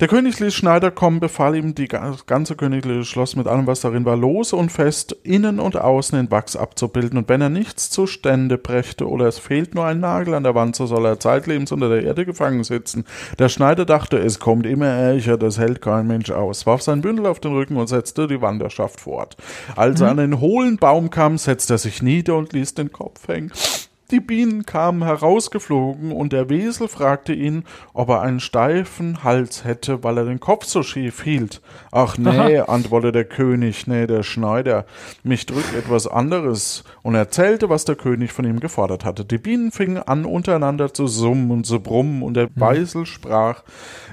Der 0.00 0.08
König 0.08 0.40
ließ 0.40 0.54
Schneider 0.54 0.90
kommen, 0.90 1.20
befahl 1.20 1.54
ihm, 1.54 1.74
die 1.74 1.86
das 1.86 2.24
ganze 2.24 2.56
königliche 2.56 3.04
Schloss 3.04 3.36
mit 3.36 3.46
allem, 3.46 3.66
was 3.66 3.82
darin 3.82 4.06
war, 4.06 4.16
lose 4.16 4.56
und 4.56 4.72
fest, 4.72 5.14
innen 5.24 5.60
und 5.60 5.76
außen 5.76 6.18
in 6.18 6.30
Wachs 6.30 6.56
abzubilden. 6.56 7.18
Und 7.18 7.28
wenn 7.28 7.42
er 7.42 7.50
nichts 7.50 7.90
zustande 7.90 8.56
brächte 8.56 9.06
oder 9.06 9.26
es 9.26 9.38
fehlt 9.38 9.74
nur 9.74 9.84
ein 9.84 10.00
Nagel 10.00 10.32
an 10.32 10.42
der 10.42 10.54
Wand, 10.54 10.74
so 10.74 10.86
soll 10.86 11.04
er 11.04 11.20
zeitlebens 11.20 11.70
unter 11.70 11.90
der 11.90 12.02
Erde 12.02 12.24
gefangen 12.24 12.64
sitzen. 12.64 13.04
Der 13.38 13.50
Schneider 13.50 13.84
dachte, 13.84 14.16
es 14.16 14.38
kommt 14.38 14.64
immer 14.64 14.86
ärger, 14.86 15.36
das 15.36 15.58
hält 15.58 15.82
kein 15.82 16.06
Mensch 16.06 16.30
aus, 16.30 16.64
warf 16.64 16.80
sein 16.80 17.02
Bündel 17.02 17.26
auf 17.26 17.40
den 17.40 17.52
Rücken 17.52 17.76
und 17.76 17.88
setzte 17.88 18.26
die 18.26 18.40
Wanderschaft 18.40 19.00
fort. 19.00 19.36
Als 19.76 20.00
er 20.00 20.12
an 20.12 20.16
den 20.16 20.40
hohlen 20.40 20.78
Baum 20.78 21.10
kam, 21.10 21.36
setzte 21.36 21.74
er 21.74 21.78
sich 21.78 22.00
nieder 22.00 22.38
und 22.38 22.54
ließ 22.54 22.72
den 22.72 22.90
Kopf 22.90 23.28
hängen. 23.28 23.52
Die 24.10 24.18
Bienen 24.18 24.66
kamen 24.66 25.04
herausgeflogen, 25.04 26.10
und 26.10 26.32
der 26.32 26.48
Wesel 26.48 26.88
fragte 26.88 27.32
ihn, 27.32 27.64
ob 27.92 28.08
er 28.08 28.22
einen 28.22 28.40
steifen 28.40 29.22
Hals 29.22 29.64
hätte, 29.64 30.02
weil 30.02 30.18
er 30.18 30.24
den 30.24 30.40
Kopf 30.40 30.64
so 30.64 30.82
schief 30.82 31.22
hielt. 31.22 31.60
Ach 31.92 32.18
nee, 32.18 32.58
antwortete 32.58 33.12
der 33.12 33.24
König, 33.24 33.86
nee, 33.86 34.08
der 34.08 34.24
Schneider, 34.24 34.84
mich 35.22 35.46
drückt 35.46 35.74
etwas 35.74 36.08
anderes, 36.08 36.82
und 37.02 37.14
erzählte, 37.14 37.68
was 37.68 37.84
der 37.84 37.94
König 37.94 38.32
von 38.32 38.44
ihm 38.44 38.58
gefordert 38.58 39.04
hatte. 39.04 39.24
Die 39.24 39.38
Bienen 39.38 39.70
fingen 39.70 39.98
an, 39.98 40.24
untereinander 40.24 40.92
zu 40.92 41.06
summen 41.06 41.52
und 41.52 41.64
zu 41.64 41.78
brummen, 41.80 42.22
und 42.22 42.34
der 42.34 42.48
Weisel 42.56 43.06
sprach, 43.06 43.62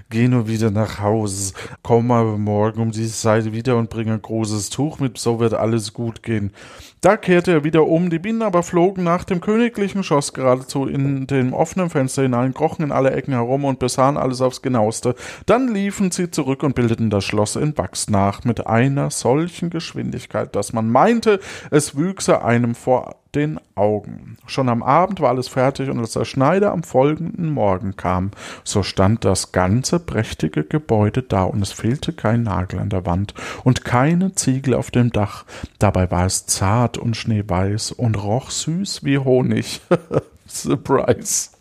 Geh 0.10 0.28
nur 0.30 0.48
wieder 0.48 0.72
nach 0.72 1.02
Haus, 1.02 1.54
komm 1.82 2.12
aber 2.12 2.38
morgen 2.38 2.82
um 2.82 2.92
diese 2.92 3.14
Zeit 3.14 3.52
wieder 3.52 3.76
und 3.76 3.90
bring 3.90 4.10
ein 4.10 4.22
großes 4.22 4.70
Tuch 4.70 5.00
mit, 5.00 5.18
so 5.18 5.40
wird 5.40 5.54
alles 5.54 5.94
gut 5.94 6.24
gehen. 6.24 6.54
Da 7.02 7.16
kehrte 7.16 7.52
er 7.52 7.64
wieder 7.64 7.86
um, 7.86 8.10
die 8.10 8.20
Bienen 8.20 8.42
aber 8.42 8.64
flogen 8.64 9.04
nach 9.04 9.24
dem 9.24 9.40
königlichen 9.40 10.04
Schloss 10.04 10.34
geradezu 10.34 10.86
in 10.86 11.28
dem 11.28 11.54
offenen 11.54 11.90
Fenster 11.90 12.24
hinein, 12.24 12.54
krochen 12.54 12.84
in 12.84 12.92
alle 12.92 13.12
Ecken 13.12 13.34
herum 13.34 13.66
und 13.66 13.80
besahen 13.80 14.18
alles 14.18 14.42
aufs 14.42 14.62
genaueste. 14.62 15.16
Dann 15.46 15.68
liefen 15.68 16.12
sie 16.12 16.32
zurück 16.32 16.64
und 16.64 16.76
bildeten 16.76 17.10
das 17.10 17.24
Schloss 17.24 17.56
in 17.56 17.78
Wachs 17.78 18.10
nach, 18.10 18.44
mit 18.46 18.66
einer 18.66 19.12
solchen 19.12 19.70
Geschwindigkeit, 19.70 20.56
dass 20.56 20.74
man 20.74 20.90
meinte, 20.90 21.40
es 21.70 21.96
wüchse 21.96 22.44
einem 22.44 22.74
vor 22.74 23.16
den 23.38 23.60
Augen. 23.76 24.38
Schon 24.48 24.68
am 24.68 24.84
Abend 24.84 25.22
war 25.22 25.30
alles 25.30 25.48
fertig, 25.48 25.90
und 25.90 26.00
als 26.00 26.14
der 26.14 26.26
Schneider 26.26 26.72
am 26.72 26.84
folgenden 26.84 27.50
Morgen 27.50 27.96
kam, 27.96 28.32
so 28.64 28.84
stand 28.84 29.24
das 29.24 29.52
ganze 29.52 30.00
prächtige 30.00 30.64
Gebäude 30.64 31.22
da, 31.22 31.44
und 31.44 31.62
es 31.62 31.72
fehlte 31.72 32.14
kein 32.14 32.44
Nagel 32.44 32.80
an 32.80 32.90
der 32.90 33.06
Wand 33.06 33.34
und 33.64 33.86
keine 33.86 34.34
Ziegel 34.36 34.74
auf 34.74 34.92
dem 34.92 35.12
Dach. 35.12 35.46
Dabei 35.80 36.12
war 36.12 36.26
es 36.26 36.46
zart 36.46 36.98
und 36.98 37.16
schneeweiß 37.16 37.94
und 37.94 38.22
roch 38.22 38.50
süß 38.50 39.04
wie 39.04 39.20
Honig. 39.20 39.82
Surprise. 40.48 41.57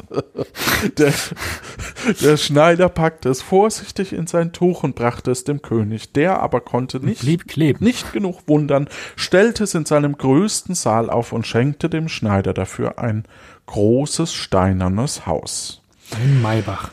Der, 0.99 1.13
der 2.21 2.37
Schneider 2.37 2.89
packte 2.89 3.29
es 3.29 3.43
vorsichtig 3.43 4.13
in 4.13 4.27
sein 4.27 4.53
Tuch 4.53 4.83
und 4.83 4.95
brachte 4.95 5.31
es 5.31 5.45
dem 5.45 5.63
König. 5.63 6.13
Der 6.13 6.41
aber 6.41 6.61
konnte 6.61 7.01
nicht 7.01 7.21
Blieb 7.21 7.49
kleben. 7.49 7.85
nicht 7.85 8.13
genug 8.13 8.43
wundern, 8.47 8.89
stellte 9.17 9.65
es 9.65 9.75
in 9.75 9.85
seinem 9.85 10.17
größten 10.17 10.75
Saal 10.75 11.11
auf 11.11 11.33
und 11.33 11.47
schenkte 11.47 11.89
dem 11.89 12.09
Schneider 12.09 12.55
dafür 12.55 12.99
ein 12.99 13.25
großes 13.67 14.33
steinernes 14.33 15.27
Haus. 15.27 15.83
Ein 16.13 16.41
Maybach. 16.41 16.91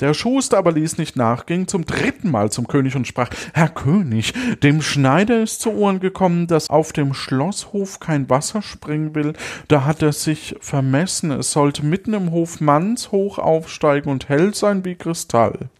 Der 0.00 0.12
Schuster 0.12 0.58
aber 0.58 0.72
ließ 0.72 0.98
nicht 0.98 1.16
nach, 1.16 1.46
ging 1.46 1.66
zum 1.68 1.86
dritten 1.86 2.30
Mal 2.30 2.50
zum 2.50 2.68
König 2.68 2.96
und 2.96 3.06
sprach, 3.06 3.30
Herr 3.54 3.68
König, 3.68 4.34
dem 4.62 4.82
Schneider 4.82 5.42
ist 5.42 5.62
zu 5.62 5.72
Ohren 5.72 6.00
gekommen, 6.00 6.46
dass 6.46 6.68
auf 6.68 6.92
dem 6.92 7.14
Schlosshof 7.14 7.98
kein 7.98 8.28
Wasser 8.28 8.60
springen 8.60 9.14
will, 9.14 9.32
da 9.68 9.84
hat 9.84 10.02
er 10.02 10.12
sich 10.12 10.56
vermessen, 10.60 11.30
es 11.30 11.52
sollte 11.52 11.84
mitten 11.84 12.12
im 12.12 12.30
Hof 12.30 12.60
mannshoch 12.60 13.38
aufsteigen 13.38 14.10
und 14.10 14.28
hell 14.28 14.54
sein 14.54 14.84
wie 14.84 14.96
Kristall. 14.96 15.70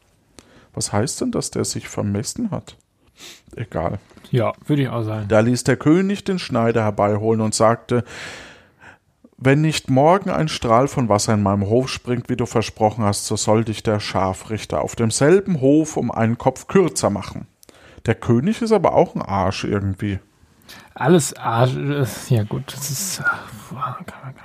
Was 0.72 0.92
heißt 0.92 1.20
denn, 1.20 1.30
dass 1.30 1.50
der 1.50 1.64
sich 1.64 1.88
vermessen 1.88 2.50
hat? 2.50 2.76
Egal. 3.54 3.98
Ja, 4.30 4.52
würde 4.66 4.82
ich 4.82 4.88
auch 4.88 5.02
sagen. 5.02 5.28
Da 5.28 5.40
ließ 5.40 5.64
der 5.64 5.76
König 5.76 6.24
den 6.24 6.38
Schneider 6.38 6.82
herbeiholen 6.82 7.40
und 7.40 7.54
sagte, 7.54 8.04
wenn 9.38 9.60
nicht 9.60 9.90
morgen 9.90 10.30
ein 10.30 10.48
Strahl 10.48 10.88
von 10.88 11.08
Wasser 11.08 11.34
in 11.34 11.42
meinem 11.42 11.66
Hof 11.66 11.88
springt, 11.88 12.28
wie 12.28 12.36
du 12.36 12.46
versprochen 12.46 13.04
hast, 13.04 13.26
so 13.26 13.36
soll 13.36 13.64
dich 13.64 13.82
der 13.82 14.00
Scharfrichter 14.00 14.80
auf 14.80 14.96
demselben 14.96 15.60
Hof 15.60 15.96
um 15.96 16.10
einen 16.10 16.38
Kopf 16.38 16.66
kürzer 16.66 17.10
machen. 17.10 17.46
Der 18.06 18.14
König 18.14 18.62
ist 18.62 18.72
aber 18.72 18.94
auch 18.94 19.14
ein 19.14 19.22
Arsch 19.22 19.64
irgendwie. 19.64 20.20
Alles 20.94 21.34
Arsch. 21.34 21.76
äh, 21.76 22.06
Ja, 22.28 22.44
gut, 22.44 22.72
das 22.72 22.90
ist. 22.90 23.22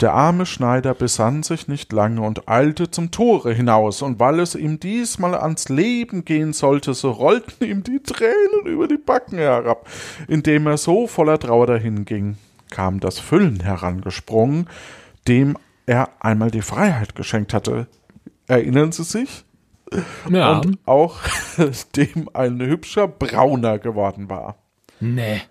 Der 0.02 0.14
arme 0.14 0.46
Schneider 0.46 0.94
besann 0.94 1.44
sich 1.44 1.68
nicht 1.68 1.94
lange 1.94 2.22
und 2.22 2.50
eilte 2.50 2.92
zum 2.92 3.12
Tore 3.12 3.54
hinaus, 3.54 4.02
und 4.02 4.20
weil 4.20 4.40
es 4.40 4.56
ihm 4.56 4.80
diesmal 4.80 5.36
ans 5.36 5.70
Leben 5.70 6.26
gehen 6.26 6.54
sollte, 6.54 6.94
so 6.94 7.12
rollten 7.12 7.64
ihm 7.64 7.84
die 7.84 8.02
Tränen 8.04 8.66
über 8.66 8.88
die 8.88 8.98
Backen 8.98 9.38
herab, 9.38 9.88
indem 10.28 10.68
er 10.68 10.78
so 10.78 11.08
voller 11.08 11.40
Trauer 11.40 11.68
dahinging. 11.68 12.38
Kam 12.72 13.00
das 13.00 13.20
Füllen 13.20 13.60
herangesprungen, 13.60 14.68
dem 15.28 15.56
er 15.86 16.10
einmal 16.20 16.50
die 16.50 16.64
Freiheit 16.64 17.14
geschenkt 17.14 17.54
hatte. 17.54 17.86
Erinnern 18.48 18.92
Sie 18.92 19.04
sich? 19.04 19.46
Ja. 20.30 20.60
Und 20.60 20.80
auch 20.86 21.20
dem 21.96 22.30
ein 22.34 22.60
hübscher 22.60 23.08
Brauner 23.08 23.78
geworden 23.78 24.30
war. 24.30 24.56
nee. 25.00 25.42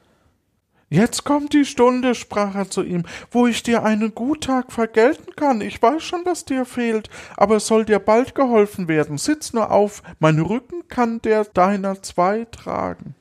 Jetzt 0.92 1.22
kommt 1.22 1.52
die 1.52 1.64
Stunde, 1.64 2.16
sprach 2.16 2.56
er 2.56 2.68
zu 2.68 2.82
ihm, 2.82 3.04
wo 3.30 3.46
ich 3.46 3.62
dir 3.62 3.84
einen 3.84 4.12
Guttag 4.12 4.72
vergelten 4.72 5.36
kann. 5.36 5.60
Ich 5.60 5.80
weiß 5.80 6.02
schon, 6.02 6.22
was 6.24 6.44
dir 6.44 6.64
fehlt, 6.64 7.08
aber 7.36 7.58
es 7.58 7.68
soll 7.68 7.84
dir 7.84 8.00
bald 8.00 8.34
geholfen 8.34 8.88
werden. 8.88 9.16
Sitz 9.16 9.52
nur 9.52 9.70
auf, 9.70 10.02
mein 10.18 10.40
Rücken 10.40 10.88
kann 10.88 11.22
der 11.22 11.44
deiner 11.44 12.02
zwei 12.02 12.44
tragen. 12.50 13.14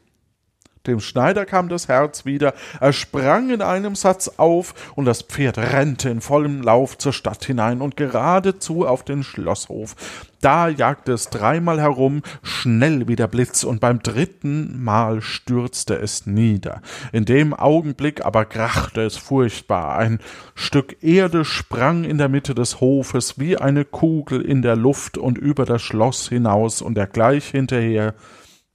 Dem 0.88 1.02
Schneider 1.02 1.46
kam 1.46 1.68
das 1.68 1.90
Herz 1.90 2.26
wieder, 2.26 2.54
er 2.80 2.94
sprang 2.94 3.50
in 3.50 3.62
einem 3.62 3.96
Satz 3.96 4.32
auf, 4.38 4.74
und 4.96 5.06
das 5.06 5.24
Pferd 5.24 5.58
rennte 5.58 6.10
in 6.10 6.22
vollem 6.22 6.62
Lauf 6.62 6.98
zur 6.98 7.12
Stadt 7.12 7.44
hinein 7.44 7.82
und 7.82 7.98
geradezu 7.98 8.88
auf 8.88 9.04
den 9.04 9.24
Schlosshof. 9.24 9.96
Da 10.40 10.70
jagte 10.70 11.12
es 11.12 11.30
dreimal 11.30 11.82
herum, 11.82 12.22
schnell 12.44 13.10
wie 13.10 13.18
der 13.18 13.28
Blitz, 13.28 13.66
und 13.66 13.82
beim 13.82 14.02
dritten 14.02 14.82
Mal 14.82 15.22
stürzte 15.22 15.96
es 15.96 16.26
nieder. 16.26 16.82
In 17.12 17.26
dem 17.26 17.54
Augenblick 17.54 18.26
aber 18.26 18.46
krachte 18.46 19.02
es 19.02 19.18
furchtbar. 19.18 19.98
Ein 19.98 20.20
Stück 20.56 21.04
Erde 21.04 21.44
sprang 21.44 22.06
in 22.06 22.18
der 22.18 22.30
Mitte 22.30 22.56
des 22.56 22.80
Hofes 22.80 23.38
wie 23.38 23.58
eine 23.58 23.84
Kugel 23.84 24.42
in 24.42 24.62
der 24.62 24.78
Luft 24.78 25.18
und 25.18 25.38
über 25.38 25.66
das 25.66 25.82
Schloss 25.82 26.30
hinaus, 26.30 26.82
und 26.82 26.98
er 26.98 27.08
gleich 27.08 27.50
hinterher 27.50 28.16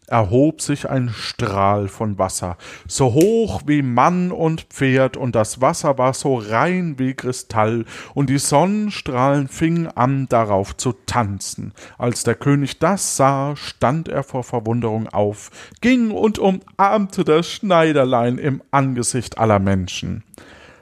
erhob 0.07 0.61
sich 0.61 0.88
ein 0.88 1.09
Strahl 1.09 1.88
von 1.88 2.18
Wasser, 2.18 2.57
so 2.86 3.14
hoch 3.14 3.62
wie 3.66 3.82
Mann 3.82 4.32
und 4.32 4.62
Pferd, 4.62 5.16
und 5.16 5.34
das 5.34 5.61
Wasser 5.61 5.98
war 5.98 6.14
so 6.14 6.36
rein 6.36 6.98
wie 6.98 7.14
Kristall, 7.14 7.84
und 8.14 8.30
die 8.30 8.38
Sonnenstrahlen 8.38 9.48
fingen 9.48 9.88
an 9.88 10.26
darauf 10.28 10.76
zu 10.76 10.92
tanzen. 11.07 11.72
Als 11.98 12.24
der 12.24 12.34
König 12.34 12.78
das 12.78 13.16
sah, 13.16 13.57
stand 13.57 14.09
er 14.09 14.22
vor 14.22 14.44
Verwunderung 14.44 15.09
auf, 15.09 15.50
ging 15.80 16.11
und 16.11 16.38
umarmte 16.38 17.24
das 17.24 17.48
Schneiderlein 17.48 18.38
im 18.38 18.62
Angesicht 18.70 19.38
aller 19.38 19.59
Menschen. 19.59 20.22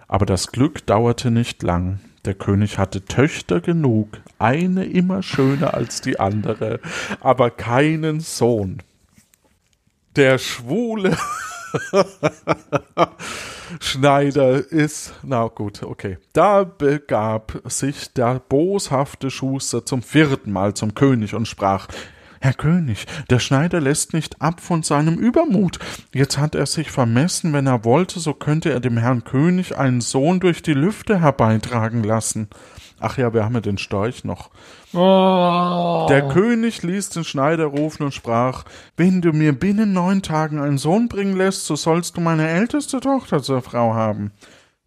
Aber 0.09 0.27
das 0.27 0.53
Glück 0.53 0.87
dauerte 0.87 1.31
nicht 1.31 1.63
lang. 1.63 2.01
Der 2.25 2.35
König 2.35 2.79
hatte 2.79 3.05
Töchter 3.05 3.61
genug, 3.61 4.21
eine 4.39 4.85
immer 4.85 5.23
schöner 5.23 5.75
als 5.75 6.03
die 6.03 6.21
andere, 6.21 6.79
aber 7.21 7.51
keinen 7.51 8.21
Sohn. 8.21 8.79
Der 10.17 10.37
schwule 10.39 11.17
Schneider 13.81 14.71
ist, 14.71 15.15
na 15.23 15.49
gut, 15.49 15.83
okay. 15.83 16.19
Da 16.35 16.65
begab 16.65 17.63
sich 17.65 18.13
der 18.13 18.41
boshafte 18.41 19.31
Schuster 19.31 19.87
zum 19.87 20.03
vierten 20.03 20.53
Mal 20.53 20.75
zum 20.75 20.95
König 20.95 21.35
und 21.35 21.49
sprach, 21.49 21.89
Herr 22.41 22.53
König, 22.53 23.07
der 23.31 23.39
Schneider 23.39 23.81
lässt 23.81 24.13
nicht 24.13 24.43
ab 24.43 24.61
von 24.61 24.83
seinem 24.83 25.17
Übermut. 25.17 25.79
Jetzt 26.13 26.37
hat 26.39 26.55
er 26.57 26.67
sich 26.67 26.91
vermessen, 26.91 27.53
wenn 27.53 27.67
er 27.67 27.85
wollte, 27.85 28.21
so 28.21 28.35
könnte 28.35 28.71
er 28.71 28.81
dem 28.81 28.99
Herrn 28.99 29.25
König 29.25 29.79
einen 29.79 30.01
Sohn 30.01 30.41
durch 30.41 30.61
die 30.61 30.75
Lüfte 30.75 31.21
herbeitragen 31.21 32.03
lassen. 32.03 32.49
Ach 33.01 33.17
ja, 33.17 33.33
wir 33.33 33.45
haben 33.45 33.55
ja 33.55 33.61
den 33.61 33.79
Storch 33.79 34.25
noch. 34.25 34.51
Oh. 34.95 36.07
Der 36.11 36.29
König 36.29 36.83
ließ 36.83 37.11
den 37.11 37.25
Schneider 37.25 37.65
rufen 37.65 38.05
und 38.05 38.13
sprach, 38.13 38.65
wenn 38.97 39.23
du 39.23 39.33
mir 39.33 39.53
binnen 39.53 39.93
neun 39.93 40.23
Tagen 40.23 40.61
einen 40.61 40.79
Sohn 40.79 41.09
bringen 41.09 41.37
lässt, 41.37 41.65
so 41.65 41.77
sollst 41.77 42.17
du 42.17 42.21
meine 42.21 42.49
älteste 42.49 43.01
Tochter 43.01 43.43
zur 43.43 43.63
Frau 43.63 43.95
haben. 43.95 44.33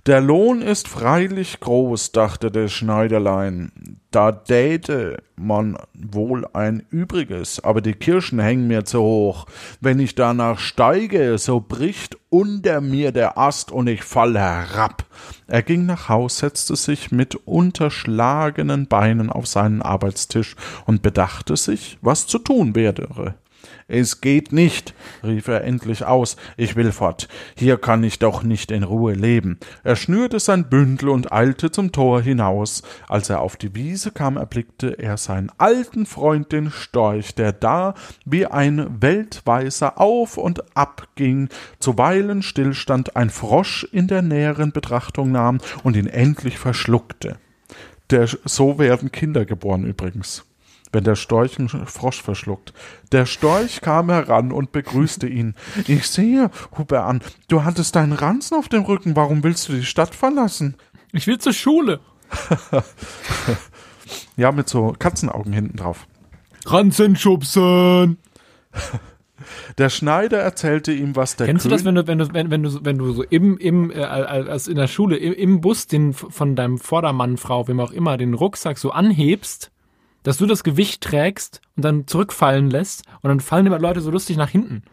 Der 0.06 0.22
Lohn 0.22 0.62
ist 0.62 0.88
freilich 0.88 1.60
groß, 1.62 2.12
dachte 2.12 2.52
der 2.52 2.68
Schneiderlein. 2.68 3.72
Da 4.12 4.32
däte 4.32 5.24
man 5.36 5.80
wohl 5.96 6.46
ein 6.54 6.84
Übriges, 6.92 7.60
aber 7.64 7.82
die 7.82 7.94
Kirschen 7.94 8.40
hängen 8.40 8.68
mir 8.68 8.86
zu 8.86 9.02
hoch. 9.02 9.48
Wenn 9.82 10.00
ich 10.00 10.14
danach 10.14 10.60
steige, 10.60 11.40
so 11.40 11.60
bricht 11.60 12.20
unter 12.30 12.82
mir 12.82 13.12
der 13.14 13.40
Ast 13.40 13.72
und 13.72 13.88
ich 13.88 14.04
fall 14.04 14.38
herab. 14.38 15.06
Er 15.48 15.64
ging 15.64 15.88
nach 15.88 16.08
Haus, 16.08 16.38
setzte 16.38 16.76
sich 16.76 17.12
mit 17.12 17.34
unterschlagenen 17.34 18.86
Beinen 18.88 19.32
auf 19.32 19.48
seinen 19.48 19.82
Arbeitstisch 19.82 20.56
und 20.86 21.02
bedachte 21.02 21.58
sich, 21.58 21.98
was 22.02 22.28
zu 22.28 22.38
tun 22.38 22.76
werde. 22.76 23.34
Es 23.88 24.22
geht 24.22 24.52
nicht, 24.52 24.94
rief 25.24 25.48
er 25.48 25.64
endlich 25.64 26.06
aus, 26.06 26.38
ich 26.58 26.76
will 26.76 26.92
fort, 26.92 27.28
hier 27.56 27.78
kann 27.78 28.04
ich 28.04 28.20
doch 28.20 28.44
nicht 28.44 28.72
in 28.72 28.84
Ruhe 28.84 29.14
leben. 29.14 29.60
Er 29.84 29.96
schnürte 29.96 30.40
sein 30.40 30.70
Bündel 30.70 31.10
und 31.10 31.32
eilte 31.32 31.72
zum 31.72 31.92
Tor 31.92 32.22
hinaus. 32.22 32.84
Als 33.08 33.30
er 33.30 33.42
auf 33.42 33.58
die 33.58 33.76
Wiese 33.76 34.12
kam, 34.12 34.38
erblickte 34.38 34.98
er 35.00 35.18
seinen 35.18 35.52
alten 35.58 36.06
Freund 36.06 36.52
den 36.52 36.72
Storch, 36.72 37.36
der 37.36 37.52
da 37.52 37.94
wie 38.26 38.46
ein 38.46 39.02
Weltweiser 39.02 40.00
auf 40.00 40.38
und 40.38 40.76
ab 40.76 41.08
ging, 41.16 41.50
zuweilen 41.80 42.42
stillstand, 42.42 43.16
ein 43.16 43.30
Frosch 43.30 43.88
in 43.92 44.08
der 44.08 44.22
näheren 44.22 44.72
Betrachtung 44.72 45.32
nahm 45.32 45.60
und 45.84 45.96
ihn 45.96 46.08
endlich 46.08 46.58
verschluckte. 46.58 47.38
Der, 48.10 48.28
so 48.46 48.80
werden 48.80 49.12
Kinder 49.12 49.46
geboren 49.46 49.86
übrigens 49.86 50.46
wenn 50.96 51.04
der 51.04 51.16
Storch 51.16 51.60
einen 51.60 51.68
Frosch 51.68 52.24
verschluckt. 52.24 52.74
Der 53.12 53.26
Storch 53.26 53.82
kam 53.82 54.10
heran 54.10 54.52
und 54.54 54.72
begrüßte 54.72 55.28
ihn. 55.28 55.54
Ich 55.88 56.08
sehe, 56.08 56.50
hub 56.78 56.92
er 56.94 57.06
an, 57.06 57.22
du 57.50 57.66
hattest 57.66 57.96
deinen 57.96 58.14
Ranzen 58.14 58.58
auf 58.58 58.70
dem 58.70 58.84
Rücken. 58.84 59.16
Warum 59.16 59.44
willst 59.44 59.68
du 59.68 59.74
die 59.74 59.84
Stadt 59.84 60.16
verlassen? 60.16 60.76
Ich 61.12 61.28
will 61.28 61.38
zur 61.38 61.54
Schule. 61.54 62.00
ja, 64.38 64.54
mit 64.54 64.70
so 64.70 64.96
Katzenaugen 64.98 65.52
hinten 65.52 65.78
drauf. 65.78 66.08
Ranzen 66.66 67.18
schubsen. 67.18 68.18
Der 69.78 69.90
Schneider 69.90 70.40
erzählte 70.40 70.94
ihm, 70.94 71.18
was 71.18 71.36
der 71.36 71.48
Kennst 71.48 71.64
König 71.64 71.84
du 71.84 71.84
das, 71.84 71.86
wenn 71.86 71.96
du, 71.96 72.08
wenn, 72.08 72.34
wenn, 72.34 72.52
wenn 72.52 72.64
du, 72.64 72.86
wenn 72.86 72.98
du 72.98 73.12
so 73.12 73.24
im, 73.24 73.58
im, 73.58 73.92
äh, 73.92 74.02
als 74.02 74.70
in 74.70 74.78
der 74.78 74.88
Schule, 74.88 75.18
im, 75.18 75.34
im 75.34 75.62
Bus 75.62 75.88
den 75.88 76.14
von 76.14 76.56
deinem 76.56 76.78
Vordermann, 76.78 77.36
Frau, 77.36 77.68
wem 77.68 77.82
auch 77.82 77.92
immer, 77.92 78.18
den 78.18 78.34
Rucksack 78.34 78.78
so 78.78 78.92
anhebst, 78.92 79.72
dass 80.26 80.38
du 80.38 80.48
das 80.48 80.64
Gewicht 80.64 81.02
trägst 81.02 81.62
und 81.78 81.86
dann 81.86 82.08
zurückfallen 82.08 82.70
lässt 82.70 83.04
und 83.22 83.30
dann 83.30 83.40
fallen 83.40 83.68
immer 83.68 83.80
Leute 83.80 84.02
so 84.02 84.10
lustig 84.12 84.38
nach 84.38 84.50
hinten. 84.50 84.84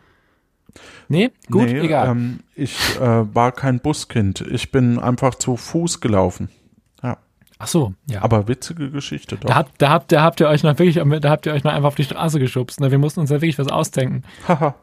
Nee, 1.08 1.30
gut, 1.50 1.64
nee, 1.64 1.80
egal. 1.80 2.08
Ähm, 2.08 2.40
ich 2.54 2.96
äh, 3.00 3.34
war 3.34 3.52
kein 3.52 3.80
Buskind. 3.80 4.42
Ich 4.42 4.70
bin 4.70 4.98
einfach 4.98 5.34
zu 5.34 5.56
Fuß 5.56 6.00
gelaufen. 6.00 6.50
Ja. 7.02 7.16
Ach 7.58 7.66
so, 7.66 7.94
ja. 8.08 8.22
Aber 8.22 8.46
witzige 8.46 8.90
Geschichte 8.90 9.36
doch. 9.36 9.48
Da 9.48 9.54
habt, 9.54 9.80
da 9.80 9.90
habt, 9.90 10.12
da 10.12 10.22
habt 10.22 10.40
ihr 10.40 10.48
euch 10.48 10.62
noch 10.62 10.78
wirklich, 10.78 11.02
da 11.20 11.30
habt 11.30 11.46
ihr 11.46 11.52
euch 11.52 11.64
noch 11.64 11.72
einfach 11.72 11.88
auf 11.88 11.94
die 11.94 12.04
Straße 12.04 12.38
geschubst. 12.38 12.80
Ne? 12.80 12.90
Wir 12.90 12.98
mussten 12.98 13.20
uns 13.20 13.30
da 13.30 13.36
wirklich 13.36 13.58
was 13.58 13.68
ausdenken. 13.68 14.22
Haha. 14.46 14.74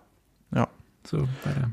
ja. 0.54 0.68
So. 1.06 1.28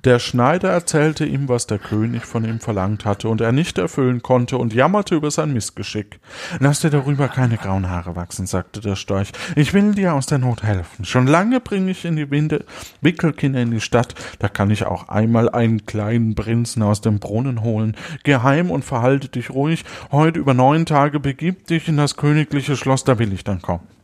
Der 0.05 0.19
Schneider 0.19 0.71
erzählte 0.71 1.27
ihm, 1.27 1.49
was 1.49 1.67
der 1.67 1.79
König 1.79 2.25
von 2.25 2.45
ihm 2.45 2.61
verlangt 2.61 3.05
hatte 3.05 3.29
und 3.29 3.41
er 3.41 3.53
nicht 3.53 3.77
erfüllen 3.77 4.23
konnte 4.23 4.57
und 4.57 4.73
jammerte 4.73 5.15
über 5.15 5.31
sein 5.31 5.53
Missgeschick. 5.53 6.21
Lass 6.61 6.81
dir 6.81 6.91
darüber 6.91 7.29
keine 7.29 7.57
grauen 7.57 7.91
Haare 7.91 8.17
wachsen, 8.17 8.47
sagte 8.47 8.81
der 8.81 8.97
Storch. 8.97 9.33
Ich 9.57 9.75
will 9.75 9.95
dir 9.95 10.15
aus 10.15 10.27
der 10.27 10.39
Not 10.39 10.63
helfen. 10.63 11.05
Schon 11.05 11.27
lange 11.27 11.61
bringe 11.61 11.91
ich 11.91 12.05
in 12.05 12.17
die 12.17 12.31
Winde 12.31 12.65
Wickelkinder 13.01 13.61
in 13.61 13.73
die 13.73 13.81
Stadt. 13.81 14.15
Da 14.39 14.49
kann 14.49 14.71
ich 14.71 14.87
auch 14.87 15.09
einmal 15.09 15.51
einen 15.51 15.85
kleinen 15.85 16.35
Prinzen 16.35 16.83
aus 16.83 17.01
dem 17.01 17.19
Brunnen 17.19 17.63
holen. 17.63 17.97
Geheim 18.23 18.71
und 18.71 18.85
verhalte 18.85 19.29
dich 19.29 19.51
ruhig. 19.51 19.85
Heute 20.13 20.39
über 20.39 20.55
neun 20.55 20.87
Tage 20.87 21.21
begib 21.21 21.67
dich 21.67 21.89
in 21.89 21.97
das 21.97 22.17
königliche 22.17 22.77
Schloss, 22.77 23.05
da 23.05 23.19
will 23.19 23.33
ich 23.33 23.45
dann 23.45 23.61
kommen. 23.61 23.96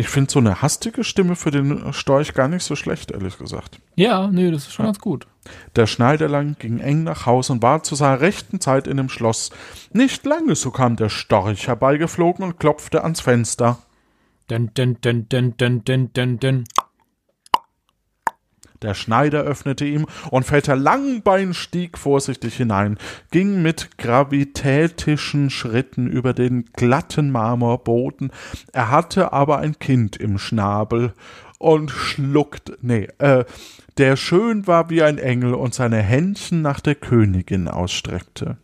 Ich 0.00 0.08
finde 0.08 0.32
so 0.32 0.38
eine 0.38 0.62
hastige 0.62 1.04
Stimme 1.04 1.36
für 1.36 1.50
den 1.50 1.92
Storch 1.92 2.32
gar 2.32 2.48
nicht 2.48 2.62
so 2.62 2.74
schlecht, 2.74 3.10
ehrlich 3.10 3.36
gesagt. 3.36 3.80
Ja, 3.96 4.28
nee, 4.28 4.50
das 4.50 4.62
ist 4.62 4.72
schon 4.72 4.86
ganz 4.86 4.98
gut. 4.98 5.26
Der 5.76 5.86
Schneiderlang 5.86 6.56
ging 6.58 6.78
eng 6.78 7.04
nach 7.04 7.26
Haus 7.26 7.50
und 7.50 7.60
war 7.60 7.82
zu 7.82 7.96
seiner 7.96 8.22
rechten 8.22 8.62
Zeit 8.62 8.86
in 8.86 8.96
dem 8.96 9.10
Schloss. 9.10 9.50
Nicht 9.92 10.24
lange, 10.24 10.54
so 10.54 10.70
kam 10.70 10.96
der 10.96 11.10
Storch 11.10 11.68
herbeigeflogen 11.68 12.46
und 12.46 12.58
klopfte 12.58 13.04
ans 13.04 13.20
Fenster. 13.20 13.76
Den, 14.48 14.72
den, 14.72 14.98
den, 15.02 15.28
den, 15.28 15.58
den, 15.58 15.84
den, 15.84 16.10
den, 16.14 16.40
den. 16.40 16.64
Der 18.82 18.94
Schneider 18.94 19.42
öffnete 19.42 19.84
ihm, 19.84 20.06
und 20.30 20.44
Vetter 20.44 20.76
Langbein 20.76 21.52
stieg 21.52 21.98
vorsichtig 21.98 22.56
hinein, 22.56 22.98
ging 23.30 23.60
mit 23.60 23.98
gravitätischen 23.98 25.50
Schritten 25.50 26.06
über 26.06 26.32
den 26.32 26.64
glatten 26.72 27.30
Marmorboden, 27.30 28.32
er 28.72 28.90
hatte 28.90 29.32
aber 29.32 29.58
ein 29.58 29.78
Kind 29.78 30.16
im 30.16 30.38
Schnabel 30.38 31.12
und 31.58 31.90
schluckt, 31.90 32.72
nee, 32.80 33.08
äh, 33.18 33.44
der 33.98 34.16
schön 34.16 34.66
war 34.66 34.88
wie 34.88 35.02
ein 35.02 35.18
Engel 35.18 35.52
und 35.52 35.74
seine 35.74 35.98
Händchen 35.98 36.62
nach 36.62 36.80
der 36.80 36.94
Königin 36.94 37.68
ausstreckte. 37.68 38.56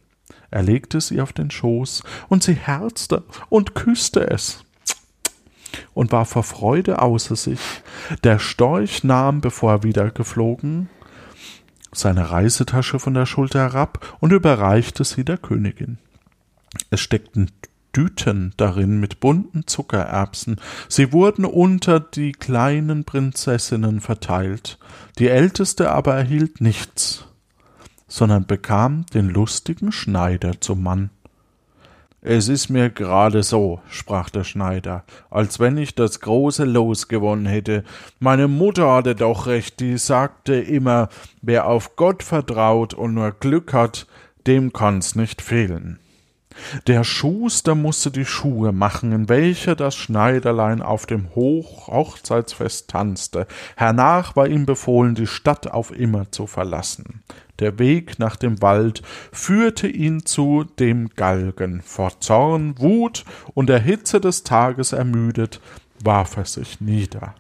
Er 0.51 0.63
legte 0.63 1.03
sie 1.03 1.21
auf 1.21 1.35
den 1.35 1.51
Schoß, 1.51 2.03
und 2.29 2.43
sie 2.43 2.55
herzte 2.55 3.25
und 3.51 3.75
küsste 3.75 4.31
es 4.31 4.66
und 5.95 6.13
war 6.13 6.25
vor 6.25 6.43
Freude 6.43 7.03
außer 7.03 7.37
sich. 7.37 7.61
Der 8.25 8.39
Storch 8.39 9.05
nahm, 9.05 9.41
bevor 9.41 9.73
er 9.73 9.83
wieder 9.83 10.11
geflogen, 10.11 10.89
seine 11.93 12.31
Reisetasche 12.31 12.99
von 12.99 13.15
der 13.15 13.27
Schulter 13.27 13.61
herab 13.61 14.17
und 14.21 14.33
überreichte 14.33 15.05
sie 15.05 15.25
der 15.25 15.39
Königin. 15.39 15.99
Es 16.91 17.01
steckten 17.01 17.51
Düten 17.97 18.53
darin 18.59 19.01
mit 19.01 19.21
bunten 19.21 19.67
Zuckererbsen. 19.67 20.61
Sie 20.89 21.13
wurden 21.13 21.47
unter 21.47 21.99
die 21.99 22.33
kleinen 22.33 23.05
Prinzessinnen 23.05 24.03
verteilt. 24.03 24.79
Die 25.19 25.29
älteste 25.29 25.91
aber 25.91 26.15
erhielt 26.15 26.61
nichts, 26.61 27.25
sondern 28.07 28.47
bekam 28.47 29.07
den 29.15 29.31
lustigen 29.31 29.93
Schneider 29.93 30.61
zum 30.61 30.83
Mann. 30.83 31.11
Es 32.29 32.49
ist 32.49 32.71
mir 32.71 32.91
gerade 32.91 33.45
so, 33.45 33.79
sprach 33.89 34.31
der 34.31 34.43
Schneider, 34.43 35.05
als 35.31 35.61
wenn 35.61 35.79
ich 35.79 35.95
das 35.95 36.19
große 36.19 36.65
Los 36.65 37.07
gewonnen 37.07 37.47
hätte. 37.47 37.85
Meine 38.19 38.49
Mutter 38.49 38.91
hatte 38.91 39.15
doch 39.15 39.47
recht, 39.47 39.79
die 39.79 39.97
sagte 39.97 40.57
immer, 40.57 41.09
wer 41.41 41.69
auf 41.69 41.95
Gott 41.95 42.25
vertraut 42.25 42.95
und 42.95 43.15
nur 43.15 43.31
Glück 43.31 43.73
hat, 43.73 44.09
dem 44.45 44.73
kann's 44.73 45.15
nicht 45.15 45.41
fehlen. 45.41 46.01
Der 46.89 47.05
Schuster 47.05 47.77
musste 47.77 48.11
die 48.11 48.25
Schuhe 48.25 48.73
machen, 48.73 49.13
in 49.13 49.29
welcher 49.29 49.77
das 49.77 49.95
Schneiderlein 49.95 50.83
auf 50.83 51.07
dem 51.07 51.33
Hoch 51.37 51.87
Hochzeitsfest 51.87 52.91
tanzte. 52.91 53.47
Hernach 53.77 54.35
war 54.35 54.49
ihm 54.49 54.67
befohlen, 54.67 55.15
die 55.15 55.29
Stadt 55.29 55.71
auf 55.71 55.97
immer 55.97 56.33
zu 56.33 56.49
verlassen. 56.49 57.23
Der 57.59 57.79
Weg 57.79 58.19
nach 58.19 58.37
dem 58.37 58.61
Wald 58.63 59.03
führte 59.33 59.89
ihn 59.89 60.25
zu 60.27 60.65
dem 60.79 61.11
Galgen. 61.17 61.83
Vor 61.83 62.21
Zorn, 62.21 62.79
Wut 62.79 63.25
und 63.55 63.69
der 63.69 63.81
Hitze 63.81 64.21
des 64.21 64.45
Tages 64.45 64.93
ermüdet, 64.93 65.61
warf 66.03 66.37
er 66.37 66.45
sich 66.45 66.81
nieder. 66.81 67.35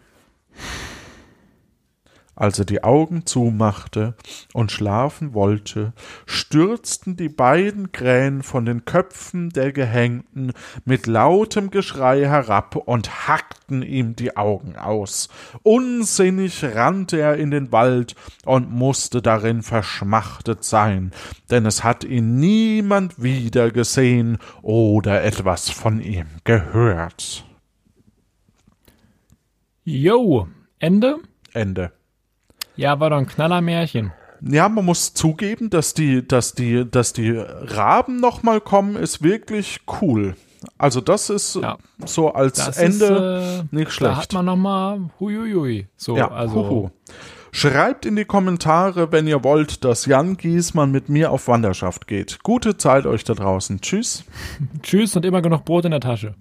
Als 2.38 2.58
er 2.58 2.66
die 2.66 2.84
Augen 2.84 3.24
zumachte 3.24 4.14
und 4.52 4.70
schlafen 4.70 5.32
wollte, 5.32 5.94
stürzten 6.26 7.16
die 7.16 7.30
beiden 7.30 7.92
Krähen 7.92 8.42
von 8.42 8.66
den 8.66 8.84
Köpfen 8.84 9.48
der 9.48 9.72
Gehängten 9.72 10.52
mit 10.84 11.06
lautem 11.06 11.70
Geschrei 11.70 12.26
herab 12.26 12.76
und 12.76 13.26
hackten 13.26 13.80
ihm 13.80 14.16
die 14.16 14.36
Augen 14.36 14.76
aus. 14.76 15.30
Unsinnig 15.62 16.62
rannte 16.62 17.18
er 17.18 17.36
in 17.36 17.50
den 17.50 17.72
Wald 17.72 18.14
und 18.44 18.70
musste 18.70 19.22
darin 19.22 19.62
verschmachtet 19.62 20.62
sein, 20.62 21.12
denn 21.50 21.64
es 21.64 21.84
hat 21.84 22.04
ihn 22.04 22.36
niemand 22.38 23.22
wieder 23.22 23.70
gesehen 23.70 24.36
oder 24.60 25.24
etwas 25.24 25.70
von 25.70 26.02
ihm 26.02 26.26
gehört. 26.44 27.46
Yo, 29.84 30.48
Ende? 30.78 31.16
Ende. 31.54 31.95
Ja, 32.76 32.98
war 33.00 33.10
doch 33.10 33.16
ein 33.18 33.26
Knallermärchen. 33.26 34.12
Ja, 34.42 34.68
man 34.68 34.84
muss 34.84 35.14
zugeben, 35.14 35.70
dass 35.70 35.94
die, 35.94 36.26
dass 36.26 36.54
die, 36.54 36.88
dass 36.90 37.12
die 37.14 37.30
Raben 37.36 38.20
nochmal 38.20 38.60
kommen, 38.60 38.96
ist 38.96 39.22
wirklich 39.22 39.80
cool. 40.02 40.36
Also 40.78 41.00
das 41.00 41.30
ist 41.30 41.54
Ja. 41.56 41.78
so 42.04 42.32
als 42.32 42.56
Das 42.64 42.76
Ende 42.76 43.04
ist, 43.04 43.72
äh, 43.72 43.76
nicht 43.76 43.86
Da 43.88 43.90
schlecht. 43.92 44.16
hat 44.16 44.32
man 44.34 44.44
nochmal 44.44 45.00
huiuiui. 45.20 45.86
So, 45.96 46.16
ja, 46.16 46.30
also. 46.30 46.54
huhu. 46.54 46.90
Schreibt 47.52 48.04
in 48.04 48.16
die 48.16 48.26
Kommentare, 48.26 49.12
wenn 49.12 49.26
ihr 49.26 49.42
wollt, 49.42 49.82
dass 49.84 50.04
Jan 50.04 50.36
Giesmann 50.36 50.90
mit 50.90 51.08
mir 51.08 51.30
auf 51.30 51.48
Wanderschaft 51.48 52.06
geht. 52.06 52.42
Gute 52.42 52.76
Zeit 52.76 53.06
euch 53.06 53.24
da 53.24 53.32
draußen. 53.32 53.80
Tschüss. 53.80 54.24
Tschüss 54.82 55.16
und 55.16 55.24
immer 55.24 55.40
genug 55.40 55.64
Brot 55.64 55.86
in 55.86 55.92
der 55.92 56.00
Tasche. 56.00 56.34